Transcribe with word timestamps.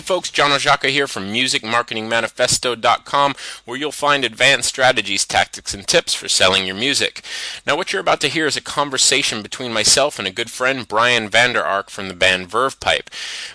Hey 0.00 0.06
folks, 0.06 0.30
John 0.30 0.50
Oszajca 0.50 0.88
here 0.88 1.06
from 1.06 1.30
MusicMarketingManifesto.com, 1.30 3.34
where 3.66 3.76
you'll 3.76 3.92
find 3.92 4.24
advanced 4.24 4.70
strategies, 4.70 5.26
tactics, 5.26 5.74
and 5.74 5.86
tips 5.86 6.14
for 6.14 6.26
selling 6.26 6.64
your 6.64 6.74
music. 6.74 7.22
Now, 7.66 7.76
what 7.76 7.92
you're 7.92 8.00
about 8.00 8.22
to 8.22 8.28
hear 8.28 8.46
is 8.46 8.56
a 8.56 8.62
conversation 8.62 9.42
between 9.42 9.74
myself 9.74 10.18
and 10.18 10.26
a 10.26 10.32
good 10.32 10.50
friend, 10.50 10.88
Brian 10.88 11.28
Vander 11.28 11.62
Ark 11.62 11.90
from 11.90 12.08
the 12.08 12.14
band 12.14 12.48
Verve 12.48 12.80
Pipe. 12.80 13.10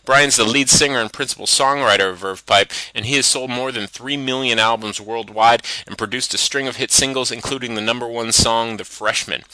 Brian's 0.06 0.36
the 0.36 0.44
lead 0.44 0.70
singer 0.70 1.00
and 1.00 1.12
principal 1.12 1.48
songwriter 1.48 2.12
of 2.12 2.20
Verve 2.20 2.46
Pipe, 2.46 2.72
and 2.94 3.08
he 3.08 3.16
has 3.16 3.26
sold 3.26 3.50
more 3.50 3.72
than 3.72 3.88
3 3.88 4.16
million 4.16 4.60
albums 4.60 5.02
worldwide 5.02 5.64
and 5.88 5.98
produced 5.98 6.36
a 6.36 6.38
string 6.38 6.68
of 6.68 6.76
hit 6.76 6.92
singles, 6.92 7.32
including 7.32 7.74
the 7.74 7.82
number 7.82 8.08
one 8.08 8.32
song, 8.32 8.78
The 8.78 8.86
Freshman. 8.86 9.46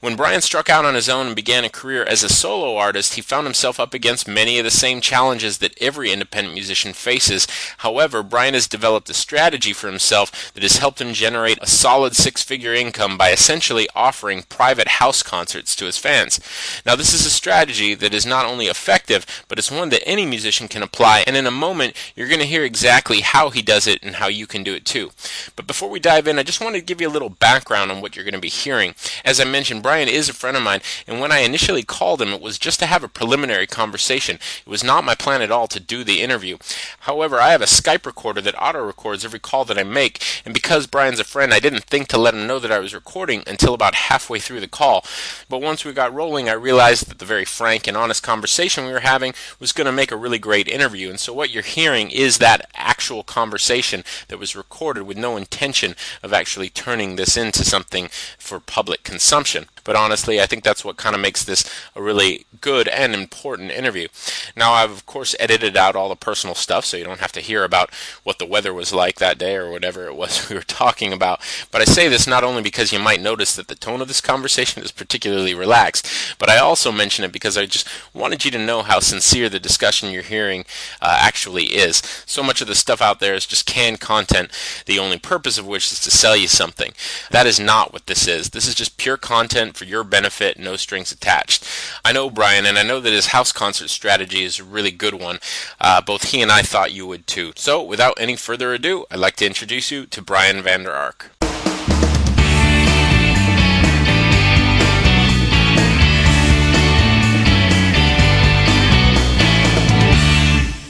When 0.00 0.14
Brian 0.14 0.42
struck 0.42 0.68
out 0.68 0.84
on 0.84 0.94
his 0.94 1.08
own 1.08 1.28
and 1.28 1.36
began 1.36 1.64
a 1.64 1.70
career 1.70 2.04
as 2.04 2.22
a 2.22 2.28
solo 2.28 2.76
artist, 2.76 3.14
he 3.14 3.22
found 3.22 3.46
himself 3.46 3.80
up 3.80 3.94
against 3.94 4.28
many 4.28 4.58
of 4.58 4.64
the 4.64 4.70
same 4.70 5.00
challenges 5.00 5.58
that 5.58 5.76
every 5.80 6.12
independent 6.12 6.54
musician 6.54 6.92
faces. 6.92 7.46
However, 7.78 8.22
Brian 8.22 8.52
has 8.54 8.66
developed 8.68 9.08
a 9.08 9.14
strategy 9.14 9.72
for 9.72 9.86
himself 9.88 10.52
that 10.52 10.62
has 10.62 10.76
helped 10.76 11.00
him 11.00 11.14
generate 11.14 11.58
a 11.62 11.66
solid 11.66 12.14
six 12.14 12.42
figure 12.42 12.74
income 12.74 13.16
by 13.16 13.30
essentially 13.30 13.88
offering 13.94 14.42
private 14.42 14.88
house 14.88 15.22
concerts 15.22 15.74
to 15.76 15.86
his 15.86 15.96
fans. 15.96 16.40
Now, 16.84 16.94
this 16.94 17.14
is 17.14 17.24
a 17.24 17.30
strategy 17.30 17.94
that 17.94 18.12
is 18.12 18.26
not 18.26 18.44
only 18.44 18.66
effective, 18.66 19.24
but 19.48 19.58
it's 19.58 19.70
one 19.70 19.88
that 19.88 20.06
any 20.06 20.26
musician 20.26 20.68
can 20.68 20.82
apply, 20.82 21.24
and 21.26 21.36
in 21.36 21.46
a 21.46 21.50
moment, 21.50 21.96
you're 22.14 22.28
going 22.28 22.40
to 22.40 22.46
hear 22.46 22.64
exactly 22.64 23.20
how 23.20 23.48
he 23.48 23.62
does 23.62 23.86
it 23.86 24.02
and 24.02 24.16
how 24.16 24.28
you 24.28 24.46
can 24.46 24.62
do 24.62 24.74
it 24.74 24.84
too. 24.84 25.10
But 25.56 25.66
before 25.66 25.88
we 25.88 26.00
dive 26.00 26.28
in, 26.28 26.38
I 26.38 26.42
just 26.42 26.60
want 26.60 26.74
to 26.74 26.82
give 26.82 27.00
you 27.00 27.08
a 27.08 27.16
little 27.16 27.30
background 27.30 27.90
on 27.90 28.02
what 28.02 28.14
you're 28.14 28.24
going 28.24 28.34
to 28.34 28.40
be 28.40 28.48
hearing. 28.48 28.94
As 29.24 29.40
I 29.40 29.44
mentioned, 29.44 29.82
Brian 29.86 30.08
is 30.08 30.28
a 30.28 30.34
friend 30.34 30.56
of 30.56 30.64
mine, 30.64 30.80
and 31.06 31.20
when 31.20 31.30
I 31.30 31.42
initially 31.42 31.84
called 31.84 32.20
him, 32.20 32.30
it 32.30 32.40
was 32.40 32.58
just 32.58 32.80
to 32.80 32.86
have 32.86 33.04
a 33.04 33.08
preliminary 33.08 33.68
conversation. 33.68 34.40
It 34.66 34.68
was 34.68 34.82
not 34.82 35.04
my 35.04 35.14
plan 35.14 35.42
at 35.42 35.52
all 35.52 35.68
to 35.68 35.78
do 35.78 36.02
the 36.02 36.22
interview. 36.22 36.58
However, 37.02 37.38
I 37.38 37.50
have 37.52 37.62
a 37.62 37.66
Skype 37.66 38.04
recorder 38.04 38.40
that 38.40 38.60
auto 38.60 38.84
records 38.84 39.24
every 39.24 39.38
call 39.38 39.64
that 39.66 39.78
I 39.78 39.84
make, 39.84 40.20
and 40.44 40.52
because 40.52 40.88
Brian's 40.88 41.20
a 41.20 41.24
friend, 41.24 41.54
I 41.54 41.60
didn't 41.60 41.84
think 41.84 42.08
to 42.08 42.18
let 42.18 42.34
him 42.34 42.48
know 42.48 42.58
that 42.58 42.72
I 42.72 42.80
was 42.80 42.96
recording 42.96 43.44
until 43.46 43.74
about 43.74 43.94
halfway 43.94 44.40
through 44.40 44.58
the 44.58 44.66
call. 44.66 45.04
But 45.48 45.62
once 45.62 45.84
we 45.84 45.92
got 45.92 46.12
rolling, 46.12 46.48
I 46.48 46.54
realized 46.54 47.08
that 47.08 47.20
the 47.20 47.24
very 47.24 47.44
frank 47.44 47.86
and 47.86 47.96
honest 47.96 48.24
conversation 48.24 48.86
we 48.86 48.92
were 48.92 48.98
having 48.98 49.34
was 49.60 49.70
going 49.70 49.86
to 49.86 49.92
make 49.92 50.10
a 50.10 50.16
really 50.16 50.40
great 50.40 50.66
interview. 50.66 51.10
And 51.10 51.20
so 51.20 51.32
what 51.32 51.50
you're 51.50 51.62
hearing 51.62 52.10
is 52.10 52.38
that 52.38 52.68
actual 52.74 53.22
conversation 53.22 54.02
that 54.26 54.40
was 54.40 54.56
recorded 54.56 55.04
with 55.04 55.16
no 55.16 55.36
intention 55.36 55.94
of 56.24 56.32
actually 56.32 56.70
turning 56.70 57.14
this 57.14 57.36
into 57.36 57.64
something 57.64 58.08
for 58.36 58.58
public 58.58 59.04
consumption. 59.04 59.66
But 59.86 59.94
honestly, 59.94 60.40
I 60.40 60.46
think 60.46 60.64
that's 60.64 60.84
what 60.84 60.96
kind 60.96 61.14
of 61.14 61.20
makes 61.20 61.44
this 61.44 61.64
a 61.94 62.02
really 62.02 62.44
good 62.60 62.88
and 62.88 63.14
important 63.14 63.70
interview. 63.70 64.08
Now, 64.56 64.72
I've 64.72 64.90
of 64.90 65.06
course 65.06 65.36
edited 65.38 65.76
out 65.76 65.94
all 65.94 66.08
the 66.08 66.16
personal 66.16 66.56
stuff 66.56 66.84
so 66.84 66.96
you 66.96 67.04
don't 67.04 67.20
have 67.20 67.32
to 67.32 67.40
hear 67.40 67.62
about 67.62 67.94
what 68.24 68.40
the 68.40 68.46
weather 68.46 68.74
was 68.74 68.92
like 68.92 69.20
that 69.20 69.38
day 69.38 69.54
or 69.54 69.70
whatever 69.70 70.06
it 70.06 70.16
was 70.16 70.48
we 70.50 70.56
were 70.56 70.62
talking 70.62 71.12
about. 71.12 71.40
But 71.70 71.82
I 71.82 71.84
say 71.84 72.08
this 72.08 72.26
not 72.26 72.42
only 72.42 72.62
because 72.62 72.92
you 72.92 72.98
might 72.98 73.20
notice 73.20 73.54
that 73.54 73.68
the 73.68 73.76
tone 73.76 74.02
of 74.02 74.08
this 74.08 74.20
conversation 74.20 74.82
is 74.82 74.90
particularly 74.90 75.54
relaxed, 75.54 76.36
but 76.38 76.50
I 76.50 76.58
also 76.58 76.90
mention 76.90 77.24
it 77.24 77.30
because 77.30 77.56
I 77.56 77.66
just 77.66 77.88
wanted 78.12 78.44
you 78.44 78.50
to 78.50 78.58
know 78.58 78.82
how 78.82 78.98
sincere 78.98 79.48
the 79.48 79.60
discussion 79.60 80.10
you're 80.10 80.22
hearing 80.22 80.64
uh, 81.00 81.16
actually 81.20 81.66
is. 81.66 81.98
So 82.26 82.42
much 82.42 82.60
of 82.60 82.66
the 82.66 82.74
stuff 82.74 83.00
out 83.00 83.20
there 83.20 83.34
is 83.34 83.46
just 83.46 83.66
canned 83.66 84.00
content, 84.00 84.50
the 84.86 84.98
only 84.98 85.18
purpose 85.18 85.58
of 85.58 85.66
which 85.66 85.92
is 85.92 86.00
to 86.00 86.10
sell 86.10 86.36
you 86.36 86.48
something. 86.48 86.92
That 87.30 87.46
is 87.46 87.60
not 87.60 87.92
what 87.92 88.06
this 88.06 88.26
is. 88.26 88.50
This 88.50 88.66
is 88.66 88.74
just 88.74 88.96
pure 88.96 89.16
content 89.16 89.75
for 89.76 89.84
your 89.84 90.04
benefit, 90.04 90.58
no 90.58 90.76
strings 90.76 91.12
attached. 91.12 91.64
I 92.04 92.12
know 92.12 92.30
Brian, 92.30 92.66
and 92.66 92.78
I 92.78 92.82
know 92.82 93.00
that 93.00 93.12
his 93.12 93.26
house 93.28 93.52
concert 93.52 93.88
strategy 93.88 94.42
is 94.42 94.58
a 94.58 94.64
really 94.64 94.90
good 94.90 95.14
one. 95.14 95.38
Uh, 95.80 96.00
both 96.00 96.30
he 96.30 96.40
and 96.42 96.50
I 96.50 96.62
thought 96.62 96.92
you 96.92 97.06
would 97.06 97.26
too. 97.26 97.52
So, 97.56 97.82
without 97.82 98.14
any 98.18 98.36
further 98.36 98.72
ado, 98.72 99.04
I'd 99.10 99.18
like 99.18 99.36
to 99.36 99.46
introduce 99.46 99.90
you 99.90 100.06
to 100.06 100.22
Brian 100.22 100.62
Vander 100.62 100.92
Ark. 100.92 101.30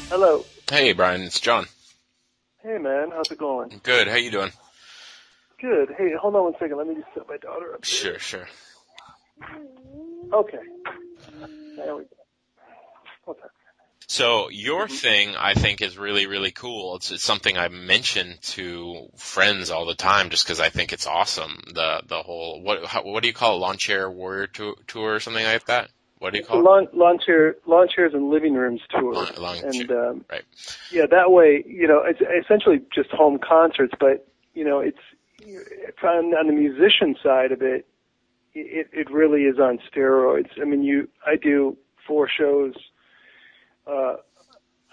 Hello. 0.09 0.45
Hey, 0.71 0.93
Brian, 0.93 1.23
it's 1.23 1.41
John. 1.41 1.67
Hey, 2.63 2.79
man. 2.79 3.11
How's 3.13 3.31
it 3.31 3.39
going? 3.39 3.81
Good. 3.83 4.09
How 4.09 4.17
you 4.17 4.31
doing? 4.31 4.51
Good. 5.61 5.95
Hey, 5.97 6.13
hold 6.21 6.35
on 6.37 6.45
one 6.45 6.53
second. 6.59 6.77
Let 6.79 6.87
me 6.87 6.95
just 6.95 7.07
set 7.15 7.29
my 7.29 7.37
daughter 7.37 7.75
up. 7.75 7.85
here. 7.85 8.19
Sure, 8.19 8.19
sure. 8.19 8.49
Okay. 10.33 10.59
There 11.77 11.97
we 11.97 12.03
go. 12.03 12.09
What's 13.25 13.41
that? 13.43 13.51
So 14.09 14.49
your 14.51 14.87
thing, 14.87 15.35
I 15.37 15.55
think, 15.55 15.83
is 15.83 15.99
really, 15.99 16.27
really 16.27 16.53
cool. 16.53 16.97
It's, 16.97 17.11
it's 17.11 17.25
something 17.25 17.59
I 17.59 17.69
mention 17.69 18.37
to 18.41 19.09
friends 19.17 19.71
all 19.71 19.85
the 19.85 19.97
time, 19.97 20.31
just 20.31 20.47
because 20.47 20.61
I 20.61 20.69
think 20.69 20.93
it's 20.93 21.09
awesome. 21.09 21.61
The 21.75 22.03
the 22.07 22.23
whole 22.23 22.63
what 22.63 22.85
how, 22.85 23.03
what 23.03 23.23
do 23.23 23.29
you 23.29 23.35
call 23.35 23.57
it? 23.57 23.59
Lawn 23.59 23.79
chair 23.79 24.09
warrior 24.09 24.47
tour, 24.47 24.77
tour 24.87 25.15
or 25.17 25.21
something 25.21 25.45
like 25.45 25.67
that? 25.67 25.91
What 26.19 26.33
do 26.33 26.39
you 26.39 26.45
call 26.45 26.61
it? 26.61 26.63
lawn, 26.63 26.89
lawn 26.95 27.19
chair, 27.25 27.57
lawn 27.67 27.89
chairs 27.95 28.15
and 28.15 28.31
living 28.31 28.55
rooms 28.55 28.81
tour. 28.91 29.13
Lawn- 29.13 29.35
lawn 29.39 29.59
and 29.65 29.89
chair, 29.89 30.11
um, 30.11 30.25
right. 30.31 30.45
yeah, 30.91 31.07
that 31.11 31.33
way, 31.33 31.65
you 31.67 31.87
know, 31.87 32.03
it's 32.07 32.21
essentially 32.45 32.81
just 32.95 33.11
home 33.11 33.39
concerts, 33.39 33.93
but 33.99 34.27
you 34.55 34.65
know, 34.65 34.79
it's 34.79 34.99
it's 35.41 35.99
on 36.05 36.33
on 36.35 36.47
the 36.47 36.53
musician 36.53 37.17
side 37.23 37.51
of 37.51 37.61
it. 37.61 37.87
It 38.59 38.89
it 38.93 39.11
really 39.11 39.43
is 39.43 39.59
on 39.59 39.79
steroids. 39.93 40.49
I 40.61 40.65
mean, 40.65 40.83
you 40.83 41.09
I 41.27 41.37
do 41.37 41.77
four 42.07 42.29
shows. 42.29 42.75
Uh, 43.87 44.17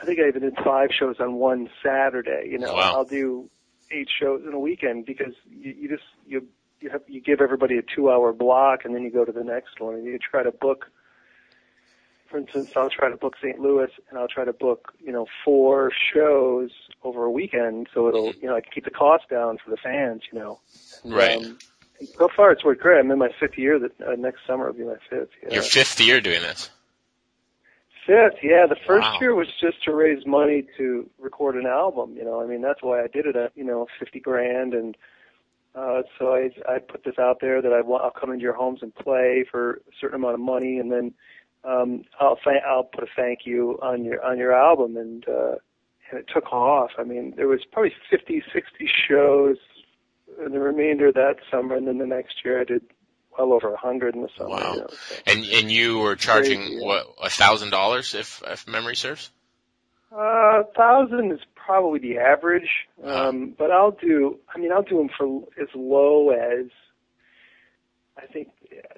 I 0.01 0.05
think 0.05 0.19
I 0.19 0.27
even 0.27 0.41
did 0.41 0.55
five 0.63 0.89
shows 0.97 1.15
on 1.19 1.35
one 1.35 1.69
Saturday. 1.83 2.49
You 2.51 2.59
know, 2.59 2.73
Wow. 2.73 2.93
I'll 2.95 3.05
do 3.05 3.49
eight 3.91 4.09
shows 4.19 4.41
in 4.45 4.53
a 4.53 4.59
weekend 4.59 5.05
because 5.05 5.33
you, 5.49 5.73
you 5.79 5.87
just 5.89 6.03
you 6.27 6.45
you 6.81 6.89
have 6.89 7.01
you 7.07 7.21
give 7.21 7.39
everybody 7.39 7.77
a 7.77 7.81
two 7.81 8.11
hour 8.11 8.33
block 8.33 8.83
and 8.83 8.93
then 8.93 9.01
you 9.03 9.11
go 9.11 9.23
to 9.23 9.31
the 9.31 9.43
next 9.43 9.79
one 9.79 9.95
and 9.95 10.03
you 10.05 10.17
try 10.19 10.43
to 10.43 10.51
book. 10.51 10.87
For 12.29 12.39
instance, 12.39 12.71
I'll 12.75 12.89
try 12.89 13.09
to 13.11 13.15
book 13.15 13.35
St. 13.41 13.59
Louis 13.59 13.91
and 14.09 14.17
I'll 14.17 14.27
try 14.27 14.43
to 14.43 14.53
book 14.53 14.91
you 14.99 15.11
know 15.13 15.25
four 15.45 15.91
shows 16.13 16.71
over 17.03 17.23
a 17.23 17.31
weekend 17.31 17.87
so 17.93 18.09
it'll 18.09 18.33
you 18.33 18.47
know 18.47 18.55
I 18.55 18.61
can 18.61 18.71
keep 18.73 18.85
the 18.85 18.91
cost 18.91 19.29
down 19.29 19.57
for 19.63 19.71
the 19.71 19.77
fans. 19.77 20.23
You 20.31 20.39
know. 20.39 20.59
Right. 21.05 21.37
Um, 21.37 21.57
so 22.17 22.29
far, 22.35 22.51
it's 22.51 22.63
worked 22.63 22.81
great. 22.81 22.99
I'm 22.99 23.11
in 23.11 23.19
my 23.19 23.29
fifth 23.39 23.57
year. 23.57 23.79
That 23.79 23.91
uh, 24.01 24.15
next 24.17 24.39
summer 24.47 24.67
will 24.67 24.73
be 24.73 24.83
my 24.83 24.95
fifth. 25.09 25.29
Yeah. 25.43 25.53
Your 25.55 25.63
fifth 25.63 25.99
year 26.01 26.21
doing 26.21 26.41
this. 26.41 26.69
Fifth, 28.05 28.39
yeah. 28.43 28.65
The 28.67 28.75
first 28.85 29.03
Wow. 29.07 29.17
year 29.21 29.33
was 29.33 29.47
just 29.61 29.81
to 29.85 29.93
raise 29.95 30.25
money 30.25 30.65
to 30.77 31.09
record 31.19 31.55
an 31.55 31.65
album. 31.65 32.15
You 32.17 32.25
know, 32.25 32.41
I 32.41 32.45
mean 32.45 32.61
that's 32.61 32.81
why 32.81 33.01
I 33.01 33.07
did 33.07 33.25
it 33.25 33.35
at 33.37 33.53
you 33.55 33.63
know 33.63 33.87
fifty 33.97 34.19
grand, 34.19 34.73
and 34.73 34.97
uh, 35.73 36.01
so 36.19 36.33
I 36.33 36.49
I 36.69 36.79
put 36.79 37.05
this 37.05 37.17
out 37.17 37.39
there 37.39 37.61
that 37.61 37.71
I 37.71 37.79
want 37.81 38.03
I'll 38.03 38.11
come 38.11 38.31
into 38.31 38.43
your 38.43 38.53
homes 38.55 38.79
and 38.81 38.93
play 38.93 39.45
for 39.49 39.75
a 39.75 39.77
certain 40.01 40.15
amount 40.15 40.33
of 40.33 40.41
money, 40.41 40.79
and 40.79 40.91
then 40.91 41.13
um, 41.63 42.03
I'll 42.19 42.35
th- 42.35 42.61
I'll 42.67 42.83
put 42.83 43.05
a 43.05 43.07
thank 43.15 43.45
you 43.45 43.79
on 43.81 44.03
your 44.03 44.21
on 44.21 44.37
your 44.37 44.53
album, 44.53 44.97
and 44.97 45.25
uh, 45.29 45.55
and 46.11 46.19
it 46.19 46.25
took 46.33 46.51
off. 46.51 46.91
I 46.97 47.03
mean 47.03 47.33
there 47.37 47.47
was 47.47 47.61
probably 47.71 47.93
fifty, 48.09 48.43
sixty 48.53 48.89
shows 49.07 49.55
in 49.69 49.72
the 50.37 50.59
remainder 50.59 51.07
of 51.07 51.13
that 51.15 51.35
summer, 51.51 51.75
and 51.75 51.87
then 51.87 51.97
the 51.97 52.05
next 52.07 52.43
year 52.45 52.61
I 52.61 52.63
did 52.63 52.81
well 53.37 53.53
over 53.53 53.73
a 53.73 53.77
hundred 53.77 54.15
in 54.15 54.21
the 54.21 54.29
summer. 54.37 54.49
Wow. 54.49 54.73
You 54.73 54.79
know, 54.81 54.87
so. 54.89 55.15
And 55.27 55.45
and 55.45 55.71
you 55.71 55.99
were 55.99 56.15
charging 56.15 56.59
Crazy, 56.59 56.75
yeah. 56.75 56.85
what 56.85 57.07
a 57.23 57.29
thousand 57.29 57.71
dollars 57.71 58.13
if 58.13 58.41
if 58.45 58.67
memory 58.67 58.95
serves. 58.95 59.31
Uh, 60.15 60.61
thousand 60.77 61.31
is 61.31 61.39
probably 61.55 61.99
the 61.99 62.19
average, 62.19 62.69
um, 63.03 63.55
but 63.57 63.71
I'll 63.71 63.91
do. 63.91 64.37
I 64.53 64.59
mean, 64.59 64.71
I'll 64.71 64.83
do 64.83 64.97
them 64.97 65.09
for 65.17 65.43
as 65.59 65.69
low 65.73 66.29
as. 66.29 66.67
I 68.15 68.27
think, 68.27 68.49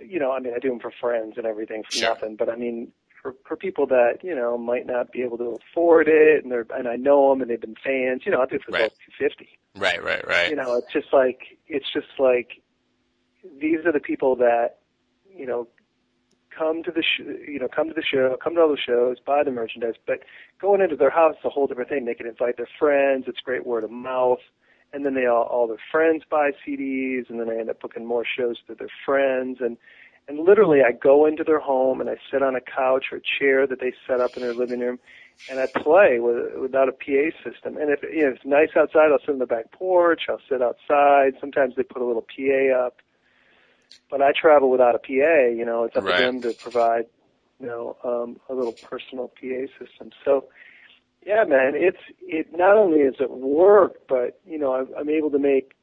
you 0.06 0.20
know, 0.20 0.34
I 0.34 0.40
mean, 0.42 0.54
I 0.54 0.60
do 0.60 0.68
them 0.68 0.80
for 0.82 0.92
friends 1.00 1.36
and 1.38 1.46
everything 1.46 1.84
for 1.84 1.92
Sure. 1.94 2.10
nothing. 2.10 2.36
But 2.36 2.50
I 2.50 2.58
mean, 2.58 2.92
for 3.22 3.34
for 3.48 3.56
people 3.56 3.88
that 3.88 4.20
you 4.24 4.36
know 4.36 4.58
might 4.58 4.86
not 4.86 5.14
be 5.14 5.22
able 5.22 5.38
to 5.38 5.58
afford 5.72 6.10
it, 6.10 6.44
and 6.44 6.52
they're 6.52 6.68
and 6.76 6.88
I 6.90 6.98
know 6.98 7.30
them 7.30 7.42
and 7.42 7.50
they've 7.50 7.62
been 7.62 7.78
fans, 7.82 8.24
you 8.26 8.32
know, 8.34 8.42
I'll 8.42 8.48
do 8.48 8.56
it 8.58 8.64
for 8.64 8.72
Right. 8.74 8.82
about 8.82 8.92
two 9.06 9.14
fifty. 9.18 9.58
Right, 9.76 10.02
right, 10.04 10.26
right. 10.28 10.50
You 10.50 10.56
know, 10.56 10.76
it's 10.76 10.92
just 10.94 11.14
like 11.14 11.40
it's 11.68 11.86
just 11.94 12.08
like 12.20 12.62
these 13.60 13.86
are 13.86 13.92
the 13.92 14.00
people 14.00 14.36
that 14.38 14.78
you 15.30 15.46
know 15.46 15.68
come 16.58 16.84
to 16.84 16.92
the 16.92 17.04
sh- 17.04 17.48
you 17.48 17.60
know 17.60 17.68
come 17.68 17.90
to 17.90 17.94
the 17.94 18.04
show, 18.04 18.38
come 18.42 18.56
to 18.56 18.62
all 18.62 18.70
the 18.70 18.78
shows, 18.78 19.18
buy 19.26 19.44
the 19.44 19.52
merchandise, 19.52 19.96
but 20.08 20.20
going 20.62 20.82
into 20.82 20.96
their 20.96 21.10
house 21.10 21.36
is 21.36 21.46
a 21.46 21.50
whole 21.50 21.68
different 21.68 21.90
thing. 21.90 22.06
They 22.06 22.14
can 22.14 22.28
invite 22.28 22.58
their 22.58 22.70
friends. 22.80 23.26
It's 23.28 23.40
great 23.44 23.66
word 23.66 23.84
of 23.84 23.92
mouth, 23.92 24.40
and 24.94 25.06
then 25.06 25.14
they 25.14 25.26
all 25.26 25.44
all 25.44 25.68
their 25.68 25.78
friends 25.92 26.24
buy 26.30 26.52
CDs, 26.66 27.30
and 27.30 27.40
then 27.40 27.50
they 27.50 27.60
end 27.60 27.70
up 27.70 27.82
booking 27.82 28.06
more 28.06 28.26
shows 28.26 28.58
to 28.68 28.76
their 28.76 28.92
friends 29.06 29.58
and. 29.60 29.78
And 30.28 30.40
literally, 30.40 30.80
I 30.82 30.92
go 30.92 31.28
into 31.28 31.44
their 31.44 31.60
home 31.60 32.02
and 32.02 32.10
I 32.10 32.16
sit 32.32 32.42
on 32.42 32.56
a 32.56 32.60
couch 32.60 33.06
or 33.12 33.20
a 33.20 33.22
chair 33.22 33.68
that 33.68 33.80
they 33.80 33.94
set 34.08 34.22
up 34.22 34.36
in 34.36 34.42
their 34.42 34.56
living 34.56 34.80
room, 34.80 34.98
and 35.48 35.60
I 35.60 35.66
play 35.68 36.18
with, 36.20 36.60
without 36.60 36.90
a 36.90 36.92
PA 36.92 37.30
system. 37.44 37.78
And 37.78 37.90
if, 37.92 38.02
you 38.04 38.24
know, 38.24 38.30
if 38.30 38.36
it's 38.38 38.46
nice 38.46 38.70
outside, 38.76 39.12
I'll 39.12 39.20
sit 39.20 39.30
on 39.32 39.40
the 39.40 39.46
back 39.46 39.72
porch. 39.72 40.24
I'll 40.30 40.42
sit 40.50 40.62
outside. 40.62 41.34
Sometimes 41.40 41.76
they 41.76 41.84
put 41.84 42.02
a 42.02 42.06
little 42.06 42.24
PA 42.36 42.86
up. 42.86 42.98
But 44.10 44.22
I 44.22 44.32
travel 44.40 44.70
without 44.72 44.96
a 44.96 45.00
PA. 45.00 45.48
You 45.54 45.66
know, 45.66 45.84
it's 45.84 45.96
up 45.96 46.04
Right. 46.04 46.18
to 46.18 46.24
them 46.24 46.42
to 46.42 46.54
provide, 46.54 47.06
you 47.60 47.68
know, 47.68 47.98
um, 48.04 48.38
a 48.50 48.54
little 48.54 48.74
personal 48.74 49.28
PA 49.40 49.68
system. 49.80 50.12
So 50.24 50.46
Yeah, 51.26 51.44
man. 51.44 51.74
It's 51.76 51.98
it. 52.22 52.48
Not 52.56 52.78
only 52.78 53.00
is 53.00 53.16
it 53.20 53.32
work, 53.32 54.08
but 54.08 54.40
you 54.46 54.60
know, 54.60 54.74
I'm, 54.74 54.88
I'm 54.98 55.10
able 55.10 55.32
to 55.32 55.40
make 55.40 55.74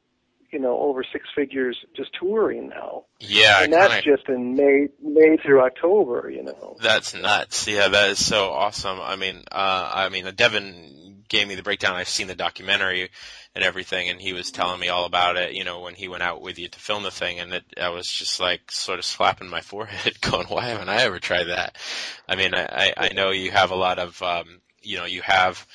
you 0.53 0.59
know 0.59 0.79
over 0.79 1.03
six 1.03 1.25
figures 1.35 1.77
just 1.95 2.11
touring 2.19 2.69
now. 2.69 3.05
Yeah, 3.19 3.63
and 3.63 3.73
that's 3.73 4.01
kinda, 4.01 4.17
just 4.17 4.29
in 4.29 4.55
May 4.55 4.87
May 5.01 5.37
through 5.37 5.61
October. 5.61 6.29
You 6.29 6.43
know. 6.43 6.77
That's 6.81 7.13
nuts. 7.13 7.67
Yeah, 7.67 7.87
that 7.89 8.11
is 8.11 8.23
so 8.23 8.51
awesome. 8.51 8.99
I 9.01 9.15
mean, 9.15 9.43
uh, 9.51 9.91
I 9.93 10.09
mean, 10.09 10.25
Devin 10.35 11.23
gave 11.27 11.47
me 11.47 11.55
the 11.55 11.63
breakdown. 11.63 11.95
I've 11.95 12.07
seen 12.07 12.27
the 12.27 12.35
documentary 12.35 13.09
and 13.55 13.63
everything, 13.63 14.09
and 14.09 14.21
he 14.21 14.33
was 14.33 14.51
telling 14.51 14.79
me 14.79 14.89
all 14.89 15.05
about 15.05 15.35
it. 15.35 15.53
You 15.53 15.63
know, 15.63 15.81
when 15.81 15.95
he 15.95 16.07
went 16.07 16.23
out 16.23 16.41
with 16.41 16.59
you 16.59 16.67
to 16.67 16.79
film 16.79 17.03
the 17.03 17.11
thing, 17.11 17.39
and 17.39 17.53
it, 17.53 17.63
I 17.81 17.89
was 17.89 18.07
just 18.07 18.39
like 18.39 18.71
sort 18.71 18.99
of 18.99 19.05
slapping 19.05 19.49
my 19.49 19.61
forehead, 19.71 20.21
going, 20.21 20.47
"Why 20.47 20.65
haven't 20.65 20.89
I 20.89 21.01
ever 21.01 21.19
tried 21.19 21.45
that?" 21.45 21.77
I 22.27 22.35
mean, 22.35 22.53
I 22.53 22.65
I, 22.65 22.93
I 22.97 23.13
know 23.13 23.31
you 23.31 23.51
have 23.51 23.71
a 23.71 23.75
lot 23.75 23.99
of, 23.99 24.21
um, 24.21 24.61
you 24.81 24.97
know, 24.97 25.05
you 25.05 25.21
have 25.23 25.65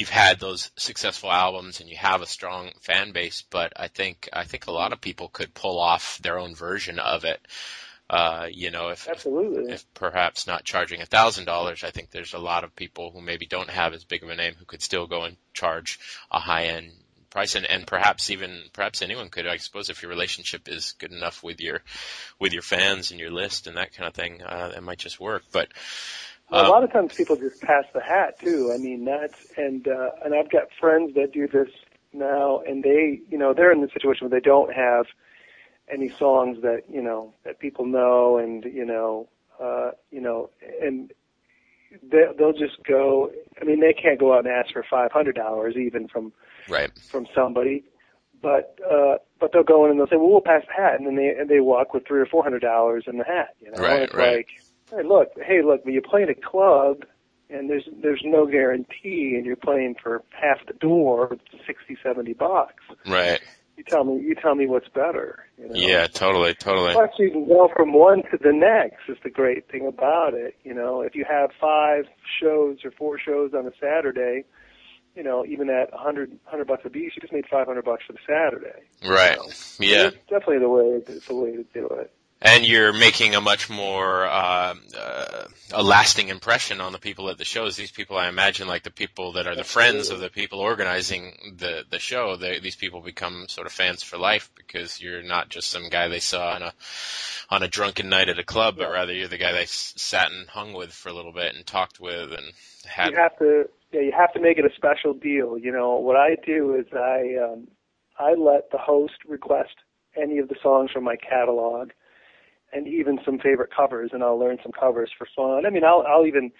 you've 0.00 0.08
had 0.08 0.40
those 0.40 0.70
successful 0.76 1.30
albums 1.30 1.80
and 1.80 1.90
you 1.90 1.96
have 1.96 2.22
a 2.22 2.26
strong 2.26 2.70
fan 2.80 3.12
base, 3.12 3.44
but 3.50 3.74
I 3.76 3.88
think 3.88 4.30
I 4.32 4.44
think 4.44 4.66
a 4.66 4.72
lot 4.72 4.94
of 4.94 5.00
people 5.02 5.28
could 5.28 5.52
pull 5.52 5.78
off 5.78 6.18
their 6.22 6.38
own 6.38 6.54
version 6.54 6.98
of 6.98 7.26
it. 7.26 7.38
Uh, 8.08 8.46
you 8.50 8.70
know, 8.70 8.88
if 8.88 9.06
absolutely, 9.06 9.70
if, 9.70 9.84
perhaps 9.92 10.46
not 10.46 10.64
charging 10.64 11.02
a 11.02 11.06
thousand 11.06 11.44
dollars, 11.44 11.84
I 11.84 11.90
think 11.90 12.10
there's 12.10 12.32
a 12.32 12.38
lot 12.38 12.64
of 12.64 12.74
people 12.74 13.10
who 13.10 13.20
maybe 13.20 13.44
don't 13.44 13.68
have 13.68 13.92
as 13.92 14.04
big 14.04 14.22
of 14.22 14.30
a 14.30 14.34
name 14.34 14.54
who 14.58 14.64
could 14.64 14.82
still 14.82 15.06
go 15.06 15.24
and 15.24 15.36
charge 15.52 16.00
a 16.30 16.40
high 16.40 16.68
end 16.68 16.92
price. 17.28 17.54
And, 17.54 17.66
and 17.66 17.86
perhaps 17.86 18.30
even 18.30 18.62
perhaps 18.72 19.02
anyone 19.02 19.28
could 19.28 19.46
I 19.46 19.58
suppose 19.58 19.90
if 19.90 20.02
your 20.02 20.10
relationship 20.10 20.66
is 20.66 20.94
good 20.98 21.12
enough 21.12 21.42
with 21.42 21.60
your 21.60 21.82
with 22.38 22.54
your 22.54 22.62
fans 22.62 23.10
and 23.10 23.20
your 23.20 23.30
list 23.30 23.66
and 23.66 23.76
that 23.76 23.94
kind 23.94 24.08
of 24.08 24.14
thing 24.14 24.42
uh, 24.42 24.72
it 24.74 24.82
might 24.82 24.98
just 24.98 25.20
work. 25.20 25.42
But 25.52 25.68
well, 26.50 26.66
a 26.66 26.68
lot 26.68 26.84
of 26.84 26.92
times 26.92 27.14
people 27.14 27.36
just 27.36 27.60
pass 27.60 27.84
the 27.94 28.00
hat 28.00 28.38
too. 28.40 28.72
I 28.74 28.78
mean, 28.78 29.04
that's 29.04 29.38
and 29.56 29.86
uh, 29.86 30.10
and 30.24 30.34
I've 30.34 30.50
got 30.50 30.64
friends 30.78 31.14
that 31.14 31.32
do 31.32 31.46
this 31.46 31.68
now, 32.12 32.60
and 32.66 32.82
they, 32.82 33.20
you 33.28 33.38
know, 33.38 33.54
they're 33.54 33.72
in 33.72 33.80
the 33.80 33.88
situation 33.92 34.28
where 34.28 34.40
they 34.40 34.44
don't 34.44 34.74
have 34.74 35.06
any 35.92 36.08
songs 36.08 36.62
that 36.62 36.82
you 36.88 37.02
know 37.02 37.34
that 37.44 37.58
people 37.58 37.86
know, 37.86 38.38
and 38.38 38.64
you 38.64 38.84
know, 38.84 39.28
uh, 39.60 39.92
you 40.10 40.20
know, 40.20 40.50
and 40.82 41.12
they, 42.02 42.24
they'll 42.38 42.52
just 42.52 42.82
go. 42.84 43.30
I 43.60 43.64
mean, 43.64 43.80
they 43.80 43.92
can't 43.92 44.18
go 44.18 44.32
out 44.34 44.46
and 44.46 44.48
ask 44.48 44.72
for 44.72 44.84
five 44.88 45.12
hundred 45.12 45.36
dollars 45.36 45.76
even 45.76 46.08
from 46.08 46.32
right 46.68 46.90
from 47.10 47.26
somebody, 47.34 47.84
but 48.42 48.78
uh, 48.90 49.16
but 49.38 49.52
they'll 49.52 49.62
go 49.62 49.84
in 49.84 49.92
and 49.92 50.00
they'll 50.00 50.08
say, 50.08 50.16
well, 50.16 50.30
we'll 50.30 50.40
pass 50.40 50.62
the 50.66 50.82
hat, 50.82 50.98
and 50.98 51.06
then 51.06 51.16
they 51.16 51.28
and 51.28 51.48
they 51.48 51.60
walk 51.60 51.94
with 51.94 52.06
three 52.06 52.20
or 52.20 52.26
four 52.26 52.42
hundred 52.42 52.60
dollars 52.62 53.04
in 53.06 53.18
the 53.18 53.24
hat. 53.24 53.54
You 53.60 53.70
know, 53.70 53.82
right, 53.82 54.12
right. 54.14 54.36
like 54.38 54.48
hey, 54.90 55.02
look, 55.04 55.28
hey, 55.36 55.62
look, 55.64 55.84
when 55.84 55.94
you 55.94 56.02
play 56.02 56.22
in 56.22 56.28
a 56.30 56.34
club 56.34 57.04
and 57.48 57.68
there's 57.68 57.88
there's 58.02 58.22
no 58.24 58.46
guarantee 58.46 59.34
and 59.36 59.44
you're 59.44 59.56
playing 59.56 59.96
for 60.02 60.22
half 60.30 60.64
the 60.66 60.74
door, 60.74 61.36
sixty, 61.66 61.96
seventy 62.02 62.32
bucks. 62.32 62.82
Right. 63.06 63.40
You 63.76 63.84
tell 63.84 64.04
me, 64.04 64.22
you 64.22 64.34
tell 64.34 64.54
me 64.54 64.66
what's 64.66 64.88
better. 64.88 65.46
You 65.56 65.68
know? 65.68 65.74
Yeah, 65.74 66.06
totally, 66.06 66.52
totally. 66.54 66.92
Plus, 66.92 67.10
you 67.18 67.30
can 67.30 67.48
go 67.48 67.70
from 67.74 67.94
one 67.94 68.22
to 68.30 68.38
the 68.38 68.52
next. 68.52 69.08
Is 69.08 69.16
the 69.24 69.30
great 69.30 69.70
thing 69.70 69.86
about 69.86 70.34
it. 70.34 70.54
You 70.64 70.74
know, 70.74 71.00
if 71.00 71.14
you 71.14 71.24
have 71.28 71.50
five 71.58 72.04
shows 72.40 72.78
or 72.84 72.90
four 72.90 73.18
shows 73.18 73.52
on 73.54 73.66
a 73.66 73.72
Saturday, 73.80 74.44
you 75.16 75.22
know, 75.22 75.46
even 75.46 75.70
at 75.70 75.92
a 75.94 75.96
hundred 75.96 76.38
hundred 76.44 76.66
bucks 76.66 76.82
a 76.84 76.90
piece, 76.90 77.12
you 77.16 77.22
just 77.22 77.32
made 77.32 77.46
five 77.50 77.66
hundred 77.66 77.86
bucks 77.86 78.04
for 78.06 78.12
the 78.12 78.18
Saturday. 78.26 78.82
Right. 79.02 79.38
You 79.80 79.86
know? 79.86 79.96
Yeah. 79.96 80.06
It's 80.08 80.16
definitely 80.28 80.58
the 80.58 80.68
way. 80.68 81.02
It's 81.06 81.26
the 81.26 81.34
way 81.34 81.52
to 81.52 81.64
do 81.72 81.88
it 81.88 82.12
and 82.42 82.64
you're 82.64 82.92
making 82.92 83.34
a 83.34 83.40
much 83.40 83.68
more 83.68 84.24
uh, 84.24 84.74
uh, 84.98 85.44
a 85.72 85.82
lasting 85.82 86.28
impression 86.28 86.80
on 86.80 86.92
the 86.92 86.98
people 86.98 87.28
at 87.28 87.36
the 87.36 87.44
shows. 87.44 87.76
These 87.76 87.90
people, 87.90 88.16
I 88.16 88.28
imagine, 88.28 88.66
like 88.66 88.82
the 88.82 88.90
people 88.90 89.32
that 89.32 89.46
are 89.46 89.54
the 89.54 89.64
friends 89.64 90.08
of 90.08 90.20
the 90.20 90.30
people 90.30 90.58
organizing 90.58 91.54
the 91.58 91.84
the 91.90 91.98
show. 91.98 92.36
They, 92.36 92.58
these 92.58 92.76
people 92.76 93.02
become 93.02 93.46
sort 93.48 93.66
of 93.66 93.72
fans 93.72 94.02
for 94.02 94.16
life 94.16 94.50
because 94.56 95.00
you're 95.00 95.22
not 95.22 95.50
just 95.50 95.70
some 95.70 95.88
guy 95.90 96.08
they 96.08 96.20
saw 96.20 96.54
on 96.54 96.62
a 96.62 96.72
on 97.50 97.62
a 97.62 97.68
drunken 97.68 98.08
night 98.08 98.30
at 98.30 98.38
a 98.38 98.44
club, 98.44 98.76
but 98.78 98.90
rather 98.90 99.12
you're 99.12 99.28
the 99.28 99.36
guy 99.36 99.52
they 99.52 99.66
sat 99.66 100.30
and 100.30 100.48
hung 100.48 100.72
with 100.72 100.92
for 100.92 101.10
a 101.10 101.14
little 101.14 101.32
bit 101.32 101.54
and 101.54 101.66
talked 101.66 102.00
with 102.00 102.32
and 102.32 102.52
had. 102.86 103.10
You 103.10 103.16
have 103.16 103.38
to, 103.38 103.68
yeah, 103.92 104.00
you 104.00 104.12
have 104.16 104.32
to 104.32 104.40
make 104.40 104.56
it 104.56 104.64
a 104.64 104.74
special 104.74 105.12
deal. 105.12 105.58
You 105.58 105.72
know, 105.72 105.96
what 105.96 106.16
I 106.16 106.36
do 106.46 106.74
is 106.74 106.86
I 106.94 107.36
um, 107.44 107.68
I 108.18 108.32
let 108.32 108.70
the 108.70 108.78
host 108.78 109.24
request 109.28 109.74
any 110.16 110.38
of 110.38 110.48
the 110.48 110.56
songs 110.62 110.90
from 110.90 111.04
my 111.04 111.16
catalog 111.16 111.90
and 112.72 112.86
even 112.86 113.18
some 113.24 113.38
favorite 113.38 113.70
covers, 113.74 114.10
and 114.12 114.22
I'll 114.22 114.38
learn 114.38 114.58
some 114.62 114.72
covers 114.72 115.10
for 115.16 115.26
fun. 115.36 115.66
I 115.66 115.70
mean, 115.70 115.84
I'll 115.84 116.04
I'll 116.06 116.26
even 116.26 116.52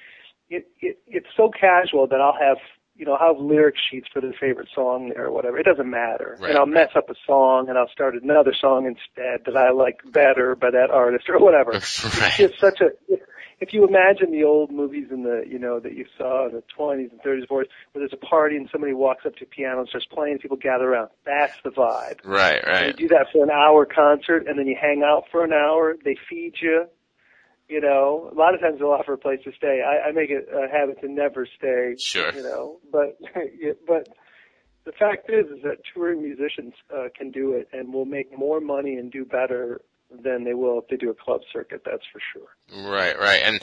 it, 0.49 0.69
it 0.81 0.99
it's 1.07 1.29
so 1.37 1.51
casual 1.51 2.07
that 2.09 2.21
I'll 2.21 2.37
have 2.39 2.59
you 2.97 3.05
know 3.07 3.13
I'll 3.13 3.35
have 3.35 3.43
lyric 3.43 3.77
sheets 3.91 4.09
for 4.13 4.21
their 4.21 4.35
favorite 4.39 4.69
song 4.75 5.13
there 5.15 5.27
or 5.27 5.33
whatever. 5.33 5.59
It 5.59 5.65
doesn't 5.65 5.89
matter, 5.89 6.37
right, 6.41 6.51
and 6.51 6.59
I'll 6.59 6.67
mess 6.67 6.91
up 6.95 7.09
a 7.11 7.15
song 7.27 7.69
and 7.69 7.79
I'll 7.79 7.89
start 7.89 8.15
another 8.15 8.55
song 8.59 8.87
instead 8.87 9.45
that 9.47 9.57
I 9.57 9.71
like 9.71 10.01
better 10.13 10.55
by 10.55 10.71
that 10.71 10.91
artist 10.91 11.29
or 11.29 11.39
whatever. 11.39 11.71
right. 11.73 11.83
It's 11.83 12.37
just 12.37 12.61
such 12.61 12.81
a 12.81 12.91
if 13.61 13.75
you 13.75 13.87
imagine 13.87 14.33
the 14.33 14.43
old 14.43 14.71
movies 14.71 15.09
in 15.11 15.23
the 15.23 15.45
you 15.47 15.59
know 15.59 15.79
that 15.81 15.95
you 15.95 16.07
saw 16.17 16.49
in 16.49 16.55
the 16.55 16.63
20s 16.77 17.11
and 17.11 17.21
30s, 17.21 17.47
40s, 17.47 17.49
where 17.49 17.67
there's 17.95 18.13
a 18.13 18.17
party 18.17 18.57
and 18.57 18.69
somebody 18.73 18.95
walks 18.95 19.27
up 19.27 19.37
to 19.37 19.45
a 19.45 19.47
piano 19.47 19.81
and 19.81 19.89
starts 19.89 20.07
playing, 20.07 20.33
and 20.33 20.41
people 20.41 20.57
gather 20.57 20.91
around. 20.93 21.11
That's 21.25 21.55
the 21.63 21.71
vibe. 21.71 22.21
Right, 22.25 22.63
right. 22.67 22.87
You 22.87 23.09
do 23.09 23.09
that 23.09 23.27
for 23.33 23.45
an 23.45 23.51
hour 23.51 23.85
concert, 23.85 24.47
and 24.49 24.59
then 24.59 24.67
you 24.67 24.77
hang 24.81 25.03
out 25.05 25.25
for 25.31 25.45
an 25.45 25.53
hour. 25.53 25.97
They 26.05 26.17
feed 26.29 26.55
you. 26.61 26.87
You 27.69 27.81
know, 27.81 28.29
a 28.33 28.35
lot 28.35 28.55
of 28.55 28.61
times 28.61 28.81
they'll 28.81 28.89
offer 28.89 29.13
a 29.13 29.19
place 29.19 29.41
to 29.45 29.53
stay. 29.57 29.81
I, 29.87 30.09
I 30.09 30.13
make 30.13 30.31
it 30.31 30.49
a 30.53 30.69
habit 30.69 31.01
to 31.03 31.09
never 31.09 31.47
stay. 31.47 31.95
Sure. 31.99 32.35
You 32.35 32.43
know, 32.43 32.81
but 32.91 33.19
but 33.87 34.09
the 34.85 34.93
fact 34.93 35.31
is, 35.31 35.47
is 35.47 35.63
that 35.63 35.77
touring 35.93 36.23
musicians 36.23 36.73
uh, 36.93 37.09
can 37.17 37.31
do 37.31 37.53
it 37.53 37.69
and 37.73 37.93
will 37.93 38.07
make 38.07 38.37
more 38.37 38.61
money 38.61 38.95
and 38.95 39.13
do 39.13 39.25
better 39.25 39.83
than 40.23 40.45
they 40.45 40.55
will 40.55 40.79
if 40.81 40.89
they 40.89 40.97
do 40.97 41.11
a 41.11 41.15
club 41.15 41.41
circuit. 41.53 41.83
That's 41.85 42.03
for 42.13 42.21
sure. 42.33 42.91
Right, 42.91 43.19
right. 43.19 43.43
And 43.45 43.61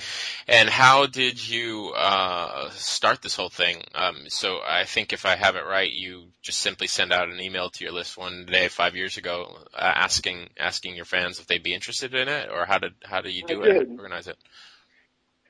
and 0.48 0.70
how 0.70 1.06
did 1.06 1.48
you 1.48 1.94
uh, 1.96 2.70
start 2.72 3.22
this 3.22 3.36
whole 3.36 3.50
thing? 3.50 3.84
Um, 3.96 4.26
so 4.30 4.60
I 4.66 4.86
think 4.86 5.14
if 5.14 5.26
I 5.26 5.36
have 5.36 5.56
it 5.56 5.66
right, 5.66 5.92
you 5.92 6.28
just 6.42 6.60
simply 6.60 6.88
send 6.88 7.12
out 7.12 7.30
an 7.30 7.40
email 7.40 7.70
to 7.70 7.84
your 7.84 7.94
list 7.94 8.18
one 8.18 8.46
day 8.46 8.68
five 8.68 8.96
years 8.96 9.18
ago, 9.18 9.58
uh, 9.74 9.78
asking 9.78 10.50
asking 10.60 10.96
your 10.96 11.06
fans 11.06 11.40
if 11.40 11.48
they'd 11.48 11.64
be 11.64 11.74
interested 11.74 12.14
in 12.14 12.28
it, 12.28 12.50
or 12.52 12.66
how 12.66 12.78
did 12.78 12.94
how 13.04 13.22
do 13.22 13.30
you 13.30 13.44
do 13.46 13.64
I 13.64 13.68
it? 13.68 13.74
did. 13.80 13.92
Organize 13.92 14.28
it? 14.28 14.38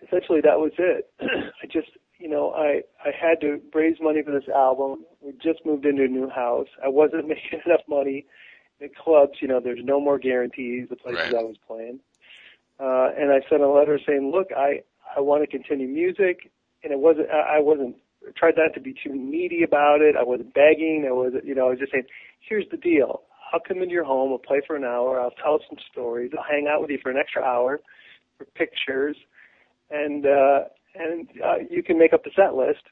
Essentially, 0.05 0.41
that 0.41 0.59
was 0.59 0.71
it. 0.77 1.09
I 1.21 1.65
just, 1.71 1.89
you 2.19 2.29
know, 2.29 2.51
I 2.51 2.81
I 3.03 3.11
had 3.19 3.41
to 3.41 3.59
raise 3.73 3.97
money 4.01 4.21
for 4.23 4.31
this 4.31 4.47
album. 4.49 5.05
We 5.21 5.33
just 5.43 5.65
moved 5.65 5.85
into 5.85 6.03
a 6.03 6.07
new 6.07 6.29
house. 6.29 6.67
I 6.83 6.87
wasn't 6.89 7.27
making 7.29 7.61
enough 7.65 7.81
money 7.87 8.25
the 8.79 8.89
clubs, 8.89 9.33
you 9.41 9.47
know, 9.47 9.59
there's 9.59 9.83
no 9.83 9.99
more 9.99 10.19
guarantees, 10.19 10.87
the 10.89 10.95
places 10.95 11.31
Right. 11.33 11.35
I 11.39 11.43
was 11.43 11.57
playing. 11.67 11.99
Uh, 12.79 13.09
and 13.17 13.31
I 13.31 13.41
sent 13.49 13.63
a 13.63 13.67
letter 13.69 13.99
saying, 14.05 14.31
look, 14.31 14.49
I, 14.55 14.81
I 15.15 15.19
want 15.21 15.43
to 15.43 15.47
continue 15.47 15.87
music. 15.87 16.51
And 16.83 16.93
it 16.93 16.99
wasn't, 16.99 17.29
I 17.31 17.57
I 17.57 17.59
wasn't, 17.59 17.95
tried 18.35 18.55
not 18.57 18.73
to 18.75 18.79
be 18.79 18.93
too 18.93 19.13
needy 19.15 19.63
about 19.63 20.01
it. 20.01 20.15
I 20.15 20.23
wasn't 20.23 20.53
begging. 20.53 21.05
I 21.07 21.11
wasn't, 21.11 21.45
you 21.45 21.55
know, 21.55 21.67
I 21.67 21.69
was 21.71 21.79
just 21.79 21.91
saying, 21.91 22.05
here's 22.39 22.65
the 22.69 22.77
deal. 22.77 23.23
I'll 23.51 23.59
come 23.59 23.77
into 23.81 23.93
your 23.93 24.03
home. 24.03 24.31
I'll 24.31 24.37
play 24.37 24.61
for 24.67 24.75
an 24.75 24.83
hour. 24.83 25.19
I'll 25.19 25.31
tell 25.31 25.59
some 25.67 25.79
stories. 25.91 26.31
I'll 26.37 26.43
hang 26.43 26.67
out 26.67 26.81
with 26.81 26.89
you 26.91 26.99
for 27.01 27.09
an 27.09 27.17
extra 27.17 27.41
hour 27.41 27.79
for 28.37 28.45
pictures. 28.45 29.17
And, 29.89 30.25
uh, 30.25 30.65
and, 30.95 31.27
uh, 31.43 31.55
you 31.69 31.81
can 31.81 31.97
make 31.97 32.13
up 32.13 32.23
the 32.23 32.31
set 32.35 32.55
list 32.55 32.83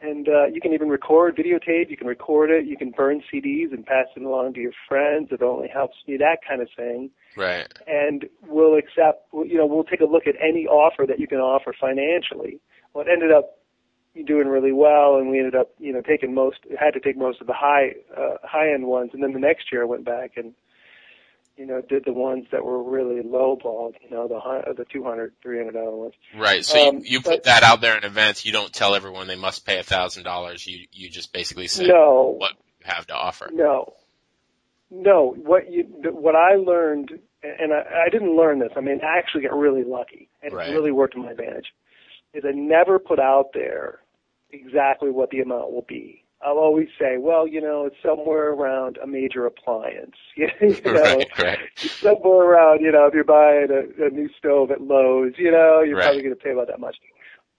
and 0.00 0.28
uh, 0.28 0.46
you 0.46 0.60
can 0.60 0.72
even 0.72 0.88
record 0.88 1.36
videotape. 1.36 1.90
You 1.90 1.96
can 1.96 2.06
record 2.06 2.50
it. 2.50 2.66
You 2.66 2.76
can 2.76 2.90
burn 2.90 3.22
CDs 3.32 3.72
and 3.72 3.84
pass 3.84 4.06
it 4.16 4.22
along 4.22 4.54
to 4.54 4.60
your 4.60 4.72
friends. 4.88 5.28
It 5.30 5.42
only 5.42 5.68
helps 5.68 5.96
me 6.08 6.16
that 6.16 6.38
kind 6.46 6.62
of 6.62 6.68
thing. 6.74 7.10
Right. 7.36 7.66
And 7.86 8.24
we'll 8.46 8.76
accept. 8.76 9.28
You 9.32 9.58
know, 9.58 9.66
we'll 9.66 9.84
take 9.84 10.00
a 10.00 10.06
look 10.06 10.26
at 10.26 10.34
any 10.40 10.66
offer 10.66 11.04
that 11.06 11.20
you 11.20 11.26
can 11.26 11.38
offer 11.38 11.74
financially. 11.78 12.60
Well, 12.94 13.04
it 13.06 13.10
ended 13.10 13.30
up 13.30 13.58
doing 14.26 14.48
really 14.48 14.72
well, 14.72 15.16
and 15.16 15.30
we 15.30 15.38
ended 15.38 15.54
up, 15.54 15.70
you 15.78 15.92
know, 15.92 16.00
taking 16.00 16.34
most. 16.34 16.58
Had 16.78 16.94
to 16.94 17.00
take 17.00 17.16
most 17.16 17.40
of 17.40 17.46
the 17.46 17.54
high 17.54 17.90
uh, 18.16 18.36
high 18.42 18.72
end 18.72 18.86
ones, 18.86 19.10
and 19.12 19.22
then 19.22 19.32
the 19.32 19.38
next 19.38 19.70
year 19.70 19.82
I 19.82 19.86
went 19.86 20.04
back 20.04 20.32
and. 20.36 20.54
You 21.60 21.66
know, 21.66 21.82
did 21.82 22.06
the 22.06 22.12
ones 22.14 22.46
that 22.52 22.64
were 22.64 22.82
really 22.82 23.20
low 23.22 23.54
balled, 23.54 23.94
you 24.02 24.08
know, 24.08 24.26
the 24.26 24.40
hun- 24.40 24.64
the 24.78 24.86
two 24.86 25.04
hundred, 25.04 25.34
three 25.42 25.58
hundred 25.58 25.74
dollar 25.74 25.94
ones. 25.94 26.14
Right. 26.34 26.64
So 26.64 26.88
Um, 26.88 26.96
you, 27.00 27.02
you 27.04 27.20
but- 27.20 27.30
put 27.32 27.42
that 27.44 27.62
out 27.62 27.82
there 27.82 27.98
in 27.98 28.02
advance. 28.04 28.46
You 28.46 28.52
don't 28.52 28.72
tell 28.72 28.94
everyone 28.94 29.26
they 29.26 29.36
must 29.36 29.66
pay 29.66 29.78
a 29.78 29.82
thousand 29.82 30.22
dollars. 30.22 30.66
You 30.66 30.86
you 30.90 31.10
just 31.10 31.34
basically 31.34 31.66
say 31.68 31.86
No, 31.86 32.34
what 32.38 32.52
you 32.80 32.86
have 32.86 33.06
to 33.08 33.14
offer. 33.14 33.50
No, 33.52 33.92
no. 34.90 35.34
What 35.36 35.70
you 35.70 35.84
what 36.10 36.34
I 36.34 36.54
learned, 36.54 37.18
and 37.42 37.74
I, 37.74 38.06
I 38.06 38.08
didn't 38.10 38.34
learn 38.38 38.58
this. 38.60 38.72
I 38.74 38.80
mean, 38.80 39.00
I 39.04 39.18
actually 39.18 39.42
got 39.42 39.52
really 39.54 39.84
lucky, 39.84 40.30
and 40.42 40.54
Right. 40.54 40.70
it 40.70 40.72
really 40.72 40.92
worked 40.92 41.12
to 41.14 41.20
my 41.20 41.32
advantage. 41.32 41.66
Is 42.32 42.42
I 42.46 42.52
never 42.52 42.98
put 42.98 43.18
out 43.18 43.50
there 43.52 43.98
exactly 44.50 45.10
what 45.10 45.28
the 45.28 45.40
amount 45.40 45.72
will 45.72 45.84
be. 45.86 46.24
I'll 46.44 46.58
always 46.58 46.88
say, 46.98 47.16
well, 47.18 47.46
you 47.46 47.60
know, 47.60 47.84
it's 47.86 47.96
somewhere 48.04 48.50
around 48.52 48.98
a 49.02 49.06
major 49.06 49.46
appliance. 49.46 50.16
you 50.36 50.46
know, 50.92 51.26
Right. 51.26 51.28
Right. 51.38 51.58
somewhere 52.02 52.42
around, 52.50 52.80
you 52.80 52.92
know, 52.92 53.06
if 53.06 53.14
you're 53.14 53.24
buying 53.24 53.68
a, 53.70 54.06
a 54.06 54.10
new 54.10 54.28
stove 54.38 54.70
at 54.70 54.80
Lowe's, 54.80 55.34
you 55.38 55.50
know, 55.50 55.82
you're 55.82 55.96
Right. 55.96 56.04
probably 56.04 56.22
going 56.22 56.34
to 56.34 56.40
pay 56.40 56.50
about 56.52 56.68
that 56.68 56.80
much. 56.80 56.96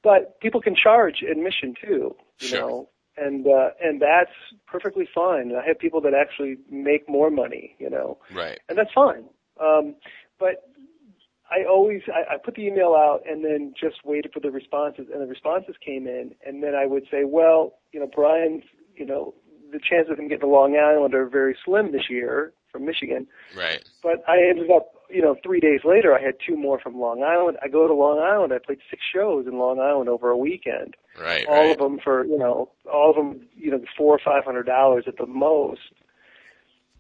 but 0.04 0.40
people 0.42 0.62
can 0.62 0.76
charge 0.76 1.24
admission 1.30 1.74
too, 1.84 2.16
you 2.40 2.50
Sure. 2.50 2.60
know, 2.60 2.90
and 3.18 3.46
uh, 3.48 3.70
and 3.82 4.02
that's 4.02 4.32
perfectly 4.68 5.08
fine. 5.14 5.54
I 5.56 5.66
have 5.68 5.80
people 5.80 6.02
that 6.02 6.14
actually 6.14 6.58
make 6.70 7.08
more 7.10 7.30
money, 7.30 7.76
you 7.80 7.90
know, 7.90 8.18
Right. 8.30 8.60
and 8.70 8.78
that's 8.78 8.92
fine. 8.94 9.26
Um, 9.62 9.96
but 10.40 10.71
I 11.62 11.66
always 11.70 12.02
I, 12.08 12.36
I 12.36 12.38
put 12.38 12.56
the 12.56 12.66
email 12.66 12.96
out 12.98 13.22
and 13.30 13.44
then 13.44 13.74
just 13.80 14.04
waited 14.04 14.32
for 14.34 14.40
the 14.40 14.52
responses, 14.52 15.08
and 15.12 15.22
the 15.22 15.28
responses 15.28 15.76
came 15.86 16.08
in, 16.08 16.34
and 16.46 16.64
then 16.64 16.76
I 16.76 16.86
would 16.86 17.04
say, 17.12 17.24
well, 17.26 17.74
you 17.92 18.00
know, 18.00 18.10
Brian, 18.14 18.62
you 18.96 19.06
know, 19.06 19.34
the 19.72 19.80
chances 19.80 20.12
of 20.12 20.20
him 20.20 20.28
getting 20.28 20.42
to 20.42 20.48
Long 20.48 20.76
Island 20.76 21.14
are 21.14 21.28
very 21.28 21.56
slim 21.64 21.92
this 21.92 22.10
year 22.10 22.54
from 22.72 22.86
Michigan. 22.86 23.28
Right. 23.58 23.84
But 24.02 24.24
I 24.28 24.38
ended 24.50 24.72
up, 24.72 24.94
you 25.10 25.22
know, 25.22 25.36
three 25.44 25.60
days 25.60 25.82
later, 25.84 26.18
I 26.18 26.22
had 26.22 26.36
two 26.46 26.56
more 26.56 26.80
from 26.80 27.00
Long 27.00 27.24
Island. 27.24 27.58
I 27.62 27.68
go 27.68 27.88
to 27.88 27.94
Long 27.94 28.20
Island. 28.20 28.54
I 28.54 28.60
played 28.66 28.80
six 28.90 29.02
shows 29.14 29.46
in 29.48 29.58
Long 29.58 29.80
Island 29.80 30.10
over 30.10 30.30
a 30.30 30.38
weekend. 30.38 30.96
Right. 31.20 31.46
All 31.48 31.56
right. 31.56 31.72
of 31.72 31.78
them 31.80 32.00
for, 32.04 32.26
you 32.26 32.38
know, 32.38 32.70
all 32.92 33.10
of 33.10 33.16
them, 33.16 33.48
you 33.56 33.72
know, 33.72 33.82
four 33.98 34.16
or 34.16 34.20
five 34.24 34.46
hundred 34.46 34.66
dollars 34.66 35.06
at 35.08 35.18
the 35.18 35.28
most. 35.28 35.82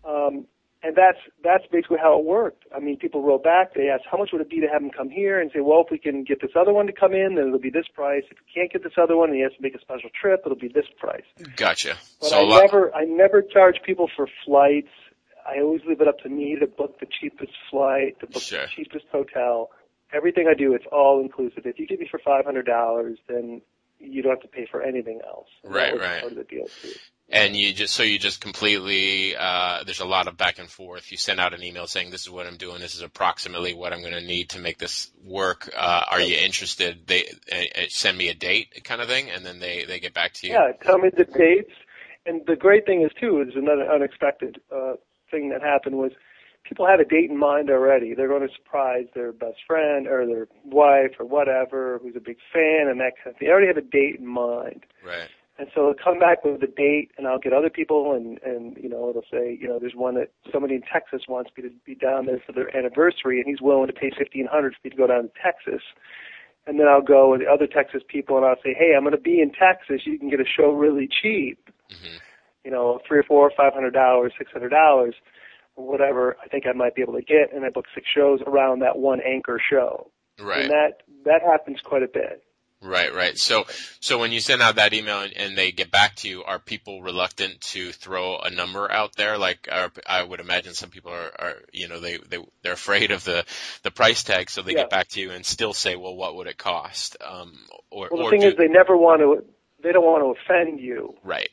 Um, 0.04 0.46
and 0.84 0.96
that's 0.96 1.18
that's 1.44 1.66
basically 1.72 1.98
how 2.02 2.18
it 2.20 2.26
worked. 2.26 2.64
I 2.76 2.80
mean, 2.80 2.98
people 2.98 3.22
wrote 3.22 3.44
back. 3.44 3.74
They 3.74 3.90
asked, 3.90 4.06
"How 4.10 4.18
much 4.18 4.30
would 4.32 4.42
it 4.42 4.50
be 4.50 4.60
to 4.62 4.68
have 4.68 4.82
him 4.82 4.90
come 4.90 5.10
here?" 5.10 5.40
And 5.40 5.52
say, 5.52 5.60
"Well, 5.60 5.82
if 5.86 5.92
we 5.92 5.98
can 5.98 6.24
get 6.24 6.42
this 6.42 6.52
other 6.56 6.74
one 6.74 6.88
to 6.88 6.94
come 6.94 7.14
in, 7.14 7.36
then 7.36 7.48
it'll 7.48 7.60
be 7.60 7.70
this 7.70 7.88
price. 7.94 8.24
If 8.32 8.38
we 8.40 8.52
can't 8.54 8.72
get 8.72 8.84
this 8.84 8.98
other 8.98 9.16
one, 9.16 9.30
and 9.30 9.38
he 9.38 9.44
has 9.44 9.54
to 9.54 9.62
make 9.62 9.76
a 9.76 9.80
special 9.82 10.10
trip, 10.20 10.42
it'll 10.46 10.58
be 10.58 10.68
this 10.70 10.88
price." 11.00 11.24
Gotcha. 11.56 11.96
But 12.20 12.30
so 12.30 12.40
I 12.40 12.44
lot. 12.44 12.62
never, 12.62 12.96
I 12.96 13.06
never 13.06 13.42
charge 13.42 13.82
people 13.86 14.10
for 14.16 14.28
flights. 14.46 14.90
I 15.48 15.60
always 15.60 15.82
leave 15.88 16.02
it 16.02 16.08
up 16.08 16.20
to 16.20 16.30
me 16.30 16.56
to 16.60 16.68
book 16.68 17.00
the 17.00 17.08
cheapest 17.20 17.54
flight, 17.70 18.20
to 18.20 18.28
book 18.28 18.42
Sure. 18.44 18.62
the 18.62 18.68
cheapest 18.68 19.06
hotel. 19.12 19.72
Everything 20.14 20.48
I 20.48 20.54
do, 20.54 20.74
it's 20.74 20.86
all 20.92 21.22
inclusive. 21.22 21.66
If 21.66 21.80
you 21.80 21.88
get 21.88 22.00
me 22.00 22.08
for 22.10 22.20
five 22.20 22.46
hundred 22.46 22.66
dollars, 22.66 23.18
then 23.28 23.62
you 24.00 24.22
don't 24.22 24.32
have 24.32 24.42
to 24.42 24.48
pay 24.48 24.66
for 24.66 24.82
anything 24.82 25.22
else. 25.26 25.48
And 25.64 25.74
Right, 25.74 25.94
right. 25.98 26.22
Part 26.22 26.32
of 26.34 26.38
the 26.38 26.44
deal 26.44 26.66
too. 26.82 26.92
And 27.34 27.56
you 27.56 27.74
just 27.74 27.94
so 27.94 28.04
you 28.04 28.20
just 28.20 28.42
completely 28.42 29.36
uh, 29.38 29.84
there's 29.86 30.02
a 30.02 30.06
lot 30.06 30.28
of 30.28 30.36
back 30.36 30.60
and 30.60 30.70
forth. 30.70 31.12
You 31.12 31.18
send 31.18 31.40
out 31.40 31.54
an 31.54 31.64
email 31.64 31.88
saying 31.88 32.12
this 32.12 32.22
is 32.22 32.30
what 32.30 32.46
I'm 32.46 32.58
doing. 32.58 32.82
This 32.82 32.94
is 32.94 33.02
approximately 33.02 33.74
what 33.74 33.94
I'm 33.94 34.02
going 34.02 34.14
to 34.14 34.22
need 34.22 34.50
to 34.50 34.60
make 34.60 34.78
this 34.78 35.10
work. 35.24 35.70
Uh, 35.76 36.04
are 36.10 36.20
you 36.20 36.38
interested? 36.38 37.08
They 37.08 37.24
uh, 37.52 37.56
uh, 37.56 37.86
send 37.88 38.18
me 38.18 38.28
a 38.28 38.34
date, 38.34 38.84
kind 38.84 39.02
of 39.02 39.08
thing, 39.08 39.30
and 39.30 39.46
then 39.46 39.60
they 39.60 39.86
they 39.86 40.00
get 40.00 40.14
back 40.14 40.34
to 40.34 40.48
you. 40.48 40.54
Yeah, 40.54 40.74
tell 40.84 40.98
me 40.98 41.10
the 41.16 41.24
dates. 41.24 41.72
And 42.26 42.42
the 42.46 42.56
great 42.56 42.86
thing 42.86 43.02
is 43.02 43.12
too 43.20 43.42
is 43.42 43.56
another 43.56 43.90
unexpected 43.90 44.60
uh, 44.70 44.94
thing 45.32 45.50
that 45.50 45.62
happened 45.62 45.96
was 45.96 46.12
people 46.64 46.86
had 46.86 47.00
a 47.00 47.06
date 47.06 47.30
in 47.30 47.38
mind 47.38 47.70
already. 47.70 48.14
They're 48.14 48.28
going 48.28 48.48
to 48.48 48.54
surprise 48.54 49.06
their 49.16 49.32
best 49.32 49.58
friend 49.66 50.08
or 50.08 50.26
their 50.26 50.48
wife 50.64 51.12
or 51.20 51.26
whatever 51.26 52.00
who's 52.02 52.16
a 52.16 52.20
big 52.20 52.38
fan 52.54 52.88
and 52.90 53.00
that 53.00 53.14
kind 53.18 53.34
of 53.34 53.38
thing. 53.38 53.48
They 53.48 53.52
already 53.52 53.68
have 53.68 53.78
a 53.78 53.82
date 53.82 54.20
in 54.20 54.28
mind. 54.28 54.86
Right. 55.06 55.30
And 55.60 55.68
so 55.76 55.86
they'll 55.86 56.04
come 56.04 56.18
back 56.18 56.44
with 56.44 56.64
a 56.64 56.68
date, 56.68 57.12
and 57.18 57.28
I'll 57.28 57.38
get 57.38 57.54
other 57.54 57.70
people, 57.70 58.14
and 58.16 58.40
and 58.44 58.78
you 58.82 58.90
know 58.90 59.10
it'll 59.10 59.26
say, 59.30 59.58
you 59.60 59.68
know, 59.68 59.80
there's 59.80 59.96
one 59.96 60.16
that 60.16 60.32
somebody 60.52 60.76
in 60.76 60.82
Texas 60.82 61.24
wants 61.28 61.52
me 61.56 61.64
to 61.64 61.70
be 61.86 61.94
down 61.94 62.26
there 62.26 62.42
for 62.46 62.54
their 62.54 62.76
anniversary, 62.76 63.40
and 63.40 63.46
he's 63.48 63.62
willing 63.62 63.88
to 63.88 63.94
pay 63.94 64.12
fifteen 64.18 64.48
hundred 64.48 64.74
for 64.74 64.80
me 64.86 64.90
to 64.92 64.96
go 64.98 65.08
down 65.08 65.24
to 65.24 65.32
Texas. 65.44 65.84
And 66.66 66.80
then 66.80 66.88
I'll 66.88 67.02
go 67.02 67.32
with 67.32 67.42
the 67.42 67.48
other 67.48 67.68
Texas 67.68 68.02
people, 68.08 68.38
and 68.38 68.46
I'll 68.46 68.56
say, 68.64 68.74
hey, 68.78 68.94
I'm 68.96 69.04
going 69.04 69.16
to 69.16 69.22
be 69.22 69.42
in 69.42 69.52
Texas. 69.52 70.06
You 70.06 70.18
can 70.20 70.30
get 70.30 70.40
a 70.40 70.46
show 70.46 70.72
really 70.72 71.08
cheap, 71.22 71.70
hmm 71.90 72.18
you 72.64 72.70
know, 72.70 73.00
three 73.08 73.18
or 73.18 73.24
four, 73.24 73.52
five 73.58 73.74
hundred 73.74 73.92
dollars, 73.92 74.34
six 74.38 74.52
hundred 74.52 74.70
dollars, 74.70 75.16
whatever. 75.76 76.38
I 76.44 76.48
think 76.48 76.66
I 76.68 76.74
might 76.74 76.96
be 76.96 77.02
able 77.02 77.14
to 77.14 77.22
get, 77.22 77.54
and 77.54 77.66
I 77.66 77.70
book 77.70 77.86
six 77.94 78.08
shows 78.16 78.40
around 78.48 78.80
that 78.80 78.98
one 79.00 79.20
anchor 79.22 79.60
show, 79.70 80.12
Right. 80.40 80.62
and 80.62 80.70
that 80.70 81.02
that 81.26 81.42
happens 81.42 81.80
quite 81.84 82.04
a 82.04 82.08
bit. 82.08 82.44
Right, 82.82 83.14
right. 83.14 83.38
So, 83.38 83.66
so 84.00 84.18
when 84.18 84.32
you 84.32 84.40
send 84.40 84.62
out 84.62 84.76
that 84.76 84.94
email 84.94 85.20
and, 85.36 85.56
they 85.58 85.72
get 85.72 85.92
back 85.92 86.16
to 86.18 86.30
you, 86.30 86.44
are 86.44 86.58
people 86.60 87.04
reluctant 87.04 87.62
to 87.62 87.92
throw 87.92 88.40
a 88.40 88.50
number 88.50 88.92
out 88.92 89.16
there? 89.16 89.38
Like, 89.38 89.68
are, 89.72 89.92
I 90.08 90.24
would 90.24 90.40
imagine 90.40 90.74
some 90.74 90.90
people 90.90 91.12
are, 91.12 91.32
are, 91.40 91.56
you 91.72 91.88
know, 91.88 92.00
they 92.00 92.18
they 92.18 92.40
they're 92.64 92.74
afraid 92.74 93.12
of 93.12 93.24
the 93.24 93.46
the 93.84 93.92
price 93.92 94.24
tag, 94.24 94.50
so 94.50 94.64
they 94.64 94.74
Yeah. 94.74 94.78
get 94.78 94.90
back 94.90 95.10
to 95.10 95.22
you 95.22 95.32
and 95.32 95.46
still 95.46 95.74
say, 95.74 95.96
well, 95.96 96.16
what 96.16 96.36
would 96.36 96.48
it 96.48 96.58
cost? 96.58 97.18
Um, 97.22 97.60
or 97.92 98.10
Well, 98.10 98.20
the 98.20 98.26
or 98.26 98.32
thing 98.32 98.44
do, 98.44 98.52
is, 98.52 98.56
they 98.58 98.68
never 98.68 98.98
want 98.98 99.22
to. 99.22 99.46
They 99.84 99.92
don't 99.92 100.06
want 100.06 100.24
to 100.24 100.42
offend 100.42 100.80
you. 100.80 101.16
right, 101.24 101.50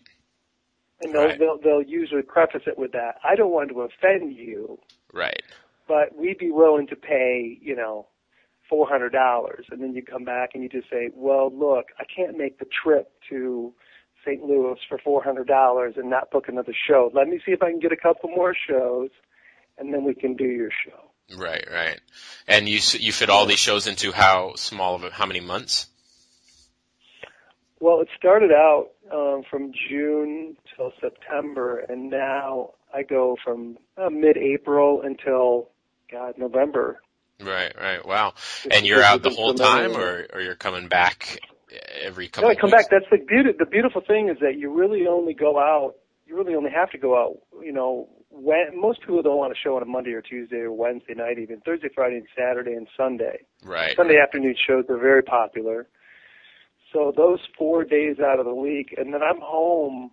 And 1.01 1.15
they'll, 1.15 1.23
Right. 1.23 1.39
they'll 1.39 1.59
they'll 1.63 1.83
usually 1.83 2.23
preface 2.23 2.63
it 2.67 2.79
with 2.79 2.93
that. 2.93 3.17
I 3.25 3.37
don't 3.37 3.53
want 3.53 3.71
to 3.71 3.83
offend 3.83 4.35
you, 4.37 4.79
right, 5.13 5.43
but 5.89 6.17
we'd 6.17 6.39
be 6.39 6.51
willing 6.51 6.87
to 6.89 6.97
pay, 6.97 7.59
you 7.63 7.77
know, 7.77 8.07
four 8.69 8.89
hundred 8.89 9.13
dollars. 9.13 9.67
And 9.71 9.83
then 9.83 9.95
you 9.95 10.03
come 10.03 10.25
back 10.25 10.51
and 10.55 10.63
you 10.63 10.69
just 10.69 10.91
say, 10.91 11.11
Well, 11.15 11.51
look, 11.57 11.87
I 11.99 12.05
can't 12.05 12.37
make 12.37 12.59
the 12.59 12.67
trip 12.67 13.13
to 13.31 13.73
St. 14.25 14.43
Louis 14.43 14.77
for 14.89 14.99
four 14.99 15.23
hundred 15.23 15.47
dollars 15.47 15.95
and 15.97 16.11
not 16.11 16.31
book 16.31 16.49
another 16.49 16.75
show. 16.89 17.11
Let 17.15 17.29
me 17.29 17.41
see 17.45 17.53
if 17.53 17.63
I 17.63 17.71
can 17.71 17.81
get 17.81 17.93
a 17.93 17.97
couple 17.97 18.29
more 18.31 18.55
shows, 18.69 19.11
and 19.79 19.93
then 19.95 20.05
we 20.05 20.15
can 20.15 20.35
do 20.35 20.45
your 20.45 20.71
show. 20.85 21.37
right, 21.39 21.65
right. 21.71 22.01
And 22.47 22.69
you 22.69 22.79
s- 22.79 22.99
you 23.01 23.13
fit 23.13 23.31
all 23.31 23.47
these 23.47 23.59
shows 23.59 23.87
into 23.87 24.13
how 24.13 24.55
small 24.57 24.95
of 24.97 25.05
a, 25.05 25.11
how 25.11 25.27
many 25.27 25.41
months? 25.41 25.87
Well, 27.81 28.01
it 28.01 28.09
started 28.19 28.51
out 28.51 28.89
um, 29.13 29.43
from 29.49 29.73
June 29.89 30.57
till 30.75 30.93
September, 31.01 31.79
and 31.89 32.11
now 32.11 32.71
I 32.93 33.03
go 33.05 33.37
from 33.45 33.79
uh, 33.97 34.11
mid-April 34.11 35.03
until 35.05 35.69
God 36.11 36.35
November. 36.39 37.01
Right, 37.41 37.73
right. 37.77 38.05
Wow. 38.05 38.35
And 38.71 38.85
you're 38.85 39.03
out 39.03 39.23
the 39.23 39.31
whole 39.31 39.55
time, 39.55 39.97
or 39.97 40.27
or 40.33 40.41
you're 40.41 40.57
coming 40.57 40.89
back 40.89 41.39
every 42.03 42.29
couple. 42.29 42.49
No? 42.49 42.53
I 42.53 42.57
come 42.57 42.71
weeks? 42.71 42.83
back. 42.83 42.91
That's 42.91 43.11
the 43.11 43.25
beauty. 43.25 43.51
The 43.57 43.67
beautiful 43.67 44.01
thing 44.01 44.29
is 44.29 44.39
that 44.41 44.59
you 44.59 44.73
really 44.73 45.07
only 45.07 45.35
go 45.35 45.59
out. 45.59 45.95
You 46.27 46.37
really 46.37 46.55
only 46.55 46.71
have 46.71 46.91
to 46.91 46.99
go 46.99 47.17
out. 47.17 47.39
You 47.65 47.73
know, 47.73 48.09
when 48.31 48.79
most 48.79 49.01
people 49.01 49.23
don't 49.23 49.37
want 49.37 49.53
to 49.53 49.59
show 49.59 49.77
on 49.77 49.83
a 49.83 49.87
Monday 49.87 50.13
or 50.13 50.23
Tuesday 50.23 50.59
or 50.59 50.73
Wednesday 50.73 51.15
night, 51.15 51.39
even 51.39 51.61
Thursday, 51.61 51.89
Friday, 51.95 52.17
and 52.17 52.27
Saturday 52.37 52.73
and 52.73 52.89
Sunday. 52.97 53.45
Right. 53.63 53.97
Sunday 53.97 54.19
afternoon 54.19 54.55
shows 54.67 54.85
are 54.89 54.99
very 54.99 55.23
popular. 55.23 55.87
So 56.93 57.13
those 57.17 57.41
four 57.57 57.85
days 57.85 58.17
out 58.19 58.39
of 58.39 58.47
the 58.47 58.55
week, 58.55 58.95
and 58.97 59.13
then 59.13 59.23
I'm 59.23 59.41
home. 59.41 60.11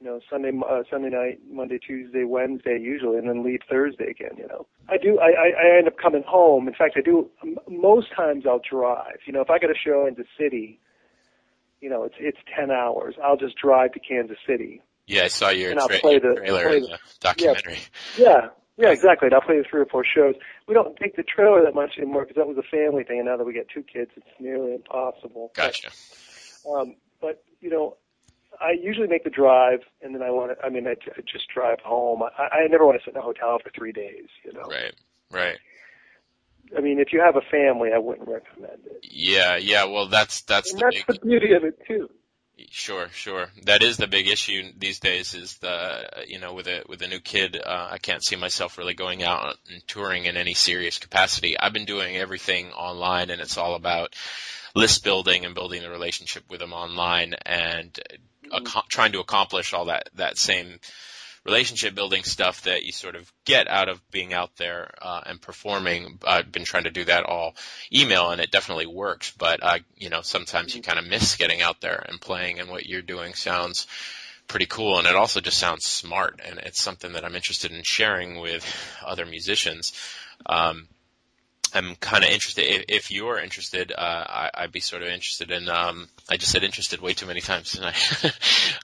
You 0.00 0.06
know, 0.06 0.20
Sunday, 0.30 0.50
uh, 0.66 0.82
Sunday 0.90 1.10
night, 1.10 1.40
Monday, 1.50 1.78
Tuesday, 1.78 2.24
Wednesday, 2.24 2.78
usually, 2.80 3.18
and 3.18 3.28
then 3.28 3.44
leave 3.44 3.60
Thursday 3.68 4.10
again. 4.10 4.30
You 4.38 4.48
know, 4.48 4.66
I 4.90 4.96
do. 4.96 5.18
I, 5.20 5.26
I, 5.26 5.74
I 5.74 5.78
end 5.78 5.86
up 5.86 5.96
coming 5.96 6.24
home. 6.26 6.66
In 6.68 6.74
fact, 6.74 6.94
I 6.96 7.00
do. 7.00 7.30
m- 7.42 7.56
Most 7.68 8.08
times, 8.14 8.44
I'll 8.46 8.60
drive. 8.68 9.18
You 9.26 9.32
know, 9.32 9.40
if 9.40 9.50
I 9.50 9.58
got 9.58 9.70
a 9.70 9.74
show 9.82 10.06
in 10.06 10.14
the 10.14 10.24
city, 10.38 10.80
you 11.80 11.88
know, 11.88 12.02
it's 12.04 12.16
it's 12.18 12.38
ten 12.56 12.70
hours. 12.70 13.14
I'll 13.22 13.36
just 13.36 13.56
drive 13.56 13.92
to 13.92 14.00
Kansas 14.00 14.38
City. 14.46 14.82
Yeah, 15.06 15.22
I 15.24 15.28
saw 15.28 15.50
your, 15.50 15.70
And 15.72 15.80
I'll 15.80 15.88
tra- 15.88 15.98
play 16.00 16.18
the- 16.18 16.34
trailer 16.36 16.62
play 16.68 16.76
in 16.78 16.82
the- 16.82 16.88
the 16.88 16.98
documentary. 17.20 17.78
Yeah, 18.18 18.48
yeah, 18.76 18.90
exactly. 18.90 19.26
And 19.26 19.34
I'll 19.34 19.40
play 19.40 19.58
the 19.58 19.64
three 19.68 19.80
or 19.80 19.86
four 19.86 20.04
shows. 20.04 20.34
We 20.68 20.74
don't 20.74 20.96
take 20.96 21.16
the 21.16 21.22
trailer 21.24 21.62
that 21.64 21.74
much 21.74 21.98
anymore 21.98 22.22
because 22.22 22.36
that 22.36 22.46
was 22.46 22.58
a 22.58 22.62
family 22.62 23.04
thing, 23.04 23.18
and 23.18 23.26
now 23.28 23.36
that 23.36 23.44
we 23.44 23.52
got 23.54 23.66
two 23.72 23.82
kids, 23.82 24.10
it's 24.16 24.26
nearly 24.38 24.74
impossible. 24.74 25.52
Gotcha. 25.54 25.90
Um, 26.70 26.96
but 27.20 27.42
you 27.60 27.70
know, 27.70 27.96
I 28.60 28.72
usually 28.80 29.06
make 29.08 29.24
the 29.24 29.30
drive, 29.30 29.80
and 30.02 30.14
then 30.14 30.22
I 30.22 30.30
want 30.30 30.58
to. 30.58 30.64
I 30.64 30.68
mean, 30.68 30.86
I, 30.86 30.90
I 30.92 31.20
just 31.30 31.48
drive 31.48 31.80
home. 31.80 32.22
I, 32.22 32.42
I 32.42 32.66
never 32.68 32.84
want 32.86 32.98
to 32.98 33.04
sit 33.04 33.14
in 33.14 33.20
a 33.20 33.22
hotel 33.22 33.58
for 33.62 33.70
three 33.70 33.92
days. 33.92 34.26
You 34.44 34.52
know. 34.52 34.62
Right. 34.68 34.94
Right. 35.30 35.58
I 36.76 36.80
mean, 36.80 37.00
if 37.00 37.12
you 37.12 37.20
have 37.20 37.36
a 37.36 37.40
family, 37.50 37.90
I 37.94 37.98
wouldn't 37.98 38.28
recommend 38.28 38.80
it. 38.86 39.04
Yeah. 39.10 39.56
Yeah. 39.56 39.84
Well, 39.84 40.06
that's 40.06 40.42
that's 40.42 40.70
And 40.72 40.80
the 40.80 40.84
that's 40.84 41.04
big. 41.04 41.20
the 41.20 41.26
beauty 41.26 41.52
of 41.54 41.64
it 41.64 41.78
too. 41.86 42.08
Sure. 42.70 43.08
Sure. 43.12 43.48
That 43.64 43.82
is 43.82 43.96
the 43.96 44.06
big 44.06 44.28
issue 44.28 44.70
these 44.76 45.00
days. 45.00 45.34
Is 45.34 45.56
the 45.58 46.24
you 46.28 46.38
know 46.38 46.52
with 46.52 46.66
a 46.66 46.82
with 46.88 47.00
a 47.02 47.08
new 47.08 47.18
kid, 47.20 47.56
uh, 47.64 47.88
I 47.90 47.98
can't 47.98 48.24
see 48.24 48.36
myself 48.36 48.76
really 48.76 48.94
going 48.94 49.22
out 49.22 49.56
and 49.72 49.86
touring 49.88 50.26
in 50.26 50.36
any 50.36 50.54
serious 50.54 50.98
capacity. 50.98 51.58
I've 51.58 51.72
been 51.72 51.86
doing 51.86 52.16
everything 52.16 52.70
online, 52.72 53.30
and 53.30 53.40
it's 53.40 53.56
all 53.56 53.74
about 53.74 54.14
list 54.74 55.02
building 55.02 55.44
and 55.44 55.54
building 55.54 55.82
the 55.82 55.90
relationship 55.90 56.44
with 56.50 56.60
them 56.60 56.72
online 56.72 57.34
and 57.44 57.98
ac- 58.52 58.88
trying 58.88 59.12
to 59.12 59.20
accomplish 59.20 59.72
all 59.72 59.86
that 59.86 60.08
that 60.14 60.38
same 60.38 60.78
relationship 61.44 61.94
building 61.94 62.22
stuff 62.22 62.62
that 62.62 62.84
you 62.84 62.92
sort 62.92 63.16
of 63.16 63.32
get 63.44 63.66
out 63.66 63.88
of 63.88 64.00
being 64.10 64.34
out 64.34 64.54
there 64.56 64.90
uh, 65.00 65.22
and 65.24 65.40
performing. 65.40 66.18
I've 66.26 66.52
been 66.52 66.64
trying 66.64 66.84
to 66.84 66.90
do 66.90 67.04
that 67.04 67.24
all 67.24 67.54
email, 67.92 68.30
and 68.30 68.40
it 68.40 68.50
definitely 68.50 68.86
works. 68.86 69.32
But 69.36 69.60
uh, 69.62 69.78
you 69.96 70.10
know, 70.10 70.20
sometimes 70.22 70.74
you 70.74 70.82
kind 70.82 70.98
of 70.98 71.06
miss 71.06 71.36
getting 71.36 71.62
out 71.62 71.80
there 71.80 72.04
and 72.08 72.20
playing, 72.20 72.60
and 72.60 72.70
what 72.70 72.86
you're 72.86 73.02
doing 73.02 73.34
sounds 73.34 73.86
pretty 74.48 74.66
cool, 74.66 74.98
and 74.98 75.06
it 75.06 75.14
also 75.14 75.40
just 75.40 75.58
sounds 75.58 75.84
smart, 75.84 76.40
and 76.44 76.58
it's 76.58 76.82
something 76.82 77.12
that 77.12 77.24
I'm 77.24 77.36
interested 77.36 77.70
in 77.72 77.82
sharing 77.84 78.40
with 78.40 78.64
other 79.06 79.24
musicians. 79.24 79.92
Um, 80.46 80.88
I'm 81.74 81.96
kind 81.96 82.24
of 82.24 82.30
interested. 82.30 82.64
If, 82.64 82.84
if 82.88 83.10
you're 83.10 83.38
interested, 83.38 83.92
uh, 83.92 84.00
I, 84.00 84.50
I'd 84.54 84.72
be 84.72 84.80
sort 84.80 85.02
of 85.02 85.08
interested 85.08 85.50
in. 85.50 85.68
Um, 85.68 86.08
I 86.28 86.36
just 86.36 86.52
said 86.52 86.64
interested 86.64 87.00
way 87.00 87.14
too 87.14 87.26
many 87.26 87.40
times 87.40 87.72
tonight. 87.72 88.24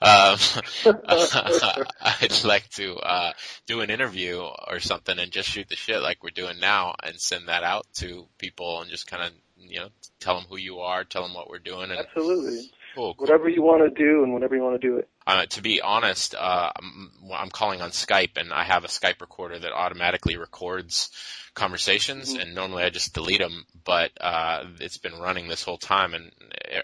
um, 0.03 0.39
I'd 2.01 2.45
like 2.45 2.69
to 2.71 2.97
uh, 2.97 3.33
do 3.67 3.81
an 3.81 3.91
interview 3.91 4.41
or 4.41 4.81
something 4.81 5.19
and 5.19 5.33
just 5.33 5.49
shoot 5.49 5.69
the 5.69 5.77
shit 5.77 6.01
like 6.01 6.23
we're 6.23 6.31
doing 6.31 6.61
now, 6.61 6.95
and 7.03 7.21
send 7.21 7.49
that 7.49 7.65
out 7.65 7.87
to 7.95 8.27
people 8.39 8.81
and 8.81 8.91
just 8.91 9.07
kind 9.07 9.23
of 9.23 9.33
you 9.59 9.81
know, 9.81 9.89
tell 10.21 10.37
them 10.37 10.47
who 10.49 10.57
you 10.57 10.81
are, 10.81 11.05
tell 11.05 11.23
them 11.23 11.35
what 11.35 11.49
we're 11.49 11.59
doing, 11.59 11.91
and 11.91 12.01
Absolutely. 12.01 12.71
cool, 12.95 13.15
cool. 13.15 13.27
Whatever 13.27 13.49
you 13.49 13.63
want 13.63 13.83
to 13.83 13.91
do 13.91 14.23
and 14.23 14.33
whenever 14.33 14.55
you 14.55 14.63
want 14.63 14.81
to 14.81 14.87
do 14.87 14.97
it. 14.99 15.09
Uh, 15.27 15.45
to 15.47 15.61
be 15.61 15.81
honest, 15.81 16.35
uh, 16.37 16.71
I'm, 16.77 17.11
I'm 17.35 17.51
calling 17.51 17.83
on 17.83 17.91
Skype, 17.91 18.37
and 18.37 18.53
I 18.53 18.63
have 18.63 18.85
a 18.85 18.89
Skype 18.89 19.21
recorder 19.21 19.59
that 19.59 19.73
automatically 19.73 20.37
records 20.37 21.11
conversations, 21.55 22.35
Mhm. 22.35 22.43
and 22.43 22.55
normally 22.55 22.85
I 22.85 22.91
just 22.91 23.13
delete 23.13 23.41
them. 23.41 23.67
But 23.85 24.13
uh, 24.21 24.65
it's 24.79 24.99
been 24.99 25.19
running 25.19 25.49
this 25.49 25.65
whole 25.65 25.79
time, 25.79 26.15
and 26.15 26.31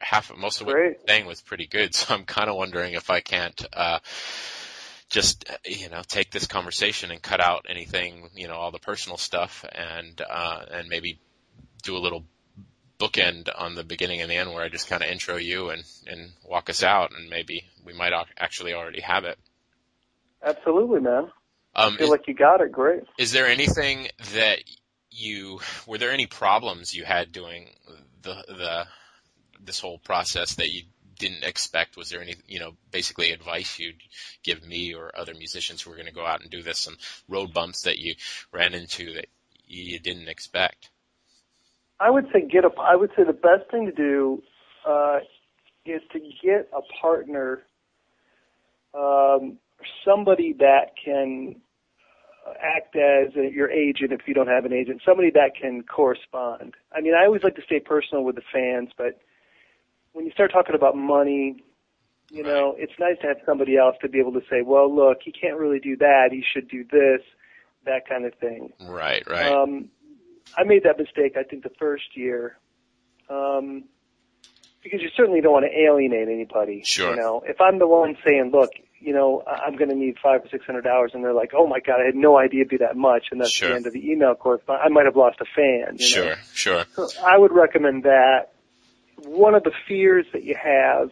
half 0.00 0.30
of 0.30 0.38
most 0.38 0.60
of 0.60 0.66
what 0.66 0.74
Great. 0.74 0.96
you're 0.96 1.06
saying 1.06 1.26
was 1.26 1.40
pretty 1.40 1.66
good. 1.66 1.94
So 1.94 2.14
I'm 2.14 2.24
kind 2.24 2.50
of 2.50 2.56
wondering 2.56 2.94
if 2.94 3.10
I 3.10 3.20
can't 3.20 3.64
uh, 3.72 4.00
just 5.08 5.48
uh, 5.48 5.56
you 5.64 5.88
know 5.90 6.02
take 6.08 6.30
this 6.32 6.46
conversation 6.48 7.10
and 7.12 7.22
cut 7.22 7.40
out 7.40 7.66
anything, 7.68 8.28
you 8.34 8.48
know, 8.48 8.54
all 8.54 8.72
the 8.72 8.78
personal 8.80 9.18
stuff, 9.18 9.64
and 9.70 10.20
uh, 10.20 10.64
and 10.70 10.88
maybe 10.88 11.20
do 11.84 11.96
a 11.96 11.98
little 12.00 12.24
bookend 13.02 13.48
on 13.56 13.74
the 13.74 13.82
beginning 13.82 14.20
and 14.20 14.30
the 14.30 14.36
end 14.36 14.52
where 14.52 14.62
I 14.62 14.68
just 14.68 14.88
kind 14.88 15.02
of 15.02 15.10
intro 15.10 15.36
you 15.36 15.70
and 15.70 15.82
and 16.06 16.30
walk 16.48 16.70
us 16.70 16.82
out, 16.82 17.10
and 17.12 17.28
maybe 17.28 17.64
we 17.84 17.92
might 17.92 18.12
actually 18.38 18.74
already 18.74 19.00
have 19.00 19.24
it. 19.24 19.38
Absolutely, 20.42 21.00
man. 21.00 21.30
Um, 21.74 21.94
I 21.94 21.96
feel 21.96 22.04
is, 22.04 22.10
like 22.10 22.28
you 22.28 22.34
got 22.34 22.60
it. 22.60 22.70
Great. 22.70 23.04
is 23.18 23.32
there 23.32 23.46
anything 23.46 24.08
that 24.34 24.58
you 25.10 25.60
were 25.86 25.98
there 25.98 26.12
any 26.12 26.26
problems 26.26 26.94
you 26.94 27.04
had 27.04 27.32
doing 27.32 27.70
the 28.22 28.34
the 28.48 28.86
this 29.60 29.80
whole 29.80 29.98
process 29.98 30.54
that 30.56 30.70
you 30.70 30.82
didn't 31.18 31.44
expect? 31.44 31.96
Was 31.96 32.10
there 32.10 32.22
any 32.22 32.36
you 32.46 32.60
know 32.60 32.72
basically 32.90 33.30
advice 33.30 33.78
you'd 33.78 34.00
give 34.42 34.66
me 34.66 34.94
or 34.94 35.10
other 35.16 35.34
musicians 35.34 35.82
who 35.82 35.90
were 35.90 35.96
going 35.96 36.08
to 36.08 36.14
go 36.14 36.26
out 36.26 36.40
and 36.40 36.50
do 36.50 36.62
this? 36.62 36.78
Some 36.78 36.96
road 37.28 37.52
bumps 37.52 37.82
that 37.82 37.98
you 37.98 38.14
ran 38.52 38.74
into 38.74 39.14
that 39.14 39.26
you 39.66 39.98
didn't 39.98 40.28
expect? 40.28 40.90
I 42.02 42.10
would 42.10 42.26
say 42.32 42.46
get 42.46 42.64
a. 42.64 42.70
I 42.80 42.96
would 42.96 43.10
say 43.16 43.22
the 43.24 43.32
best 43.32 43.70
thing 43.70 43.86
to 43.86 43.92
do 43.92 44.42
uh, 44.88 45.18
is 45.86 46.02
to 46.12 46.18
get 46.18 46.68
a 46.76 46.80
partner, 47.00 47.62
um, 48.92 49.58
somebody 50.04 50.54
that 50.58 50.92
can 51.02 51.56
act 52.60 52.96
as 52.96 53.34
a, 53.36 53.50
your 53.52 53.70
agent 53.70 54.12
if 54.12 54.22
you 54.26 54.34
don't 54.34 54.48
have 54.48 54.64
an 54.64 54.72
agent, 54.72 55.00
somebody 55.06 55.30
that 55.30 55.52
can 55.60 55.82
correspond. 55.82 56.74
I 56.92 57.00
mean, 57.00 57.14
I 57.14 57.24
always 57.24 57.42
like 57.44 57.54
to 57.56 57.62
stay 57.62 57.80
personal 57.80 58.24
with 58.24 58.36
the 58.36 58.42
fans, 58.52 58.90
but 58.96 59.20
when 60.12 60.26
you 60.26 60.32
start 60.32 60.52
talking 60.52 60.74
about 60.74 60.96
money, 60.96 61.62
you 62.30 62.42
know, 62.42 62.74
it's 62.78 62.92
nice 62.98 63.16
to 63.22 63.28
have 63.28 63.36
somebody 63.46 63.76
else 63.76 63.96
to 64.02 64.08
be 64.08 64.18
able 64.18 64.32
to 64.32 64.42
say, 64.50 64.62
well, 64.62 64.92
look, 64.94 65.18
he 65.24 65.32
can't 65.32 65.58
really 65.58 65.78
do 65.78 65.96
that. 65.98 66.28
He 66.30 66.42
should 66.52 66.68
do 66.68 66.84
this, 66.84 67.20
that 67.84 68.08
kind 68.08 68.24
of 68.24 68.34
thing. 68.34 68.72
Right, 68.80 69.22
right. 69.28 69.52
Um, 69.52 69.90
I 70.56 70.64
made 70.64 70.82
that 70.84 70.98
mistake, 70.98 71.36
I 71.36 71.42
think, 71.42 71.62
the 71.62 71.72
first 71.78 72.16
year. 72.16 72.56
Um, 73.30 73.84
because 74.82 75.00
you 75.00 75.10
certainly 75.16 75.40
don't 75.40 75.52
want 75.52 75.64
to 75.64 75.78
alienate 75.80 76.28
anybody. 76.28 76.82
Sure. 76.84 77.10
You 77.10 77.16
know, 77.16 77.42
if 77.46 77.60
I'm 77.60 77.78
the 77.78 77.86
one 77.86 78.16
saying, 78.26 78.50
look, 78.52 78.70
you 78.98 79.12
know, 79.12 79.42
I'm 79.46 79.76
going 79.76 79.90
to 79.90 79.94
need 79.96 80.16
five 80.22 80.44
or 80.44 80.48
six 80.48 80.64
hundred 80.66 80.86
hours, 80.86 81.12
and 81.14 81.22
they're 81.24 81.32
like, 81.32 81.52
oh 81.54 81.66
my 81.66 81.78
god, 81.80 82.00
I 82.00 82.06
had 82.06 82.14
no 82.16 82.36
idea 82.38 82.60
it'd 82.62 82.70
be 82.70 82.76
that 82.78 82.96
much, 82.96 83.26
and 83.30 83.40
that's 83.40 83.52
Sure. 83.52 83.70
the 83.70 83.74
end 83.76 83.86
of 83.86 83.92
the 83.92 84.10
email 84.10 84.34
correspondence. 84.34 84.84
I 84.84 84.88
might 84.92 85.06
have 85.06 85.16
lost 85.16 85.40
a 85.40 85.44
fan. 85.44 85.96
You 85.98 86.06
sure, 86.06 86.24
Know? 86.30 86.34
sure. 86.52 86.84
So 86.94 87.08
I 87.24 87.38
would 87.38 87.52
recommend 87.52 88.04
that. 88.04 88.52
One 89.24 89.54
of 89.54 89.62
the 89.62 89.72
fears 89.86 90.26
that 90.32 90.42
you 90.42 90.56
have, 90.60 91.10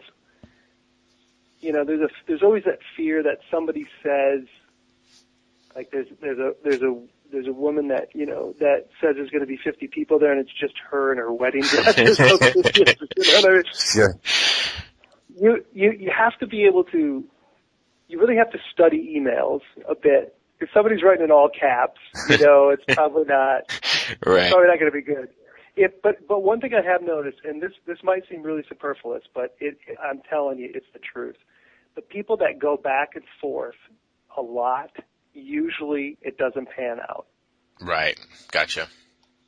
you 1.61 1.71
know, 1.71 1.85
there's 1.85 2.01
a 2.01 2.09
there's 2.27 2.43
always 2.43 2.65
that 2.65 2.79
fear 2.97 3.23
that 3.23 3.39
somebody 3.49 3.85
says, 4.03 4.41
like 5.75 5.91
there's 5.91 6.07
there's 6.21 6.39
a 6.39 6.53
there's 6.63 6.81
a 6.81 6.99
there's 7.31 7.47
a 7.47 7.53
woman 7.53 7.87
that 7.89 8.09
you 8.13 8.25
know 8.25 8.53
that 8.59 8.87
says 8.99 9.15
there's 9.15 9.29
going 9.29 9.41
to 9.41 9.47
be 9.47 9.57
50 9.63 9.87
people 9.87 10.19
there 10.19 10.31
and 10.31 10.39
it's 10.41 10.51
just 10.59 10.73
her 10.89 11.11
and 11.11 11.19
her 11.19 11.31
wedding 11.31 11.61
dress. 11.61 11.97
you 11.97 12.05
know 12.05 12.37
what 12.37 13.45
I 13.45 13.53
mean? 13.53 13.63
Yeah. 13.95 14.07
you 15.35 15.65
you 15.73 15.91
you 15.91 16.11
have 16.17 16.37
to 16.39 16.47
be 16.47 16.65
able 16.65 16.83
to 16.85 17.23
you 18.07 18.19
really 18.19 18.35
have 18.35 18.51
to 18.51 18.59
study 18.73 19.15
emails 19.17 19.61
a 19.89 19.95
bit. 19.95 20.35
If 20.59 20.69
somebody's 20.73 21.01
writing 21.01 21.23
in 21.23 21.31
all 21.31 21.49
caps, 21.49 21.99
you 22.29 22.37
know, 22.45 22.69
it's 22.69 22.83
probably 22.93 23.23
not 23.25 23.63
Right. 24.25 24.51
probably 24.51 24.67
not 24.67 24.79
going 24.79 24.91
to 24.91 24.97
be 24.97 25.01
good. 25.01 25.29
If, 25.77 25.93
but 26.03 26.27
but 26.27 26.39
one 26.43 26.59
thing 26.59 26.73
I 26.73 26.81
have 26.85 27.01
noticed, 27.01 27.37
and 27.45 27.61
this 27.61 27.71
this 27.87 27.99
might 28.03 28.23
seem 28.29 28.43
really 28.43 28.63
superfluous, 28.67 29.23
but 29.33 29.55
it, 29.59 29.77
I'm 30.03 30.21
telling 30.29 30.59
you, 30.59 30.69
it's 30.73 30.85
the 30.93 30.99
truth. 30.99 31.37
The 31.95 32.01
people 32.01 32.35
that 32.37 32.59
go 32.59 32.75
back 32.77 33.11
and 33.15 33.23
forth 33.39 33.75
a 34.37 34.41
lot, 34.41 34.91
usually 35.33 36.17
it 36.21 36.37
doesn't 36.37 36.69
pan 36.75 36.99
out. 36.99 37.27
Right. 37.81 38.19
Gotcha. 38.51 38.87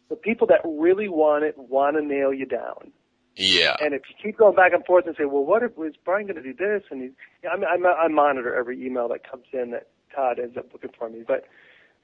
The 0.09 0.15
people 0.15 0.47
that 0.47 0.59
really 0.65 1.09
want 1.09 1.43
it 1.43 1.55
want 1.57 1.95
to 1.97 2.03
nail 2.05 2.33
you 2.33 2.45
down. 2.45 2.91
Yeah. 3.35 3.75
And 3.79 3.93
if 3.93 4.01
you 4.09 4.15
keep 4.21 4.37
going 4.37 4.55
back 4.55 4.73
and 4.73 4.85
forth 4.85 5.07
and 5.07 5.15
say, 5.17 5.25
well, 5.25 5.43
what 5.43 5.63
if 5.63 5.75
was 5.77 5.93
Brian 6.05 6.27
going 6.27 6.35
to 6.35 6.43
do 6.43 6.53
this? 6.53 6.83
And 6.91 7.01
he's, 7.01 7.11
I, 7.51 7.55
mean, 7.57 7.65
I, 7.65 8.03
I 8.03 8.07
monitor 8.07 8.55
every 8.55 8.85
email 8.85 9.07
that 9.09 9.29
comes 9.29 9.45
in 9.53 9.71
that 9.71 9.87
Todd 10.15 10.39
ends 10.39 10.55
up 10.57 10.67
looking 10.71 10.91
for 10.97 11.09
me, 11.09 11.23
but 11.27 11.45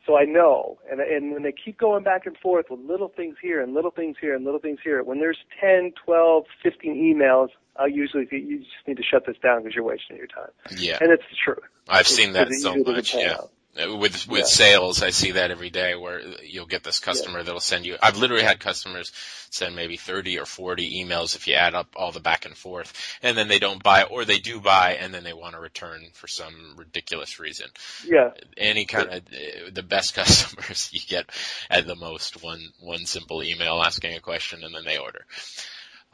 so 0.08 0.18
I 0.18 0.24
know. 0.26 0.80
And 0.90 1.00
and 1.02 1.34
when 1.34 1.44
they 1.44 1.52
keep 1.54 1.78
going 1.78 2.04
back 2.04 2.26
and 2.26 2.36
forth 2.38 2.66
with 2.72 2.80
little 2.80 3.10
things 3.16 3.36
here 3.42 3.62
and 3.62 3.74
little 3.76 3.92
things 3.92 4.16
here 4.20 4.36
and 4.36 4.44
little 4.46 4.60
things 4.60 4.80
here, 4.84 5.04
when 5.04 5.20
there's 5.20 5.38
10, 5.62 5.92
12, 6.06 6.46
15 6.64 6.96
emails, 6.96 7.50
I'll 7.78 7.90
usually 7.90 8.26
say, 8.32 8.38
you 8.38 8.60
just 8.60 8.88
need 8.88 8.98
to 8.98 9.04
shut 9.04 9.26
this 9.28 9.36
down 9.44 9.62
because 9.62 9.76
you're 9.76 9.84
wasting 9.84 10.18
your 10.18 10.28
time. 10.28 10.50
Yeah. 10.78 10.98
And 11.00 11.12
it's 11.12 11.24
the 11.30 11.36
truth. 11.44 11.64
I've 11.88 12.02
It's- 12.02 12.16
seen 12.16 12.34
that 12.34 12.52
so 12.54 12.76
much. 12.78 13.14
Yeah. 13.14 13.34
out. 13.34 13.52
Uh, 13.78 13.96
With 13.96 14.28
with 14.28 14.40
Yeah. 14.42 14.46
sales, 14.46 15.04
I 15.04 15.12
see 15.12 15.32
that 15.34 15.52
every 15.52 15.70
day 15.70 15.94
where 15.96 16.20
you'll 16.44 16.66
get 16.66 16.84
this 16.84 17.00
customer 17.00 17.44
that'll 17.44 17.60
send 17.62 17.86
you. 17.86 17.98
I've 18.02 18.18
literally 18.18 18.44
had 18.44 18.60
customers 18.60 19.12
send 19.52 19.76
maybe 19.76 19.96
30 19.96 20.40
or 20.40 20.46
40 20.46 21.04
emails 21.04 21.36
if 21.36 21.48
you 21.48 21.54
add 21.54 21.76
up 21.76 21.88
all 21.96 22.12
the 22.12 22.20
back 22.20 22.46
and 22.46 22.58
forth, 22.58 22.92
and 23.22 23.38
then 23.38 23.48
they 23.48 23.60
don't 23.60 23.82
buy, 23.84 24.04
or 24.04 24.26
they 24.26 24.40
do 24.40 24.60
buy, 24.60 24.96
and 25.00 25.14
then 25.14 25.24
they 25.24 25.34
want 25.34 25.54
to 25.54 25.60
return 25.62 26.02
for 26.14 26.28
some 26.28 26.76
ridiculous 26.78 27.40
reason. 27.40 27.68
Yeah. 28.06 28.32
Any 28.58 28.86
kind 28.86 29.08
of 29.10 29.16
uh, 29.28 29.70
the 29.72 29.84
best 29.84 30.16
customers 30.16 30.90
you 30.92 31.02
get 31.08 31.30
at 31.70 31.86
the 31.86 31.96
most 31.96 32.42
one 32.44 32.62
one 32.80 33.06
simple 33.06 33.44
email 33.44 33.84
asking 33.84 34.16
a 34.16 34.20
question, 34.20 34.64
and 34.64 34.74
then 34.74 34.84
they 34.84 34.98
order. 34.98 35.26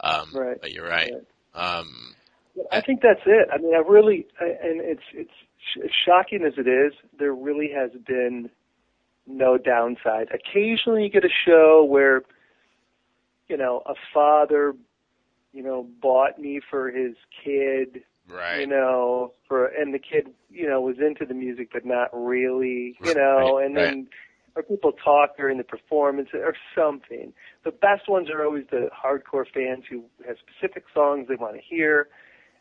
Um, 0.00 0.30
Right. 0.34 0.60
But 0.60 0.72
you're 0.72 0.86
right. 0.88 1.10
Right. 1.54 1.78
Um, 1.80 2.14
I 2.70 2.80
think 2.82 3.00
that's 3.00 3.20
it. 3.26 3.48
I 3.52 3.56
mean, 3.58 3.74
I 3.74 3.78
really, 3.78 4.26
I- 4.40 4.44
and 4.62 4.80
it's 4.82 5.02
it's 5.14 5.30
sh- 5.72 5.80
as 5.84 5.90
shocking 6.04 6.44
as 6.44 6.54
it 6.56 6.68
is. 6.68 6.92
There 7.18 7.34
really 7.34 7.70
has 7.74 7.90
been 8.06 8.50
no 9.26 9.58
downside. 9.58 10.28
Occasionally, 10.32 11.04
you 11.04 11.10
get 11.10 11.24
a 11.24 11.30
show 11.46 11.84
where, 11.84 12.22
you 13.48 13.56
know, 13.56 13.82
a 13.86 13.94
father, 14.14 14.74
you 15.52 15.62
know, 15.62 15.86
bought 16.00 16.38
me 16.38 16.60
for 16.70 16.90
his 16.90 17.14
kid, 17.44 18.02
right. 18.28 18.60
you 18.60 18.66
know, 18.66 19.32
for 19.48 19.66
and 19.66 19.92
the 19.92 19.98
kid, 19.98 20.28
you 20.50 20.68
know, 20.68 20.80
was 20.80 20.96
into 20.98 21.24
the 21.24 21.34
music 21.34 21.70
but 21.72 21.84
not 21.84 22.08
really, 22.12 22.96
you 23.02 23.14
know, 23.14 23.56
Right, 23.56 23.66
and 23.66 23.76
then 23.76 24.08
or 24.54 24.62
people 24.62 24.92
talk 24.92 25.36
during 25.36 25.58
the 25.58 25.64
performance 25.64 26.30
or 26.32 26.54
something. 26.74 27.32
The 27.64 27.70
best 27.70 28.08
ones 28.08 28.30
are 28.30 28.44
always 28.44 28.64
the 28.70 28.88
hardcore 28.90 29.44
fans 29.52 29.84
who 29.88 30.04
have 30.26 30.36
specific 30.38 30.84
songs 30.94 31.28
they 31.28 31.36
want 31.36 31.56
to 31.56 31.60
hear 31.60 32.08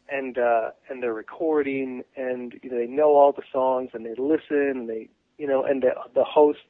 and 0.10 0.38
uh 0.38 0.70
and 0.90 1.02
they're 1.02 1.14
recording 1.14 2.04
and 2.16 2.54
you 2.62 2.70
know 2.70 2.78
they 2.78 2.88
know 2.88 3.16
all 3.16 3.32
the 3.32 3.44
songs 3.52 3.90
and 3.94 4.06
they 4.06 4.14
listen 4.18 4.72
and 4.76 4.90
they 4.90 5.10
you 5.38 5.48
know 5.48 5.64
and 5.64 5.84
the 5.84 5.90
the 6.14 6.24
hosts 6.24 6.62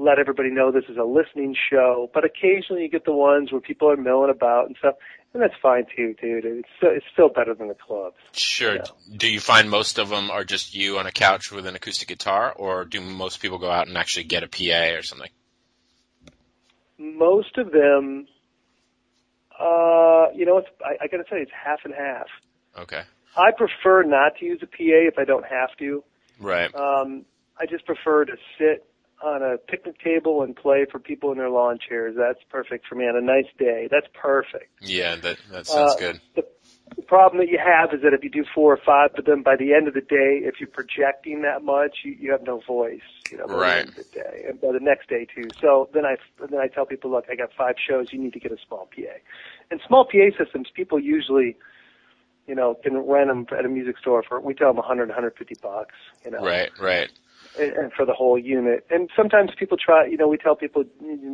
let 0.00 0.18
everybody 0.18 0.50
know 0.50 0.70
this 0.70 0.84
is 0.88 0.96
a 0.96 1.04
listening 1.04 1.54
show 1.70 2.10
but 2.14 2.24
occasionally 2.24 2.82
you 2.82 2.88
get 2.88 3.04
the 3.04 3.12
ones 3.12 3.50
where 3.52 3.60
people 3.60 3.90
are 3.90 3.96
milling 3.96 4.30
about 4.30 4.66
and 4.66 4.76
stuff 4.78 4.94
and 5.34 5.42
that's 5.42 5.54
fine 5.60 5.84
too 5.94 6.14
dude 6.20 6.44
it's 6.44 6.68
still, 6.76 6.90
it's 6.90 7.06
still 7.12 7.28
better 7.28 7.54
than 7.54 7.68
the 7.68 7.74
clubs 7.74 8.16
Sure. 8.32 8.76
Yeah. 8.76 8.82
Do 9.16 9.30
you 9.30 9.40
find 9.40 9.70
most 9.70 9.98
of 9.98 10.08
them 10.08 10.30
are 10.30 10.44
just 10.44 10.74
you 10.74 10.98
on 10.98 11.06
a 11.06 11.12
couch 11.12 11.50
with 11.50 11.66
an 11.66 11.74
acoustic 11.74 12.08
guitar, 12.08 12.52
or 12.52 12.84
do 12.84 13.00
most 13.00 13.40
people 13.40 13.58
go 13.58 13.70
out 13.70 13.88
and 13.88 13.96
actually 13.96 14.24
get 14.24 14.42
a 14.42 14.48
PA 14.48 14.96
or 14.96 15.02
something? 15.02 15.30
most 16.98 17.56
of 17.56 17.70
them 17.70 18.26
uh 19.58 20.26
you 20.34 20.44
know 20.44 20.58
it's 20.58 20.68
i, 20.84 21.04
I 21.04 21.06
gotta 21.08 21.24
say 21.30 21.38
it's 21.38 21.52
half 21.52 21.80
and 21.84 21.94
half 21.94 22.26
Okay. 22.78 23.02
i 23.36 23.50
prefer 23.56 24.02
not 24.02 24.32
to 24.38 24.46
use 24.46 24.60
a 24.62 24.66
pa 24.66 24.76
if 25.10 25.18
i 25.18 25.24
don't 25.24 25.44
have 25.44 25.70
to 25.78 26.02
Right. 26.40 26.72
Um, 26.74 27.24
I 27.60 27.66
just 27.66 27.84
prefer 27.86 28.24
to 28.24 28.36
sit 28.58 28.84
on 29.22 29.42
a 29.42 29.58
picnic 29.58 29.96
table 30.02 30.42
and 30.42 30.54
play 30.54 30.86
for 30.90 31.00
people 31.00 31.32
in 31.32 31.38
their 31.38 31.50
lawn 31.50 31.78
chairs. 31.86 32.14
That's 32.16 32.38
perfect 32.50 32.86
for 32.86 32.94
me 32.94 33.04
on 33.04 33.16
a 33.16 33.20
nice 33.20 33.50
day. 33.58 33.88
That's 33.90 34.06
perfect. 34.14 34.70
Yeah, 34.80 35.16
that 35.16 35.38
that 35.50 35.66
sounds 35.66 35.94
Uh, 35.94 35.98
good. 35.98 36.20
The, 36.36 36.42
the 36.94 37.02
problem 37.02 37.38
that 37.44 37.50
you 37.50 37.58
have 37.58 37.92
is 37.92 38.02
that 38.02 38.14
if 38.14 38.22
you 38.22 38.30
do 38.30 38.44
four 38.54 38.72
or 38.72 38.78
five 38.86 39.10
of 39.18 39.24
them, 39.24 39.42
by 39.42 39.56
the 39.56 39.74
end 39.74 39.88
of 39.88 39.94
the 39.94 40.00
day, 40.00 40.40
if 40.46 40.54
you're 40.60 40.68
projecting 40.68 41.42
that 41.42 41.64
much, 41.64 41.98
you, 42.04 42.12
you 42.12 42.30
have 42.30 42.42
no 42.44 42.60
voice. 42.66 43.00
You 43.30 43.38
know, 43.38 43.48
by 43.48 43.54
Right. 43.54 43.74
the 43.74 43.80
end 43.80 43.88
of 43.88 43.94
the 43.96 44.04
day, 44.14 44.44
and 44.48 44.60
by 44.60 44.68
the 44.72 44.80
next 44.80 45.08
day 45.08 45.26
too. 45.34 45.50
So 45.60 45.90
then 45.92 46.04
I 46.06 46.14
then 46.38 46.60
I 46.60 46.68
tell 46.68 46.86
people, 46.86 47.10
look, 47.10 47.24
I 47.30 47.34
got 47.34 47.50
five 47.58 47.74
shows. 47.76 48.12
You 48.12 48.22
need 48.22 48.34
to 48.34 48.40
get 48.40 48.52
a 48.52 48.56
small 48.68 48.88
PA. 48.94 49.18
And 49.70 49.80
small 49.86 50.04
PA 50.04 50.30
systems, 50.42 50.68
people 50.72 51.00
usually, 51.00 51.56
you 52.48 52.54
know, 52.54 52.74
can 52.82 52.96
rent 52.96 53.28
them 53.28 53.46
at 53.56 53.64
a 53.64 53.68
music 53.68 53.98
store 53.98 54.22
for 54.26 54.40
we 54.40 54.54
tell 54.54 54.68
them 54.68 54.76
100, 54.78 55.08
150 55.08 55.54
bucks. 55.62 55.94
You 56.24 56.30
know, 56.32 56.44
Right, 56.44 56.70
right. 56.80 57.10
and, 57.60 57.72
and 57.72 57.92
for 57.92 58.04
the 58.06 58.14
whole 58.14 58.38
unit. 58.38 58.86
And 58.90 59.10
sometimes 59.14 59.50
people 59.58 59.76
try, 59.76 60.06
you 60.06 60.16
know, 60.16 60.26
we 60.28 60.38
tell 60.38 60.56
people 60.56 60.84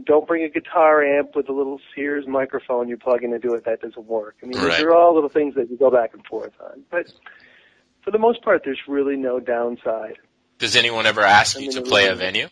don't 0.05 0.27
bring 0.27 0.43
a 0.43 0.49
guitar 0.49 1.03
amp 1.05 1.37
with 1.37 1.49
a 1.49 1.53
little 1.53 1.81
Sears 1.95 2.27
microphone 2.27 2.89
you 2.89 2.97
plug 2.97 3.23
in 3.23 3.33
and 3.33 3.41
do 3.41 3.55
it. 3.55 3.65
That 3.65 3.81
doesn't 3.81 4.07
work. 4.07 4.37
I 4.43 4.47
mean, 4.47 4.59
Right. 4.59 4.77
these 4.77 4.83
are 4.85 4.95
all 4.95 5.15
little 5.15 5.31
things 5.31 5.55
that 5.55 5.71
you 5.71 5.77
go 5.77 5.91
back 5.91 6.13
and 6.13 6.25
forth 6.27 6.53
on. 6.61 6.83
But 6.91 7.13
for 8.03 8.11
the 8.11 8.19
most 8.19 8.43
part, 8.43 8.63
there's 8.65 8.81
really 8.89 9.17
no 9.17 9.41
downside. 9.41 10.19
Does 10.59 10.77
anyone 10.77 11.07
ever 11.07 11.21
ask 11.23 11.57
I 11.57 11.61
you 11.61 11.73
to 11.73 11.83
play 11.83 12.07
a 12.09 12.15
venue? 12.15 12.49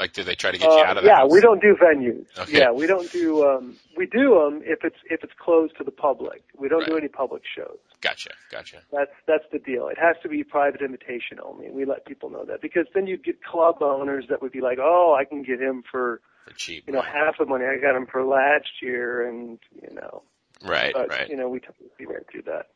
Like, 0.00 0.14
do 0.14 0.24
they 0.24 0.34
try 0.34 0.50
to 0.50 0.56
get 0.58 0.64
you 0.64 0.78
Uh, 0.80 0.84
out 0.84 0.96
of 0.96 1.04
yeah, 1.04 1.16
house? 1.18 1.30
we 1.30 1.42
don't 1.42 1.60
do 1.60 1.76
venues. 1.76 2.26
Okay. 2.38 2.58
Yeah, 2.58 2.70
we 2.72 2.86
don't 2.86 3.12
do. 3.12 3.44
Um, 3.46 3.76
we 3.98 4.06
do 4.06 4.30
them 4.40 4.62
if 4.64 4.82
it's 4.82 4.96
if 5.10 5.22
it's 5.22 5.34
closed 5.38 5.76
to 5.76 5.84
the 5.84 5.90
public. 5.90 6.42
We 6.58 6.68
don't 6.70 6.86
do 6.86 6.96
any 6.96 7.08
public 7.08 7.42
shows. 7.54 7.76
Gotcha, 8.00 8.30
gotcha. 8.50 8.78
That's 8.90 9.10
that's 9.26 9.44
the 9.52 9.58
deal. 9.58 9.88
It 9.88 9.98
has 9.98 10.16
to 10.22 10.28
be 10.30 10.42
private 10.42 10.80
invitation 10.80 11.38
only. 11.44 11.70
We 11.70 11.84
let 11.84 12.06
people 12.06 12.30
know 12.30 12.46
that 12.46 12.62
because 12.62 12.86
then 12.94 13.06
you'd 13.06 13.22
get 13.22 13.44
club 13.44 13.82
owners 13.82 14.24
that 14.30 14.40
would 14.40 14.52
be 14.52 14.62
like, 14.62 14.78
oh, 14.80 15.14
I 15.20 15.26
can 15.26 15.42
get 15.42 15.60
him 15.60 15.82
for 15.90 16.22
For 16.46 16.54
cheap. 16.54 16.84
you 16.86 16.94
know 16.94 17.02
half 17.02 17.36
the 17.38 17.44
money 17.44 17.66
I 17.66 17.76
got 17.78 17.94
him 17.94 18.06
for 18.10 18.24
last 18.24 18.70
year, 18.80 19.28
and 19.28 19.58
you 19.82 19.94
know, 19.94 20.22
Right, 20.64 20.94
but 20.94 21.10
right. 21.10 21.28
you 21.28 21.36
know 21.36 21.50
we 21.50 21.60
we 21.98 22.06
won't 22.06 22.26
do 22.32 22.40
that. 22.46 22.68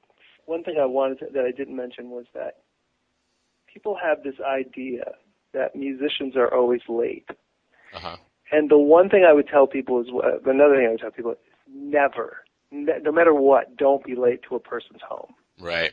One 0.44 0.62
thing 0.62 0.76
I 0.78 0.84
wanted 0.84 1.20
to, 1.20 1.26
that 1.32 1.44
I 1.46 1.52
didn't 1.52 1.74
mention 1.74 2.10
was 2.10 2.26
that 2.34 2.58
people 3.72 3.96
have 3.96 4.22
this 4.22 4.38
idea 4.44 5.04
that 5.54 5.74
musicians 5.74 6.36
are 6.36 6.52
always 6.52 6.82
late. 6.88 7.28
Uh-huh. 7.94 8.16
And 8.52 8.70
the 8.70 8.78
one 8.78 9.08
thing 9.08 9.24
I 9.28 9.32
would 9.32 9.48
tell 9.48 9.66
people 9.66 10.00
is 10.00 10.08
uh, 10.08 10.38
another 10.50 10.76
thing 10.76 10.86
I 10.86 10.90
would 10.90 11.00
tell 11.00 11.10
people 11.10 11.32
is 11.32 11.38
never, 11.72 12.44
ne- 12.70 13.00
no 13.02 13.10
matter 13.10 13.32
what, 13.34 13.76
don't 13.76 14.04
be 14.04 14.14
late 14.14 14.40
to 14.48 14.56
a 14.56 14.60
person's 14.60 15.00
home. 15.08 15.34
Right. 15.58 15.92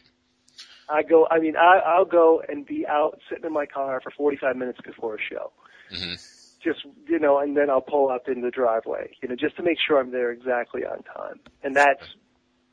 I 0.89 1.03
go, 1.03 1.27
I 1.31 1.39
mean, 1.39 1.55
I, 1.55 1.79
I'll 1.85 2.05
go 2.05 2.41
and 2.49 2.65
be 2.65 2.85
out 2.85 3.19
sitting 3.29 3.45
in 3.45 3.53
my 3.53 3.65
car 3.65 4.01
for 4.03 4.11
45 4.11 4.55
minutes 4.57 4.79
before 4.85 5.15
a 5.15 5.19
show. 5.19 5.51
hmm 5.89 6.13
Just, 6.61 6.85
you 7.07 7.19
know, 7.19 7.39
and 7.39 7.55
then 7.55 7.69
I'll 7.69 7.81
pull 7.81 8.09
up 8.09 8.27
in 8.27 8.41
the 8.41 8.51
driveway, 8.51 9.11
you 9.21 9.29
know, 9.29 9.35
just 9.35 9.55
to 9.57 9.63
make 9.63 9.77
sure 9.85 9.99
I'm 9.99 10.11
there 10.11 10.31
exactly 10.31 10.83
on 10.83 11.03
time. 11.03 11.39
And 11.63 11.75
that's, 11.75 12.03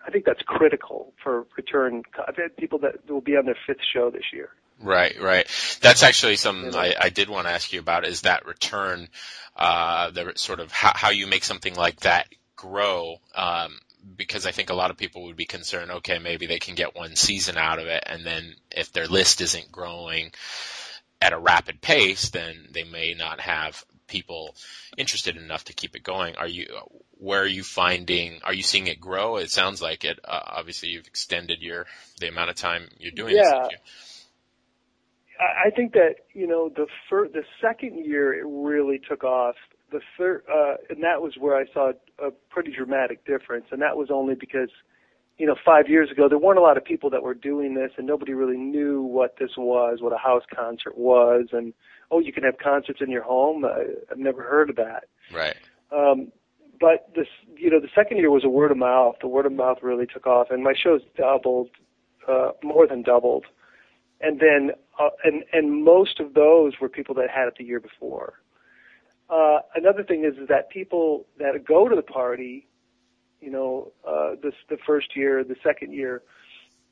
I 0.07 0.11
think 0.11 0.25
that's 0.25 0.43
critical 0.43 1.13
for 1.23 1.47
return. 1.57 2.03
I've 2.27 2.37
had 2.37 2.57
people 2.57 2.79
that 2.81 3.09
will 3.09 3.21
be 3.21 3.37
on 3.37 3.47
their 3.47 3.59
fifth 3.67 3.85
show 3.93 4.11
this 4.11 4.33
year. 4.33 4.51
Right, 4.81 5.21
right. 5.21 5.47
That's 5.81 6.03
actually 6.03 6.37
something 6.37 6.75
I, 6.75 6.95
I 7.01 7.09
did 7.09 7.29
want 7.29 7.47
to 7.47 7.53
ask 7.53 7.73
you 7.73 7.81
about 7.81 8.07
is 8.07 8.23
that 8.23 8.47
return, 8.47 9.09
uh, 9.57 10.11
the 10.11 10.33
sort 10.37 10.61
of 10.61 10.71
how, 10.71 10.93
how 10.95 11.11
you 11.11 11.27
make 11.27 11.45
something 11.45 11.75
like 11.75 12.01
that 12.01 12.29
grow, 12.55 13.17
um, 13.35 13.79
because 14.17 14.47
I 14.47 14.53
think 14.53 14.71
a 14.71 14.75
lot 14.75 14.91
of 14.91 14.97
people 14.97 15.25
would 15.25 15.37
be 15.37 15.47
concerned, 15.47 15.91
okay, 15.91 16.19
maybe 16.19 16.47
they 16.47 16.59
can 16.61 16.75
get 16.75 16.97
one 16.97 17.17
season 17.17 17.57
out 17.57 17.79
of 17.79 17.87
it, 17.87 18.05
and 18.07 18.25
then 18.25 18.55
if 18.71 18.93
their 18.93 19.07
list 19.09 19.41
isn't 19.41 19.73
growing 19.73 20.33
at 21.21 21.33
a 21.33 21.39
rapid 21.39 21.81
pace, 21.81 22.31
then 22.31 22.69
they 22.73 22.85
may 22.85 23.15
not 23.15 23.41
have 23.41 23.85
people 24.07 24.55
interested 24.97 25.37
enough 25.37 25.65
to 25.65 25.73
keep 25.75 25.97
it 25.97 26.03
going. 26.03 26.37
Are 26.37 26.47
you, 26.47 26.67
where 27.19 27.43
are 27.43 27.47
you 27.47 27.65
finding, 27.65 28.41
are 28.45 28.55
you 28.55 28.63
seeing 28.63 28.87
it 28.87 29.01
grow? 29.01 29.37
It 29.37 29.51
sounds 29.51 29.83
like 29.83 30.05
it. 30.05 30.21
Uh, 30.25 30.41
obviously, 30.47 30.91
you've 30.91 31.09
extended 31.09 31.61
your, 31.61 31.87
the 32.21 32.29
amount 32.29 32.51
of 32.51 32.57
time 32.57 32.89
you're 32.99 33.11
doing 33.11 33.35
this. 33.35 33.47
Yeah. 33.51 33.67
I 33.67 33.69
I 35.41 35.71
think 35.71 35.93
that 35.93 36.17
you 36.33 36.47
know 36.47 36.69
the 36.69 36.87
fir- 37.09 37.29
the 37.29 37.45
second 37.61 38.05
year 38.05 38.35
it 38.35 38.45
really 38.47 38.99
took 38.99 39.25
off. 39.25 39.55
The 39.91 40.01
third, 40.19 40.43
uh, 40.53 40.75
and 40.91 41.03
that 41.03 41.23
was 41.23 41.35
where 41.39 41.57
I 41.57 41.65
saw 41.73 41.93
a 42.19 42.31
pretty 42.51 42.73
dramatic 42.73 43.25
difference, 43.25 43.67
and 43.71 43.81
that 43.81 43.97
was 43.97 44.09
only 44.11 44.35
because, 44.35 44.69
you 45.39 45.47
know, 45.47 45.57
five 45.65 45.89
years 45.89 46.11
ago 46.11 46.29
there 46.29 46.37
weren't 46.37 46.59
a 46.59 46.63
lot 46.63 46.77
of 46.77 46.85
people 46.85 47.09
that 47.09 47.23
were 47.23 47.33
doing 47.33 47.75
this, 47.75 47.93
and 47.97 48.07
nobody 48.07 48.35
really 48.35 48.59
knew 48.59 49.01
what 49.01 49.37
this 49.39 49.53
was, 49.57 50.03
what 50.03 50.13
a 50.13 50.19
house 50.19 50.43
concert 50.55 50.99
was, 50.99 51.47
and 51.53 51.73
oh, 52.11 52.19
you 52.19 52.35
can 52.35 52.43
have 52.43 52.59
concerts 52.59 53.01
in 53.01 53.11
your 53.11 53.23
home. 53.23 53.65
I, 53.65 53.85
I've 54.11 54.19
never 54.19 54.43
heard 54.43 54.69
of 54.69 54.77
that. 54.77 55.05
Right. 55.33 55.57
Um, 55.91 56.33
but 56.79 57.09
this, 57.15 57.29
you 57.57 57.71
know, 57.71 57.81
the 57.81 57.89
second 57.95 58.19
year 58.19 58.31
was 58.31 58.45
a 58.45 58.49
word 58.49 58.71
of 58.71 58.77
mouth. 58.77 59.17
The 59.21 59.29
word 59.29 59.47
of 59.47 59.53
mouth 59.53 59.79
really 59.83 60.07
took 60.07 60.27
off, 60.27 60.49
and 60.51 60.63
my 60.63 60.75
shows 60.75 61.01
doubled, 61.17 61.71
uh, 62.29 62.51
more 62.63 62.87
than 62.87 63.03
doubled. 63.03 63.47
And 64.21 64.41
then, 64.41 64.73
uh, 64.99 65.11
and 65.25 65.45
and 65.53 65.85
most 65.85 66.19
of 66.21 66.35
those 66.35 66.75
were 66.81 66.89
people 66.89 67.15
that 67.17 67.31
had 67.31 67.47
it 67.49 67.55
the 67.59 67.65
year 67.65 67.81
before. 67.81 68.35
Uh, 69.31 69.59
another 69.75 70.03
thing 70.03 70.25
is, 70.25 70.39
is 70.41 70.49
that 70.49 70.71
people 70.71 71.27
that 71.39 71.53
go 71.67 71.89
to 71.89 71.95
the 71.95 72.03
party, 72.03 72.67
you 73.41 73.51
know, 73.51 73.93
uh, 74.07 74.31
this 74.43 74.55
the 74.69 74.79
first 74.87 75.15
year, 75.15 75.45
the 75.45 75.55
second 75.63 75.93
year, 75.93 76.23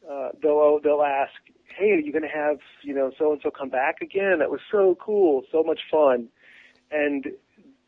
uh, 0.09 0.29
they'll 0.43 0.79
they'll 0.85 1.03
ask, 1.03 1.33
"Hey, 1.77 1.91
are 1.93 1.99
you 1.99 2.13
going 2.13 2.23
to 2.23 2.29
have 2.29 2.59
you 2.83 2.95
know 2.95 3.11
so 3.19 3.33
and 3.33 3.41
so 3.43 3.51
come 3.51 3.71
back 3.71 4.01
again? 4.01 4.39
That 4.39 4.51
was 4.51 4.61
so 4.71 4.97
cool, 5.01 5.43
so 5.51 5.65
much 5.65 5.81
fun." 5.91 6.29
And 6.93 7.27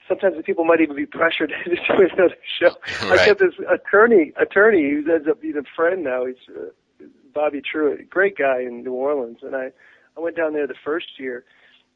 sometimes 0.09 0.37
the 0.37 0.42
people 0.42 0.64
might 0.64 0.81
even 0.81 0.96
be 0.96 1.07
pressured 1.07 1.53
to 1.64 1.70
do 1.70 2.09
another 2.12 2.35
show. 2.59 2.70
I 3.03 3.11
Right. 3.11 3.27
got 3.29 3.38
this 3.38 3.55
attorney 3.70 4.33
attorney 4.37 4.90
who 4.90 5.12
ends 5.12 5.29
up 5.29 5.40
being 5.40 5.57
a 5.57 5.62
friend 5.77 6.03
now. 6.03 6.24
He's 6.27 6.37
uh, 6.48 6.70
Bobby 7.38 7.62
Truitt, 7.62 8.11
great 8.11 8.37
guy 8.37 8.62
in 8.62 8.83
New 8.83 8.94
Orleans, 8.94 9.38
and 9.42 9.55
I 9.55 9.70
I 10.16 10.20
went 10.20 10.37
down 10.37 10.55
there 10.55 10.66
the 10.66 10.74
first 10.85 11.07
year, 11.20 11.44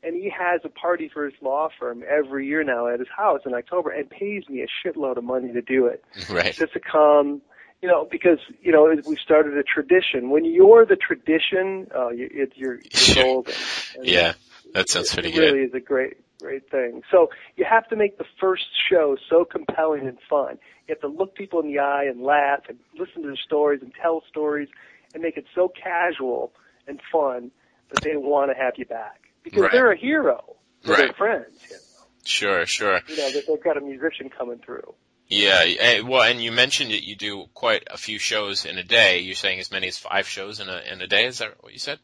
and 0.05 0.14
he 0.14 0.31
has 0.31 0.61
a 0.62 0.68
party 0.68 1.11
for 1.12 1.24
his 1.24 1.35
law 1.42 1.68
firm 1.81 2.05
every 2.09 2.46
year 2.46 2.62
now 2.62 2.87
at 2.87 3.00
his 3.00 3.09
house 3.09 3.40
in 3.44 3.52
October, 3.52 3.90
and 3.90 4.09
pays 4.09 4.48
me 4.48 4.62
a 4.62 4.68
shitload 4.88 5.16
of 5.16 5.24
money 5.24 5.52
to 5.52 5.61
do 5.61 5.87
it 5.87 6.05
Right. 6.31 6.55
just 6.55 6.74
to 6.74 6.81
come, 6.81 7.42
you 7.83 7.88
know, 7.88 8.07
because 8.09 8.38
you 8.61 8.70
know 8.70 8.94
we 9.05 9.16
started 9.16 9.57
a 9.59 9.64
tradition. 9.64 10.31
When 10.31 10.44
you're 10.44 10.87
the 10.87 10.94
tradition, 10.94 11.88
uh, 11.92 12.11
you, 12.11 12.28
it, 12.33 12.52
you're, 12.55 12.76
you're 12.76 13.14
golden. 13.24 13.55
And 13.96 14.07
Yeah. 14.07 14.35
That 14.74 14.88
sounds 14.88 15.12
pretty 15.12 15.31
it 15.31 15.33
good. 15.33 15.40
really 15.52 15.64
is 15.66 15.74
a 15.74 15.81
great, 15.81 16.14
great 16.40 16.70
thing. 16.70 17.02
So 17.11 17.28
you 17.57 17.66
have 17.68 17.87
to 17.88 17.96
make 17.96 18.16
the 18.16 18.24
first 18.40 18.64
show 18.88 19.16
so 19.28 19.44
compelling 19.44 20.07
and 20.07 20.16
fun. 20.31 20.59
You 20.87 20.94
have 20.94 21.00
to 21.00 21.09
look 21.09 21.35
people 21.35 21.61
in 21.61 21.66
the 21.66 21.78
eye 21.81 22.05
and 22.05 22.22
laugh 22.22 22.61
and 22.68 22.78
listen 22.98 23.20
to 23.22 23.28
their 23.28 23.37
stories 23.37 23.83
and 23.83 23.92
tell 24.00 24.22
stories 24.31 24.68
and 25.14 25.22
make 25.22 25.37
it 25.37 25.44
so 25.55 25.68
casual 25.68 26.53
and 26.87 27.01
fun 27.11 27.51
that 27.90 28.03
they 28.03 28.16
want 28.16 28.51
to 28.51 28.57
have 28.61 28.75
you 28.77 28.85
back 28.87 29.20
because 29.42 29.62
Right. 29.62 29.72
they're 29.72 29.92
a 29.92 29.96
hero 29.98 30.57
to 30.85 30.94
their 30.94 31.12
friends. 31.12 31.62
You 31.68 31.77
know, 31.77 31.83
Sure, 32.25 32.66
sure. 32.66 33.01
you 33.09 33.16
know 33.16 33.31
that 33.33 33.44
they've 33.48 33.62
got 33.62 33.77
a 33.77 33.81
musician 33.81 34.31
coming 34.31 34.59
through. 34.59 34.94
Yeah. 35.29 35.62
eh, 35.64 36.01
Well, 36.03 36.22
and 36.22 36.42
you 36.42 36.53
mentioned 36.53 36.90
that 36.92 37.07
you 37.07 37.16
do 37.16 37.46
quite 37.55 37.85
a 37.90 37.96
few 37.96 38.18
shows 38.18 38.64
in 38.64 38.79
a 38.79 38.85
day. 38.85 39.18
You're 39.20 39.35
saying 39.35 39.59
as 39.61 39.70
many 39.72 39.88
as 39.88 39.98
five 39.98 40.29
shows 40.29 40.61
in 40.61 40.68
a 40.68 40.81
in 40.90 41.01
a 41.01 41.07
day. 41.07 41.25
Is 41.27 41.38
that 41.38 41.62
what 41.62 41.72
you 41.72 41.79
said? 41.79 41.98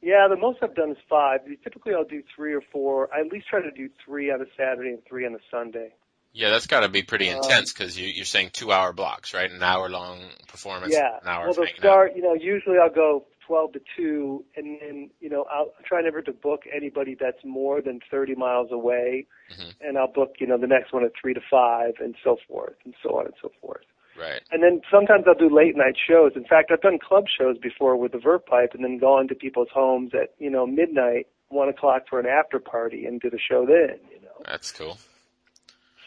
Yeah, 0.00 0.26
the 0.28 0.36
most 0.36 0.58
I've 0.62 0.74
done 0.74 0.90
is 0.90 0.96
five. 1.08 1.40
Typically, 1.62 1.94
I'll 1.94 2.04
do 2.04 2.22
three 2.34 2.52
or 2.54 2.60
four. 2.72 3.08
I 3.14 3.20
at 3.20 3.28
least 3.28 3.46
try 3.48 3.62
to 3.62 3.70
do 3.70 3.88
three 4.04 4.32
on 4.32 4.40
a 4.42 4.46
Saturday 4.56 4.90
and 4.90 5.04
three 5.08 5.24
on 5.24 5.34
a 5.34 5.38
Sunday. 5.50 5.94
Yeah, 6.32 6.50
that's 6.50 6.66
got 6.66 6.80
to 6.80 6.88
be 6.88 7.02
pretty 7.02 7.28
Um, 7.30 7.38
intense 7.38 7.72
because 7.72 7.98
you, 7.98 8.06
you're 8.08 8.24
saying 8.24 8.50
two 8.52 8.72
hour 8.72 8.92
blocks, 8.92 9.34
right? 9.34 9.50
An 9.50 9.62
hour 9.62 9.88
long 9.90 10.18
performance. 10.48 10.92
Yeah. 10.94 11.18
An 11.20 11.28
hour 11.28 11.44
well, 11.44 11.54
they'll 11.54 11.64
hanging 11.64 11.76
out. 11.78 11.82
start. 11.82 12.16
You 12.16 12.22
know, 12.22 12.34
usually 12.34 12.76
I'll 12.82 12.88
go 12.94 13.26
twelve 13.46 13.72
to 13.74 13.80
two, 13.96 14.44
and 14.56 14.78
then 14.80 15.10
you 15.20 15.28
know 15.28 15.44
I'll 15.52 15.72
try 15.84 16.00
never 16.00 16.22
to 16.22 16.32
book 16.32 16.62
anybody 16.74 17.14
that's 17.18 17.44
more 17.44 17.82
than 17.82 18.00
thirty 18.10 18.34
miles 18.34 18.70
away, 18.72 19.26
Mhm. 19.50 19.74
and 19.82 19.98
I'll 19.98 20.10
book 20.12 20.36
you 20.40 20.46
know 20.46 20.56
the 20.56 20.66
next 20.66 20.92
one 20.92 21.04
at 21.04 21.12
three 21.20 21.34
to 21.34 21.40
five, 21.50 21.94
and 22.00 22.14
so 22.24 22.38
forth, 22.48 22.76
and 22.84 22.94
so 23.02 23.18
on 23.18 23.26
and 23.26 23.34
so 23.42 23.50
forth. 23.60 23.84
Right. 24.18 24.40
And 24.52 24.62
then 24.62 24.80
sometimes 24.90 25.24
I'll 25.26 25.34
do 25.34 25.54
late 25.54 25.74
night 25.76 25.96
shows. 26.06 26.32
In 26.36 26.44
fact, 26.44 26.70
I've 26.70 26.82
done 26.82 26.98
club 26.98 27.24
shows 27.28 27.56
before 27.58 27.96
with 27.96 28.12
the 28.12 28.18
Verve 28.18 28.44
Pipe, 28.46 28.70
and 28.74 28.84
then 28.84 28.98
gone 28.98 29.26
to 29.28 29.34
people's 29.34 29.68
homes 29.74 30.12
at 30.14 30.32
you 30.38 30.48
know 30.50 30.66
midnight, 30.66 31.26
one 31.48 31.68
o'clock 31.68 32.04
for 32.08 32.20
an 32.20 32.26
after 32.26 32.58
party, 32.58 33.04
and 33.04 33.20
did 33.20 33.34
a 33.34 33.38
show 33.38 33.66
then. 33.66 33.98
You 34.10 34.20
know. 34.22 34.42
That's 34.46 34.72
cool. 34.72 34.96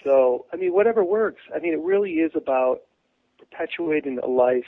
So, 0.05 0.45
I 0.53 0.55
mean, 0.55 0.71
whatever 0.73 1.03
works. 1.03 1.41
I 1.53 1.59
mean, 1.59 1.73
it 1.73 1.81
really 1.81 2.11
is 2.13 2.31
about 2.35 2.81
perpetuating 3.39 4.19
a 4.19 4.27
life 4.27 4.63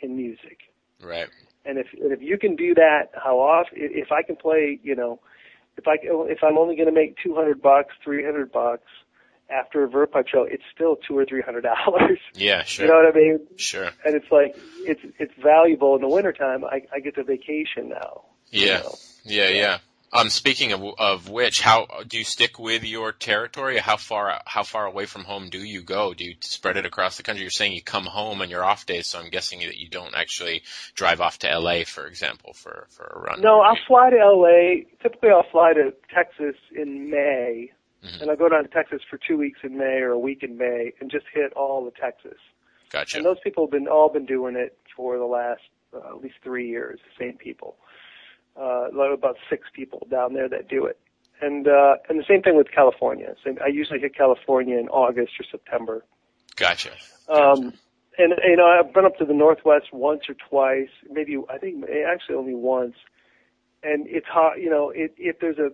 in 0.00 0.16
music. 0.16 0.58
Right. 1.02 1.28
And 1.66 1.78
if 1.78 1.88
and 2.00 2.12
if 2.12 2.22
you 2.22 2.38
can 2.38 2.56
do 2.56 2.74
that, 2.74 3.10
how 3.14 3.38
often? 3.38 3.74
If 3.76 4.10
I 4.12 4.22
can 4.22 4.36
play, 4.36 4.78
you 4.82 4.94
know, 4.96 5.20
if 5.76 5.86
I 5.86 5.96
if 6.02 6.38
I'm 6.42 6.56
only 6.58 6.76
going 6.76 6.86
to 6.88 6.94
make 6.94 7.16
two 7.22 7.34
hundred 7.34 7.60
bucks, 7.60 7.94
three 8.02 8.24
hundred 8.24 8.50
bucks 8.50 8.86
after 9.50 9.84
a 9.84 9.88
Verve 9.88 10.10
Pipe 10.10 10.26
show, 10.28 10.42
it's 10.44 10.62
still 10.74 10.96
two 10.96 11.16
or 11.18 11.24
three 11.24 11.42
hundred 11.42 11.62
dollars. 11.86 12.18
Yeah. 12.34 12.64
Sure. 12.64 12.86
You 12.86 12.92
know 12.92 12.98
what 12.98 13.14
I 13.14 13.18
mean? 13.18 13.40
Sure. 13.56 13.90
And 14.04 14.14
it's 14.16 14.30
like 14.32 14.56
it's 14.84 15.00
it's 15.18 15.34
valuable 15.42 15.94
in 15.96 16.02
the 16.02 16.08
wintertime. 16.08 16.64
I 16.64 16.82
I 16.92 17.00
get 17.00 17.14
to 17.16 17.24
vacation 17.24 17.88
now. 17.90 18.22
you 18.50 18.66
Yeah. 18.66 18.78
know. 18.80 18.94
Yeah. 19.24 19.48
Yeah. 19.48 19.78
Um, 20.14 20.28
speaking 20.28 20.72
of 20.72 20.82
of 20.98 21.30
which, 21.30 21.62
how 21.62 21.86
do 22.06 22.18
you 22.18 22.24
stick 22.24 22.58
with 22.58 22.84
your 22.84 23.12
territory? 23.12 23.78
How 23.78 23.96
far 23.96 24.40
how 24.44 24.62
far 24.62 24.84
away 24.84 25.06
from 25.06 25.24
home 25.24 25.48
do 25.48 25.58
you 25.58 25.82
go? 25.82 26.12
Do 26.12 26.24
you 26.24 26.34
spread 26.40 26.76
it 26.76 26.84
across 26.84 27.16
the 27.16 27.22
country? 27.22 27.42
You're 27.42 27.50
saying 27.50 27.72
you 27.72 27.82
come 27.82 28.04
home 28.04 28.42
on 28.42 28.50
your 28.50 28.62
off 28.62 28.84
days, 28.84 29.06
so 29.06 29.18
I'm 29.18 29.30
guessing 29.30 29.60
that 29.60 29.78
you 29.78 29.88
don't 29.88 30.14
actually 30.14 30.62
drive 30.94 31.22
off 31.22 31.38
to 31.40 31.50
L.A. 31.50 31.84
for 31.84 32.06
example 32.06 32.52
for 32.52 32.88
for 32.90 33.04
a 33.04 33.20
run. 33.20 33.40
No, 33.40 33.60
I'll 33.60 33.78
fly 33.86 34.10
to 34.10 34.16
LA. 34.16 34.84
Typically, 35.02 35.30
I'll 35.30 35.46
fly 35.50 35.72
to 35.72 35.94
Texas 36.14 36.56
in 36.76 37.08
May, 37.10 37.72
Mhm. 38.04 38.20
and 38.20 38.30
I'll 38.30 38.36
go 38.36 38.50
down 38.50 38.64
to 38.64 38.68
Texas 38.68 39.00
for 39.08 39.16
two 39.18 39.38
weeks 39.38 39.60
in 39.62 39.78
May 39.78 40.00
or 40.02 40.10
a 40.10 40.18
week 40.18 40.42
in 40.42 40.58
May, 40.58 40.92
and 41.00 41.10
just 41.10 41.24
hit 41.32 41.54
all 41.54 41.86
of 41.88 41.94
Texas. 41.96 42.38
Gotcha. 42.90 43.16
And 43.16 43.24
those 43.24 43.40
people 43.42 43.64
have 43.64 43.70
been 43.70 43.88
all 43.88 44.10
been 44.10 44.26
doing 44.26 44.56
it 44.56 44.76
for 44.94 45.16
the 45.16 45.24
last 45.24 45.62
uh, 45.94 46.08
at 46.08 46.22
least 46.22 46.36
three 46.42 46.68
years. 46.68 47.00
The 47.18 47.24
same 47.26 47.38
people. 47.38 47.76
Uh, 48.56 48.88
about 49.12 49.36
six 49.48 49.68
people 49.72 50.06
down 50.10 50.34
there 50.34 50.48
that 50.48 50.68
do 50.68 50.84
it. 50.84 50.98
And 51.40 51.66
uh, 51.66 51.96
and 52.08 52.18
the 52.18 52.24
same 52.28 52.42
thing 52.42 52.56
with 52.56 52.70
California. 52.70 53.34
So 53.42 53.54
I 53.64 53.68
usually 53.68 53.98
hit 53.98 54.14
California 54.14 54.78
in 54.78 54.88
August 54.88 55.32
or 55.40 55.44
September. 55.50 56.04
Gotcha. 56.56 56.90
Um, 57.28 57.72
and 58.18 58.34
you 58.44 58.56
know, 58.56 58.66
I've 58.66 58.92
been 58.94 59.04
up 59.04 59.16
to 59.18 59.24
the 59.24 59.34
Northwest 59.34 59.86
once 59.92 60.22
or 60.28 60.34
twice, 60.48 60.90
maybe 61.10 61.36
I 61.50 61.58
think 61.58 61.84
actually 62.06 62.36
only 62.36 62.54
once. 62.54 62.94
And 63.82 64.06
it's 64.06 64.26
hot, 64.26 64.60
you 64.60 64.70
know, 64.70 64.90
it, 64.90 65.12
if 65.18 65.40
there's 65.40 65.58
a 65.58 65.70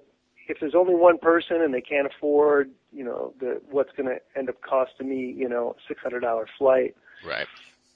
if 0.49 0.59
there's 0.61 0.75
only 0.75 0.95
one 0.95 1.19
person 1.19 1.61
and 1.61 1.75
they 1.75 1.83
can't 1.83 2.07
afford, 2.07 2.71
you 2.91 3.05
know, 3.05 3.35
the 3.39 3.61
what's 3.71 3.91
going 3.95 4.09
to 4.09 4.17
end 4.39 4.49
up 4.49 4.63
costing 4.63 5.11
me, 5.11 5.35
you 5.37 5.49
know, 5.49 5.77
a 5.77 5.81
six 5.87 6.01
hundred 6.01 6.21
dollar 6.21 6.49
flight. 6.59 6.97
Right. 7.27 7.47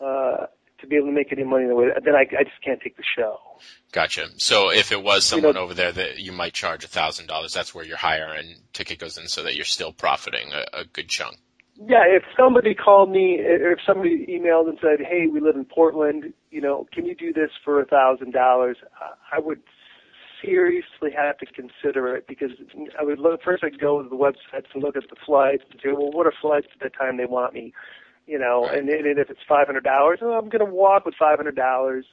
Uh, 0.01 0.47
to 0.83 0.87
be 0.87 0.97
able 0.97 1.07
to 1.07 1.13
make 1.13 1.33
any 1.33 1.45
money 1.45 1.63
in 1.65 1.69
the 1.71 1.75
way 1.75 1.87
then 2.05 2.15
I, 2.15 2.27
I 2.39 2.45
just 2.45 2.63
can't 2.63 2.81
take 2.81 2.97
the 2.99 3.03
show. 3.17 3.39
Gotcha. 3.93 4.27
So 4.37 4.71
if 4.71 4.93
it 4.93 5.03
was 5.03 5.25
someone 5.25 5.49
You 5.51 5.55
know- 5.55 5.61
over 5.61 5.75
there 5.75 5.93
that 5.93 6.19
you 6.19 6.33
might 6.33 6.53
charge 6.53 6.85
a 6.85 6.89
thousand 6.89 7.29
dollars, 7.29 7.53
that's 7.55 7.75
where 7.75 7.85
your 7.85 7.97
higher 7.97 8.35
end 8.35 8.57
ticket 8.75 8.99
goes 8.99 9.17
in, 9.17 9.29
so 9.29 9.43
that 9.45 9.55
you're 9.55 9.65
still 9.65 9.93
profiting 9.93 10.53
a, 10.53 10.81
a 10.81 10.85
good 10.85 11.09
chunk. 11.09 11.37
Yeah, 11.77 12.05
if 12.07 12.23
somebody 12.37 12.75
called 12.75 13.11
me, 13.11 13.41
or 13.41 13.73
if 13.73 13.79
somebody 13.87 14.27
emailed 14.29 14.69
and 14.69 14.79
said, 14.81 15.01
"Hey, 15.01 15.27
we 15.27 15.41
live 15.41 15.57
in 15.57 15.65
Portland, 15.65 16.33
you 16.51 16.61
know, 16.61 16.87
can 16.93 17.07
you 17.07 17.15
do 17.15 17.33
this 17.33 17.51
for 17.65 17.81
a 17.81 17.87
thousand 17.87 18.33
dollars?" 18.33 18.77
I 19.33 19.39
would 19.41 19.61
seriously 20.45 21.11
have 21.17 21.39
to 21.39 21.47
consider 21.47 22.15
it 22.17 22.27
because 22.27 22.51
I 22.99 23.05
would 23.05 23.19
look 23.19 23.43
first. 23.43 23.65
I'd 23.65 23.81
go 23.81 24.03
to 24.03 24.09
the 24.09 24.17
websites 24.17 24.67
and 24.75 24.83
look 24.83 24.97
at 24.97 25.05
the 25.09 25.17
flights 25.25 25.65
and 25.71 25.81
say, 25.83 25.91
"Well, 25.93 26.11
what 26.13 26.27
are 26.27 26.33
flights 26.41 26.67
at 26.75 26.81
the 26.81 26.91
time 26.91 27.17
they 27.17 27.25
want 27.27 27.55
me?" 27.55 27.73
You 28.27 28.39
know, 28.39 28.67
and, 28.67 28.89
and 28.89 29.19
if 29.19 29.31
it's 29.31 29.41
five 29.49 29.67
hundred 29.67 29.85
dollars, 29.85 30.21
oh, 30.23 30.33
I'm 30.33 30.49
going 30.49 30.65
to 30.65 30.73
walk 30.73 31.05
with 31.05 31.15
five 31.19 31.39
hundred 31.39 31.57
dollars. 31.57 32.05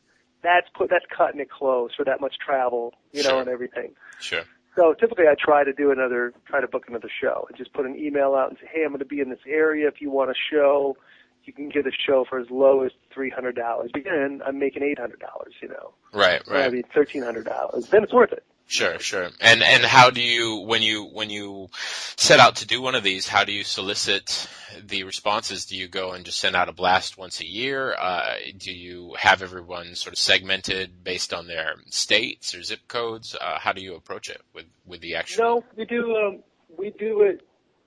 That's 0.41 0.67
put 0.75 0.89
that's 0.89 1.05
cutting 1.15 1.39
it 1.39 1.49
close 1.51 1.91
for 1.95 2.05
that 2.05 2.19
much 2.21 2.35
travel, 2.43 2.93
you 3.11 3.23
know, 3.23 3.39
and 3.39 3.49
everything. 3.49 3.93
Sure. 4.19 4.41
So 4.75 4.93
typically 4.93 5.25
I 5.27 5.35
try 5.37 5.63
to 5.63 5.73
do 5.73 5.91
another, 5.91 6.33
try 6.47 6.61
to 6.61 6.67
book 6.67 6.85
another 6.87 7.09
show 7.21 7.45
and 7.49 7.57
just 7.57 7.73
put 7.73 7.85
an 7.85 7.97
email 7.97 8.33
out 8.35 8.49
and 8.49 8.57
say, 8.61 8.67
hey, 8.73 8.83
I'm 8.83 8.89
going 8.89 8.99
to 8.99 9.05
be 9.05 9.19
in 9.19 9.29
this 9.29 9.39
area. 9.45 9.87
If 9.87 9.99
you 9.99 10.09
want 10.09 10.29
a 10.31 10.35
show, 10.51 10.95
you 11.43 11.51
can 11.51 11.67
get 11.69 11.85
a 11.85 11.91
show 11.91 12.23
for 12.29 12.39
as 12.39 12.47
low 12.49 12.83
as 12.83 12.91
$300. 13.13 13.93
Again, 13.95 14.41
I'm 14.45 14.57
making 14.59 14.83
$800, 14.83 15.15
you 15.61 15.67
know. 15.67 15.93
Right. 16.13 16.41
Or, 16.47 16.55
I 16.55 16.61
Right. 16.61 16.71
mean, 16.73 16.83
$1,300. 16.95 17.89
Then 17.89 18.03
it's 18.03 18.13
worth 18.13 18.31
it. 18.31 18.43
Sure. 18.69 18.99
Sure. 18.99 19.29
And 19.41 19.63
and 19.63 19.83
how 19.83 20.11
do 20.11 20.21
you 20.21 20.57
when 20.57 20.83
you 20.83 21.03
when 21.03 21.31
you 21.31 21.69
set 22.17 22.39
out 22.39 22.57
to 22.57 22.67
do 22.67 22.83
one 22.83 22.93
of 22.93 23.01
these? 23.01 23.27
How 23.27 23.43
do 23.43 23.51
you 23.51 23.63
solicit 23.63 24.47
the 24.85 25.03
responses? 25.05 25.65
Do 25.65 25.75
you 25.75 25.87
go 25.87 26.11
and 26.11 26.23
just 26.23 26.39
send 26.39 26.55
out 26.55 26.69
a 26.69 26.71
blast 26.71 27.17
once 27.17 27.41
a 27.41 27.47
year? 27.47 27.95
Uh, 27.99 28.35
do 28.55 28.71
you 28.71 29.15
have 29.17 29.41
everyone 29.41 29.95
sort 29.95 30.13
of 30.13 30.19
segmented 30.19 31.03
based 31.03 31.33
on 31.33 31.47
their 31.47 31.77
states 31.87 32.53
or 32.53 32.61
zip 32.61 32.81
codes? 32.87 33.35
Uh, 33.41 33.57
how 33.57 33.73
do 33.73 33.81
you 33.81 33.95
approach 33.95 34.29
it 34.29 34.41
with 34.53 34.65
with 34.85 35.01
the 35.01 35.15
actual? 35.15 35.43
No, 35.43 35.63
we 35.75 35.85
do, 35.85 36.15
um, 36.15 36.43
we 36.77 36.91
do 36.91 37.23
it. 37.23 37.41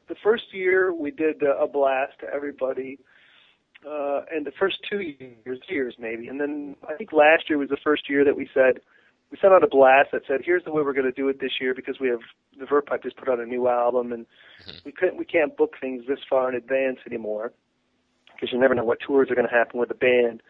The 0.09 0.17
first 0.21 0.53
year 0.53 0.93
we 0.93 1.13
did 1.13 1.45
a 1.45 1.69
blast 1.69 2.19
to 2.23 2.27
everybody. 2.27 2.99
Uh, 3.87 4.23
and 4.33 4.45
the 4.45 4.53
first 4.59 4.79
two 4.91 5.01
years, 5.01 5.61
years 5.69 5.95
maybe, 5.99 6.27
and 6.29 6.41
then 6.41 6.77
I 6.89 6.95
think 6.95 7.13
last 7.13 7.49
year 7.49 7.59
was 7.59 7.69
the 7.69 7.79
first 7.83 8.09
year 8.09 8.25
that 8.25 8.37
we 8.37 8.49
said 8.55 8.81
we 9.33 9.39
sent 9.41 9.55
out 9.55 9.65
a 9.65 9.67
blast 9.67 10.11
that 10.13 10.23
said, 10.29 10.43
"Here's 10.45 10.63
the 10.63 10.71
way 10.71 10.83
we're 10.83 10.93
going 10.93 11.07
to 11.07 11.11
do 11.13 11.29
it 11.29 11.41
this 11.41 11.53
year 11.59 11.75
because 11.75 11.99
we 11.99 12.09
have 12.09 12.21
the 12.61 12.67
Verve 12.67 12.85
Pipe 12.85 13.03
just 13.03 13.17
put 13.17 13.31
out 13.31 13.41
a 13.41 13.47
new 13.47 13.67
album 13.67 14.13
and 14.13 14.27
we 14.85 14.93
couldn't 14.93 15.17
we 15.17 15.25
can't 15.25 15.57
book 15.57 15.75
things 15.81 16.05
this 16.07 16.19
far 16.29 16.51
in 16.51 16.55
advance 16.55 16.99
anymore 17.07 17.53
because 18.35 18.53
you 18.53 18.61
never 18.61 18.75
know 18.75 18.85
what 18.85 18.99
tours 19.01 19.31
are 19.31 19.35
going 19.35 19.49
to 19.49 19.53
happen 19.55 19.81
with 19.81 19.89
the 19.89 19.95
band." 19.95 20.43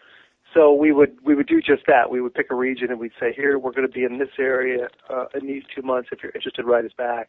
So 0.52 0.74
we 0.74 0.90
would 0.90 1.16
we 1.24 1.36
would 1.36 1.46
do 1.46 1.60
just 1.62 1.86
that. 1.86 2.10
We 2.10 2.20
would 2.20 2.34
pick 2.34 2.50
a 2.50 2.56
region 2.56 2.90
and 2.90 2.98
we'd 2.98 3.12
say, 3.20 3.32
"Here 3.32 3.56
we're 3.56 3.70
going 3.70 3.86
to 3.86 3.92
be 3.92 4.02
in 4.02 4.18
this 4.18 4.34
area 4.38 4.88
uh, 5.08 5.26
in 5.32 5.46
these 5.46 5.62
two 5.74 5.82
months. 5.82 6.08
If 6.10 6.22
you're 6.24 6.32
interested, 6.32 6.64
write 6.66 6.84
us 6.84 6.92
back. 6.98 7.28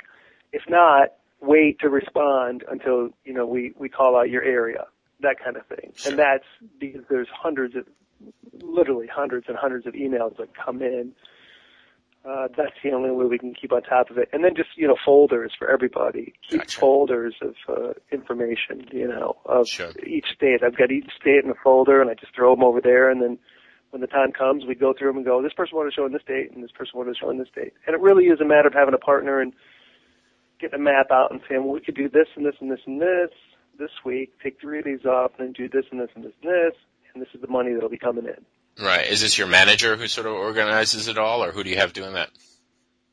If 0.51 0.63
not, 0.67 1.09
wait 1.39 1.79
to 1.81 1.89
respond 1.89 2.63
until 2.69 3.09
you 3.25 3.33
know 3.33 3.45
we 3.45 3.73
we 3.77 3.89
call 3.89 4.17
out 4.17 4.29
your 4.31 4.43
area." 4.43 4.87
That 5.19 5.37
kind 5.41 5.55
of 5.55 5.65
thing, 5.67 5.93
Sure. 5.95 6.09
and 6.09 6.19
that's 6.19 6.43
because 6.79 7.03
there's 7.09 7.29
hundreds 7.31 7.75
of 7.75 7.85
literally 8.61 9.07
hundreds 9.07 9.47
and 9.47 9.55
hundreds 9.55 9.85
of 9.85 9.93
emails 9.93 10.35
that 10.37 10.49
come 10.57 10.81
in 10.81 11.13
uh, 12.25 12.47
that's 12.55 12.75
the 12.83 12.91
only 12.91 13.11
way 13.11 13.25
we 13.25 13.37
can 13.37 13.53
keep 13.53 13.71
on 13.73 13.81
top 13.83 14.09
of 14.09 14.17
it. 14.17 14.29
And 14.31 14.43
then 14.43 14.55
just, 14.55 14.69
you 14.77 14.87
know, 14.87 14.95
folders 15.03 15.51
for 15.57 15.69
everybody. 15.69 16.33
Keep 16.49 16.61
Gotcha. 16.61 16.79
folders 16.79 17.35
of 17.41 17.55
uh, 17.67 17.93
information, 18.11 18.87
you 18.91 19.07
know, 19.07 19.35
of 19.45 19.67
Sure. 19.67 19.91
each 20.07 20.27
state. 20.33 20.63
I've 20.63 20.77
got 20.77 20.91
each 20.91 21.09
state 21.19 21.43
in 21.43 21.49
a 21.49 21.55
folder 21.61 22.01
and 22.01 22.09
I 22.09 22.13
just 22.13 22.33
throw 22.35 22.55
them 22.55 22.63
over 22.63 22.79
there 22.81 23.09
and 23.09 23.21
then 23.21 23.37
when 23.91 24.01
the 24.01 24.07
time 24.07 24.31
comes, 24.31 24.65
we 24.65 24.73
go 24.73 24.91
through 24.97 25.09
them 25.09 25.17
and 25.17 25.25
go, 25.25 25.41
this 25.43 25.53
person 25.53 25.77
wanted 25.77 25.91
to 25.91 25.95
show 25.95 26.05
in 26.05 26.13
this 26.13 26.23
date 26.25 26.51
and 26.51 26.63
this 26.63 26.71
person 26.71 26.93
wanted 26.97 27.13
to 27.13 27.19
show 27.19 27.29
in 27.29 27.37
this 27.37 27.49
date. 27.53 27.73
And 27.85 27.93
it 27.93 28.01
really 28.01 28.25
is 28.25 28.41
a 28.41 28.45
matter 28.45 28.67
of 28.67 28.73
having 28.73 28.95
a 28.95 28.97
partner 28.97 29.39
and 29.39 29.53
getting 30.59 30.79
a 30.79 30.81
map 30.83 31.11
out 31.11 31.31
and 31.31 31.41
saying, 31.47 31.63
well, 31.63 31.73
we 31.73 31.81
could 31.81 31.93
do 31.95 32.09
this 32.09 32.27
and 32.35 32.43
this 32.45 32.55
and 32.59 32.71
this 32.71 32.79
and 32.87 32.99
this 33.01 33.29
this 33.79 33.91
week, 34.05 34.31
take 34.41 34.59
three 34.61 34.79
of 34.79 34.85
these 34.85 35.05
off, 35.05 35.31
and 35.37 35.47
then 35.47 35.53
do 35.53 35.67
this 35.67 35.85
and 35.91 35.99
this 35.99 36.09
and 36.15 36.23
this 36.23 36.33
and 36.43 36.51
this, 36.51 36.75
and 37.13 37.21
this 37.21 37.29
is 37.33 37.41
the 37.41 37.47
money 37.47 37.73
that'll 37.73 37.89
be 37.89 37.97
coming 37.97 38.25
in. 38.25 38.45
Right. 38.79 39.07
Is 39.07 39.21
this 39.21 39.37
your 39.37 39.47
manager 39.47 39.95
who 39.95 40.07
sort 40.07 40.27
of 40.27 40.33
organizes 40.33 41.07
it 41.07 41.17
all, 41.17 41.43
or 41.43 41.51
who 41.51 41.63
do 41.63 41.69
you 41.69 41.77
have 41.77 41.93
doing 41.93 42.13
that? 42.13 42.29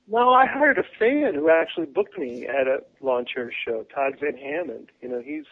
No, 0.09 0.31
I 0.31 0.47
hired 0.47 0.79
a 0.79 0.83
fan 0.99 1.35
who 1.35 1.51
actually 1.51 1.87
booked 1.87 2.19
me 2.19 2.47
at 2.47 2.67
a 2.67 2.79
lawn 3.01 3.27
chair 3.27 3.53
show, 3.65 3.85
Todd 3.95 4.15
Van 4.21 4.37
Hammond. 4.37 4.91
You 5.01 5.09
know, 5.09 5.21
he's 5.25 5.45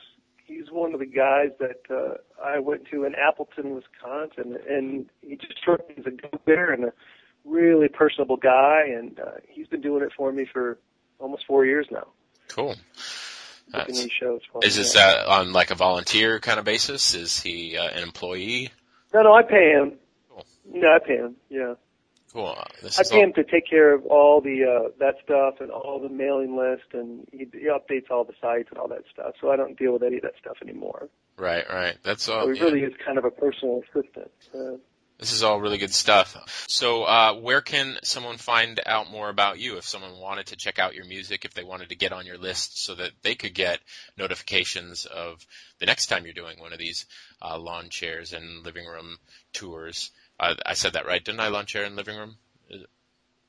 he's 0.44 0.71
one 0.73 0.94
of 0.94 1.01
the 1.01 1.07
guys 1.07 1.51
that 1.61 1.83
uh, 1.90 2.14
I 2.42 2.59
went 2.59 2.87
to 2.90 3.05
in 3.05 3.14
Appleton, 3.14 3.75
Wisconsin, 3.75 4.59
and 4.68 5.07
he 5.21 5.37
just 5.37 5.59
struck 5.59 5.87
me 5.88 5.97
as 5.99 6.07
a 6.07 6.11
go-getter 6.11 6.73
and 6.73 6.85
a 6.87 6.92
really 7.44 7.88
personable 7.88 8.37
guy, 8.38 8.85
and 8.87 9.21
uh, 9.21 9.33
he's 9.47 9.68
been 9.68 9.83
doing 9.83 10.03
it 10.03 10.11
for 10.16 10.33
me 10.33 10.47
for 10.51 10.79
almost 11.21 11.44
four 11.47 11.64
years 11.66 11.87
now, 11.90 12.07
Cool. 12.49 12.75
booking 12.75 13.73
That's- 13.73 13.99
these 14.03 14.11
shows 14.18 14.40
is 14.62 14.77
this 14.77 14.97
uh, 14.97 15.25
on 15.29 15.53
like 15.53 15.71
a 15.71 15.75
volunteer 15.75 16.40
kind 16.40 16.59
of 16.59 16.64
basis? 16.64 17.14
Is 17.14 17.38
he 17.40 17.77
uh, 17.77 17.88
an 17.90 18.03
employee? 18.03 18.71
No, 19.14 19.23
no, 19.23 19.33
I 19.35 19.42
pay 19.42 19.71
him. 19.73 19.94
Cool. 20.29 20.44
No, 20.73 20.88
I 20.94 20.99
pay 20.99 21.16
him. 21.16 21.37
Yeah. 21.49 21.75
Cool. 22.33 22.55
Uh, 22.59 22.64
This 22.83 22.99
I 22.99 23.05
pay 23.05 23.16
all- 23.16 23.23
him 23.25 23.33
to 23.35 23.44
take 23.44 23.66
care 23.68 23.94
of 23.94 24.05
all 24.07 24.40
the 24.40 24.64
uh, 24.64 24.88
that 24.99 25.14
stuff 25.25 25.61
and 25.61 25.71
all 25.71 25.99
the 26.01 26.11
mailing 26.11 26.57
list, 26.57 26.92
and 26.92 27.27
he, 27.33 27.49
he 27.53 27.68
updates 27.68 28.11
all 28.11 28.25
the 28.25 28.35
sites 28.40 28.68
and 28.71 28.79
all 28.79 28.88
that 28.88 29.05
stuff. 29.11 29.35
So 29.40 29.51
I 29.51 29.57
don't 29.57 29.79
deal 29.79 29.92
with 29.94 30.03
any 30.03 30.16
of 30.16 30.23
that 30.23 30.35
stuff 30.38 30.59
anymore. 30.62 31.09
Right, 31.38 31.64
right. 31.71 31.97
That's 32.03 32.29
all. 32.29 32.44
so 32.44 32.53
he 32.53 32.59
yeah. 32.59 32.64
really 32.64 32.83
is 32.83 32.92
kind 33.05 33.16
of 33.16 33.25
a 33.25 33.31
personal 33.31 33.83
assistant. 33.83 34.31
Uh, 34.55 34.77
This 35.18 35.33
is 35.33 35.42
all 35.42 35.61
really 35.61 35.78
good 35.78 35.92
stuff. 35.92 36.37
So, 36.68 37.02
uh, 37.02 37.35
where 37.35 37.61
can 37.61 37.96
someone 38.04 38.37
find 38.37 38.81
out 38.87 39.11
more 39.11 39.28
about 39.28 39.59
you 39.59 39.76
if 39.76 39.85
someone 39.85 40.16
wanted 40.16 40.46
to 40.46 40.57
check 40.57 40.78
out 40.78 40.94
your 40.94 41.07
music, 41.07 41.44
if 41.44 41.54
they 41.54 41.64
wanted 41.64 41.88
to 41.88 41.96
get 41.96 42.12
on 42.12 42.24
your 42.24 42.38
list 42.38 42.85
so 42.85 42.94
that 42.94 43.11
they 43.22 43.35
could 43.35 43.52
get 43.52 43.81
notifications 44.16 45.07
of 45.07 45.44
the 45.81 45.87
next 45.87 46.07
time 46.07 46.24
you're 46.24 46.35
doing 46.35 46.61
one 46.61 46.72
of 46.72 46.78
these 46.78 47.07
uh, 47.42 47.59
lawn 47.59 47.88
chairs 47.88 48.33
and 48.33 48.64
living 48.64 48.87
room 48.87 49.16
tours? 49.52 50.12
Uh, 50.38 50.54
I 50.64 50.74
said 50.74 50.92
that 50.92 51.07
right, 51.07 51.24
didn't 51.24 51.40
I? 51.40 51.48
Lawn 51.48 51.66
chair 51.66 51.85
and 51.85 51.96
living 51.96 52.16
room? 52.16 52.37
Is, 52.70 52.85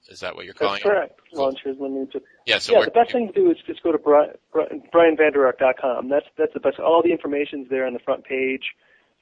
is 0.09 0.19
that 0.21 0.35
what 0.35 0.45
you're 0.45 0.55
calling 0.55 0.73
that's 0.73 0.83
correct. 0.83 1.11
it? 1.11 1.17
correct. 1.17 1.33
Cool. 1.35 1.43
Launchers 1.43 1.77
limited. 1.79 2.23
Yeah, 2.47 2.57
so 2.57 2.71
yeah, 2.71 2.79
where, 2.79 2.85
the 2.85 2.91
best 2.91 3.11
thing 3.11 3.27
to 3.27 3.33
do 3.33 3.51
is 3.51 3.57
just 3.67 3.83
go 3.83 3.91
to 3.91 3.99
Brian, 3.99 4.31
Brian, 4.51 4.81
brianvanderark.com. 4.91 6.09
That's 6.09 6.25
that's 6.35 6.53
the 6.53 6.59
best. 6.59 6.79
All 6.79 7.03
the 7.03 7.11
information's 7.11 7.69
there 7.69 7.85
on 7.85 7.93
the 7.93 7.99
front 7.99 8.23
page. 8.23 8.63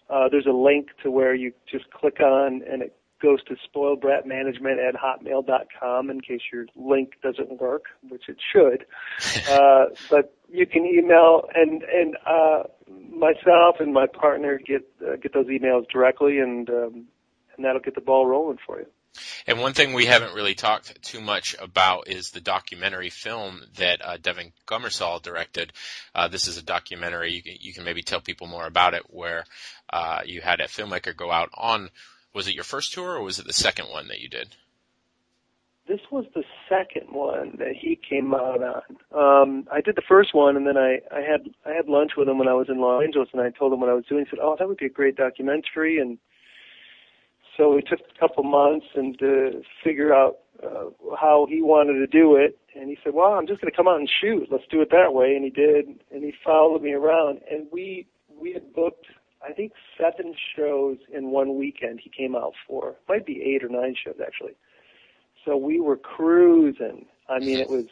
Uh, 0.10 0.30
there's 0.30 0.46
a 0.46 0.52
link 0.52 0.90
to 1.04 1.12
where 1.12 1.36
you 1.36 1.52
just 1.70 1.92
click 1.92 2.20
on, 2.22 2.62
and 2.70 2.82
it 2.82 2.98
goes 3.22 3.44
to 3.46 3.56
spoiledbratmanagement 3.56 4.78
at 4.88 4.96
hotmail.com 4.96 6.10
in 6.10 6.22
case 6.22 6.42
your 6.52 6.66
link 6.76 7.14
doesn't 7.24 7.60
work, 7.60 7.86
which 8.10 8.30
it 8.30 8.38
should. 8.54 8.86
uh, 9.50 9.86
but 10.10 10.34
you 10.50 10.66
can 10.66 10.86
email, 10.86 11.44
and 11.56 11.84
and 11.84 12.16
uh, 12.26 12.64
myself 13.10 13.78
and 13.80 13.94
my 13.94 14.08
partner 14.08 14.60
get 14.66 14.88
uh, 15.06 15.16
get 15.18 15.34
those 15.34 15.48
emails 15.48 15.90
directly, 15.92 16.40
and 16.40 16.70
um, 16.70 17.06
and 17.56 17.66
that'll 17.66 17.82
get 17.82 17.96
the 17.96 18.02
ball 18.02 18.28
rolling 18.28 18.58
for 18.66 18.80
you. 18.80 18.86
And 19.46 19.60
one 19.60 19.74
thing 19.74 19.94
we 19.94 20.06
haven't 20.06 20.34
really 20.34 20.56
talked 20.56 21.02
too 21.04 21.22
much 21.22 21.56
about 21.60 22.08
is 22.08 22.32
the 22.32 22.42
documentary 22.42 23.10
film 23.10 23.62
that 23.78 24.04
uh, 24.04 24.18
Devin 24.18 24.52
Gummersall 24.66 25.22
directed. 25.22 25.74
Uh, 26.14 26.28
this 26.28 26.48
is 26.48 26.58
a 26.58 26.64
documentary. 26.64 27.34
You 27.34 27.44
can, 27.44 27.56
you 27.60 27.74
can 27.74 27.84
maybe 27.84 28.02
tell 28.02 28.22
people 28.22 28.48
more 28.48 28.66
about 28.66 28.94
it, 28.94 29.04
where 29.10 29.46
uh, 29.92 30.22
you 30.26 30.42
had 30.42 30.60
a 30.60 30.68
filmmaker 30.68 31.16
go 31.16 31.32
out 31.32 31.50
on. 31.54 31.90
Was 32.34 32.48
it 32.48 32.56
your 32.56 32.64
first 32.64 32.94
tour, 32.94 33.16
or 33.16 33.24
was 33.24 33.40
it 33.40 33.48
the 33.48 33.54
second 33.54 33.86
one 33.90 34.10
that 34.10 34.20
you 34.20 34.30
did? 34.30 34.56
This 35.88 36.02
was 36.12 36.26
the 36.36 36.44
second 36.68 37.08
one 37.12 37.56
that 37.60 37.74
he 37.80 37.98
came 38.10 38.34
out 38.34 38.62
on. 38.62 38.84
Um, 39.16 39.68
I 39.72 39.80
did 39.80 39.96
the 39.96 40.02
first 40.06 40.36
one, 40.36 40.58
and 40.58 40.68
then 40.68 40.76
I, 40.76 41.00
I 41.12 41.22
had 41.22 41.48
I 41.66 41.74
had 41.74 41.88
lunch 41.88 42.12
with 42.18 42.28
him 42.28 42.38
when 42.38 42.50
I 42.50 42.54
was 42.54 42.68
in 42.68 42.82
Los 42.82 43.04
Angeles, 43.04 43.30
and 43.32 43.42
I 43.42 43.52
told 43.52 43.72
him 43.72 43.80
what 43.80 43.90
I 43.90 43.94
was 43.94 44.06
doing. 44.06 44.26
He 44.26 44.30
said, 44.30 44.40
"Oh, 44.42 44.58
that 44.60 44.68
would 44.68 44.78
be 44.78 44.88
a 44.88 44.90
great 44.90 45.16
documentary." 45.16 46.00
And 46.00 46.18
so 47.58 47.76
it 47.78 47.86
took 47.90 48.00
a 48.00 48.20
couple 48.20 48.44
months 48.44 48.86
and 48.96 49.18
to 49.20 49.62
figure 49.84 50.14
out 50.14 50.38
uh, 50.64 50.86
how 51.20 51.46
he 51.50 51.62
wanted 51.62 51.94
to 52.00 52.08
do 52.08 52.36
it. 52.36 52.58
And 52.76 52.90
he 52.90 52.98
said, 53.04 53.14
"Well, 53.14 53.34
I'm 53.34 53.48
just 53.48 53.60
going 53.62 53.72
to 53.72 53.76
come 53.76 53.88
out 53.88 54.00
and 54.00 54.10
shoot. 54.22 54.48
Let's 54.52 54.64
do 54.70 54.82
it 54.82 54.90
that 54.92 55.14
way." 55.14 55.36
And 55.36 55.44
he 55.44 55.50
did, 55.50 55.88
and 56.12 56.24
he 56.24 56.34
followed 56.46 56.82
me 56.84 56.94
around, 56.94 57.40
and 57.52 57.68
we 57.72 58.08
we 58.40 58.54
had 58.54 58.74
booked. 58.74 59.08
I 59.48 59.54
think 59.54 59.74
seven 60.00 60.34
shows 60.56 60.98
in 61.14 61.32
one 61.32 61.58
weekend 61.58 62.00
he 62.04 62.10
came 62.10 62.36
out 62.36 62.54
for. 62.68 62.96
Might 63.08 63.26
be 63.26 63.42
eight 63.44 63.64
or 63.64 63.70
nine 63.70 63.96
shows 64.04 64.16
actually. 64.26 64.54
so 65.46 65.56
we 65.58 65.80
were 65.80 65.98
cruising. 65.98 67.06
I 67.30 67.40
mean, 67.40 67.60
it 67.60 67.70
was 67.70 67.86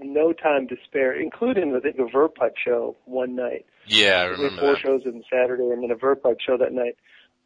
no 0.00 0.32
time 0.32 0.68
to 0.68 0.76
spare, 0.84 1.12
including 1.20 1.74
I 1.76 1.80
think 1.80 1.98
a 1.98 2.06
Verve 2.10 2.34
Pipe 2.34 2.54
show 2.62 2.96
one 3.04 3.34
night. 3.36 3.66
Yeah, 3.86 4.20
I 4.20 4.24
remember 4.24 4.60
four 4.60 4.72
that. 4.74 4.80
shows 4.80 5.02
on 5.06 5.22
Saturday 5.30 5.64
and 5.64 5.82
then 5.82 5.90
a 5.90 5.96
Verve 5.96 6.22
Pipe 6.22 6.38
show 6.44 6.56
that 6.58 6.72
night. 6.72 6.96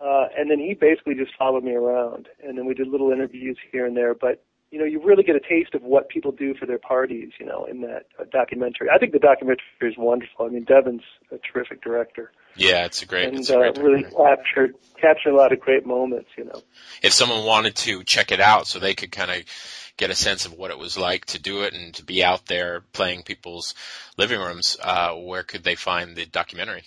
Uh, 0.03 0.27
and 0.37 0.51
then 0.51 0.59
he 0.59 0.75
basically 0.75 1.15
just 1.15 1.31
followed 1.39 1.63
me 1.63 1.73
around, 1.73 2.29
and 2.43 2.59
then 2.59 2.67
we 2.67 2.75
did 2.75 2.89
little 2.89 3.13
interviews 3.13 3.57
here 3.71 3.87
and 3.87 3.97
there. 3.97 4.15
But 4.15 4.43
you 4.73 4.79
know, 4.79 4.87
you 4.87 5.05
really 5.05 5.23
get 5.23 5.37
a 5.37 5.41
taste 5.41 5.75
of 5.75 5.83
what 5.83 6.09
people 6.09 6.33
do 6.33 6.55
for 6.55 6.65
their 6.65 6.79
parties, 6.79 7.29
you 7.39 7.45
know, 7.45 7.67
in 7.67 7.83
that 7.83 8.07
uh, 8.19 8.25
documentary. 8.33 8.89
I 8.93 8.97
think 8.99 9.13
the 9.13 9.19
documentary 9.19 9.63
is 9.83 9.95
wonderful. 9.99 10.47
I 10.47 10.49
mean, 10.49 10.65
Devin's 10.65 11.03
a 11.31 11.37
terrific 11.39 11.83
director, 11.83 12.33
Yeah, 12.57 12.87
it's 12.87 13.03
a 13.03 13.07
great. 13.07 13.29
and 13.29 13.39
it's 13.39 13.51
a 13.51 13.59
uh, 13.59 13.73
really 13.77 14.03
captured 14.03 14.75
captured 14.99 15.31
a 15.35 15.37
lot 15.37 15.53
of 15.53 15.61
great 15.61 15.87
moments, 15.87 16.31
you 16.39 16.45
know. 16.45 16.63
if 17.03 17.13
someone 17.13 17.45
wanted 17.45 17.77
to 17.77 18.03
check 18.03 18.33
it 18.33 18.41
out 18.41 18.67
so 18.67 18.79
they 18.79 18.95
could 18.95 19.13
kind 19.13 19.31
of 19.31 19.43
get 19.99 20.09
a 20.09 20.15
sense 20.15 20.47
of 20.47 20.55
what 20.55 20.71
it 20.71 20.79
was 20.79 20.97
like 20.97 21.27
to 21.27 21.39
do 21.39 21.63
it 21.65 21.75
and 21.75 21.95
to 21.95 22.05
be 22.05 22.25
out 22.25 22.47
there 22.47 22.81
playing 22.93 23.23
people's 23.23 23.75
living 24.17 24.41
rooms, 24.41 24.79
uh, 24.83 25.13
where 25.13 25.43
could 25.43 25.65
they 25.65 25.75
find 25.75 26.17
the 26.17 26.25
documentary? 26.25 26.85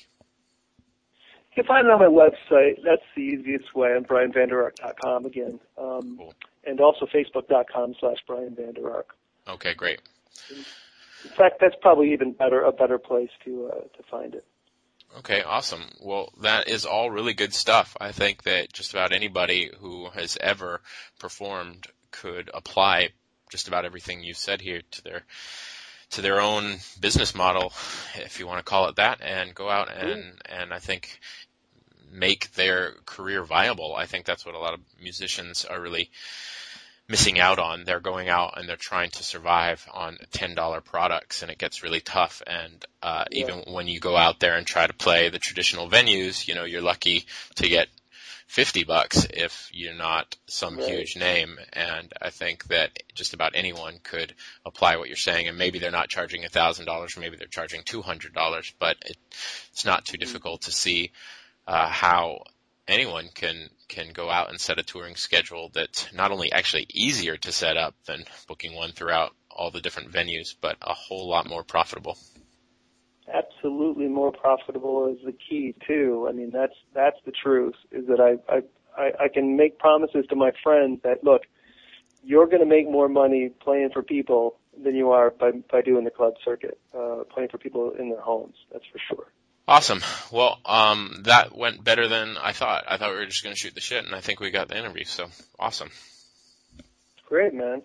You 1.56 1.64
can 1.64 1.68
find 1.68 1.88
it 1.88 1.92
on 1.92 2.00
my 2.00 2.06
website. 2.06 2.84
That's 2.84 3.02
the 3.16 3.22
easiest 3.22 3.74
way 3.74 3.90
on 3.96 4.04
brianvanderark.com 4.04 5.26
again. 5.26 5.60
Um, 5.78 6.18
Cool. 6.18 6.34
And 6.68 6.82
also 6.82 7.06
facebook.com 7.06 7.96
slash 8.00 8.18
Brian 8.26 8.56
Vander 8.56 8.92
Ark. 8.92 9.16
Okay, 9.48 9.76
great. 9.76 10.02
In 10.50 11.30
fact, 11.38 11.58
that's 11.62 11.76
probably 11.80 12.12
even 12.12 12.34
better, 12.34 12.64
a 12.64 12.72
better 12.72 12.98
place 12.98 13.30
to, 13.46 13.72
uh, 13.72 13.82
to 13.96 14.04
find 14.10 14.34
it. 14.34 14.44
Okay, 15.20 15.44
awesome. 15.44 15.84
Well, 16.02 16.34
that 16.42 16.68
is 16.68 16.86
all 16.86 17.10
really 17.12 17.34
good 17.34 17.54
stuff. 17.54 17.96
I 18.02 18.12
think 18.12 18.44
that 18.44 18.74
just 18.74 18.92
about 18.94 19.14
anybody 19.14 19.70
who 19.80 20.10
has 20.10 20.38
ever 20.42 20.82
performed 21.20 21.88
could 22.12 22.50
apply 22.54 23.10
just 23.50 23.68
about 23.68 23.86
everything 23.86 24.24
you 24.24 24.34
said 24.34 24.60
here 24.60 24.82
to 24.92 25.04
their 25.04 25.22
to 26.12 26.22
their 26.22 26.42
own 26.42 26.78
business 27.00 27.34
model, 27.34 27.74
if 28.16 28.40
you 28.40 28.48
want 28.48 28.60
to 28.60 28.70
call 28.70 28.90
it 28.90 28.98
that, 28.98 29.22
and 29.22 29.56
go 29.56 29.70
out 29.70 29.90
and 29.92 30.40
and 30.46 30.74
I 30.74 30.80
think 30.80 31.20
make 32.16 32.52
their 32.54 32.94
career 33.06 33.44
viable. 33.44 33.96
I 33.96 34.06
think 34.06 34.26
that's 34.26 34.46
what 34.46 34.56
a 34.56 34.60
lot 34.60 34.74
of 34.74 34.80
musicians 35.02 35.66
are 35.66 35.82
really 35.82 36.10
missing 37.08 37.40
out 37.40 37.60
on. 37.60 37.84
They're 37.84 38.00
going 38.00 38.30
out 38.30 38.58
and 38.58 38.68
they're 38.68 38.76
trying 38.78 39.12
to 39.12 39.24
survive 39.24 39.88
on 39.94 40.18
ten 40.32 40.56
dollar 40.56 40.82
products, 40.82 41.42
and 41.42 41.52
it 41.52 41.58
gets 41.58 41.84
really 41.84 42.02
tough. 42.02 42.42
And 42.48 42.84
uh, 43.04 43.26
Yeah. 43.32 43.42
even 43.42 43.74
when 43.74 43.88
you 43.88 44.00
go 44.00 44.18
out 44.18 44.40
there 44.40 44.56
and 44.56 44.66
try 44.66 44.88
to 44.88 44.94
play 44.94 45.30
the 45.30 45.40
traditional 45.40 45.90
venues, 45.90 46.48
you 46.48 46.56
know, 46.56 46.64
you're 46.64 46.82
lucky 46.82 47.26
to 47.56 47.70
get 47.70 47.90
fifty 48.48 48.84
bucks 48.84 49.26
if 49.32 49.70
you're 49.72 49.94
not 49.94 50.36
some 50.48 50.78
Right. 50.78 50.88
huge 50.88 51.16
name. 51.16 51.60
And 51.74 52.12
I 52.22 52.30
think 52.30 52.66
that 52.66 52.92
just 53.14 53.34
about 53.34 53.52
anyone 53.56 54.00
could 54.04 54.34
apply 54.66 54.98
what 54.98 55.08
you're 55.08 55.18
saying. 55.18 55.48
And 55.48 55.58
maybe 55.58 55.80
they're 55.80 55.92
not 55.92 56.10
charging 56.10 56.46
a 56.46 56.50
thousand 56.50 56.86
dollars, 56.86 57.18
maybe 57.18 57.38
they're 57.38 57.48
charging 57.48 57.84
two 57.84 58.02
hundred 58.02 58.34
dollars, 58.34 58.74
but 58.80 58.98
it, 59.06 59.18
it's 59.72 59.86
not 59.86 60.06
too 60.06 60.18
difficult 60.18 60.64
to 60.64 60.72
see 60.72 61.12
uh, 61.68 61.88
how 61.88 62.44
anyone 62.88 63.30
can 63.34 63.70
can 63.88 64.12
go 64.14 64.30
out 64.30 64.50
and 64.50 64.60
set 64.60 64.80
a 64.80 64.84
touring 64.84 65.16
schedule 65.16 65.70
that's 65.74 66.12
not 66.14 66.32
only 66.32 66.52
actually 66.52 66.88
easier 66.94 67.38
to 67.38 67.52
set 67.52 67.78
up 67.78 67.94
than 68.06 68.24
booking 68.48 68.74
one 68.76 68.92
throughout 68.92 69.32
all 69.50 69.72
the 69.72 69.82
different 69.82 70.12
venues, 70.12 70.56
but 70.60 70.76
a 70.82 70.94
whole 70.94 71.30
lot 71.30 71.48
more 71.48 71.64
profitable. 71.64 72.18
absolutely 73.34 74.08
more 74.08 74.32
profitable 74.32 75.08
is 75.08 75.24
the 75.26 75.34
key 75.34 75.76
too. 75.88 76.28
I 76.30 76.34
mean, 76.34 76.52
that's 76.52 76.74
that's 76.94 77.18
the 77.26 77.32
truth. 77.32 77.76
Is 77.92 78.08
that 78.08 78.20
I 78.20 78.54
I 78.54 78.62
I, 78.98 79.26
I 79.26 79.28
can 79.28 79.56
make 79.56 79.80
promises 79.80 80.26
to 80.30 80.36
my 80.36 80.52
friends 80.64 81.02
that 81.04 81.24
look, 81.24 81.44
you're 82.24 82.48
going 82.48 82.60
to 82.60 82.66
make 82.66 82.90
more 82.90 83.10
money 83.10 83.50
playing 83.62 83.90
for 83.94 84.04
people 84.04 84.58
than 84.84 84.96
you 84.96 85.12
are 85.12 85.32
by 85.32 85.52
by 85.72 85.82
doing 85.82 86.04
the 86.06 86.12
club 86.12 86.34
circuit, 86.44 86.80
uh, 86.98 87.24
playing 87.34 87.50
for 87.50 87.58
people 87.58 87.92
in 87.98 88.10
their 88.10 88.22
homes. 88.22 88.56
That's 88.72 88.86
for 88.92 89.00
sure. 89.08 89.32
Awesome. 89.68 90.02
Well, 90.32 90.60
um, 90.66 91.22
that 91.24 91.58
went 91.58 91.84
better 91.84 92.08
than 92.08 92.38
I 92.38 92.52
thought. 92.52 92.84
I 92.88 92.98
thought 92.98 93.12
we 93.12 93.18
were 93.18 93.26
just 93.26 93.44
going 93.44 93.56
to 93.56 93.60
shoot 93.60 93.74
the 93.74 93.82
shit, 93.82 94.06
and 94.06 94.14
I 94.14 94.22
think 94.22 94.40
we 94.40 94.52
got 94.52 94.68
the 94.68 94.78
interview. 94.78 95.06
So 95.06 95.28
awesome. 95.60 95.90
Great, 97.28 97.54
man. 97.54 97.82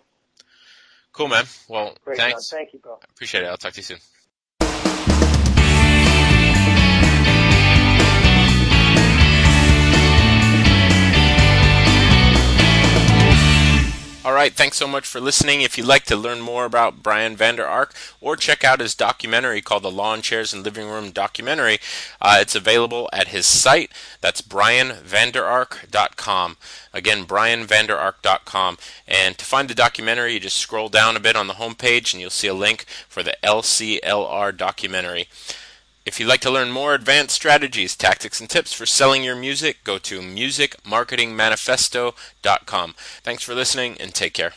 Cool, 1.12 1.28
man. 1.28 1.44
Well, 1.68 1.96
Great, 2.04 2.18
thanks. 2.18 2.50
John. 2.50 2.58
Thank 2.58 2.74
you, 2.74 2.80
bro. 2.80 2.98
Appreciate 3.14 3.44
it. 3.44 3.46
I'll 3.46 3.56
talk 3.56 3.72
to 3.72 3.78
you 3.78 3.84
soon. 3.84 3.98
All 14.22 14.34
right, 14.34 14.52
thanks 14.52 14.76
so 14.76 14.86
much 14.86 15.06
for 15.06 15.18
listening. 15.18 15.62
If 15.62 15.78
you'd 15.78 15.86
like 15.86 16.04
to 16.04 16.14
learn 16.14 16.42
more 16.42 16.66
about 16.66 17.02
Brian 17.02 17.36
Vander 17.36 17.66
Ark 17.66 17.94
or 18.20 18.36
check 18.36 18.62
out 18.62 18.80
his 18.80 18.94
documentary 18.94 19.62
called 19.62 19.82
The 19.82 19.90
Lawn 19.90 20.20
Chairs 20.20 20.52
and 20.52 20.62
Living 20.62 20.88
Room 20.88 21.10
Documentary, 21.10 21.78
uh, 22.20 22.36
it's 22.38 22.54
available 22.54 23.08
at 23.14 23.28
his 23.28 23.46
site. 23.46 23.90
That's 24.20 24.42
brianvanderark.com. 24.42 26.58
Again, 26.92 27.24
brianvanderark.com. 27.24 28.76
And 29.08 29.38
to 29.38 29.44
find 29.46 29.68
the 29.68 29.74
documentary, 29.74 30.34
you 30.34 30.40
just 30.40 30.58
scroll 30.58 30.90
down 30.90 31.16
a 31.16 31.20
bit 31.20 31.34
on 31.34 31.46
the 31.46 31.54
homepage 31.54 32.12
and 32.12 32.20
you'll 32.20 32.28
see 32.28 32.48
a 32.48 32.52
link 32.52 32.84
for 33.08 33.22
the 33.22 33.38
LCLR 33.42 34.54
documentary. 34.54 35.28
If 36.10 36.18
you'd 36.18 36.26
like 36.26 36.40
to 36.40 36.50
learn 36.50 36.72
more 36.72 36.92
advanced 36.92 37.36
strategies, 37.36 37.94
tactics, 37.94 38.40
and 38.40 38.50
tips 38.50 38.72
for 38.72 38.84
selling 38.84 39.22
your 39.22 39.36
music, 39.36 39.84
go 39.84 39.96
to 39.98 40.18
musicmarketingmanifesto.com. 40.18 42.94
Thanks 43.22 43.44
for 43.44 43.54
listening 43.54 43.96
and 44.00 44.12
take 44.12 44.34
care. 44.34 44.54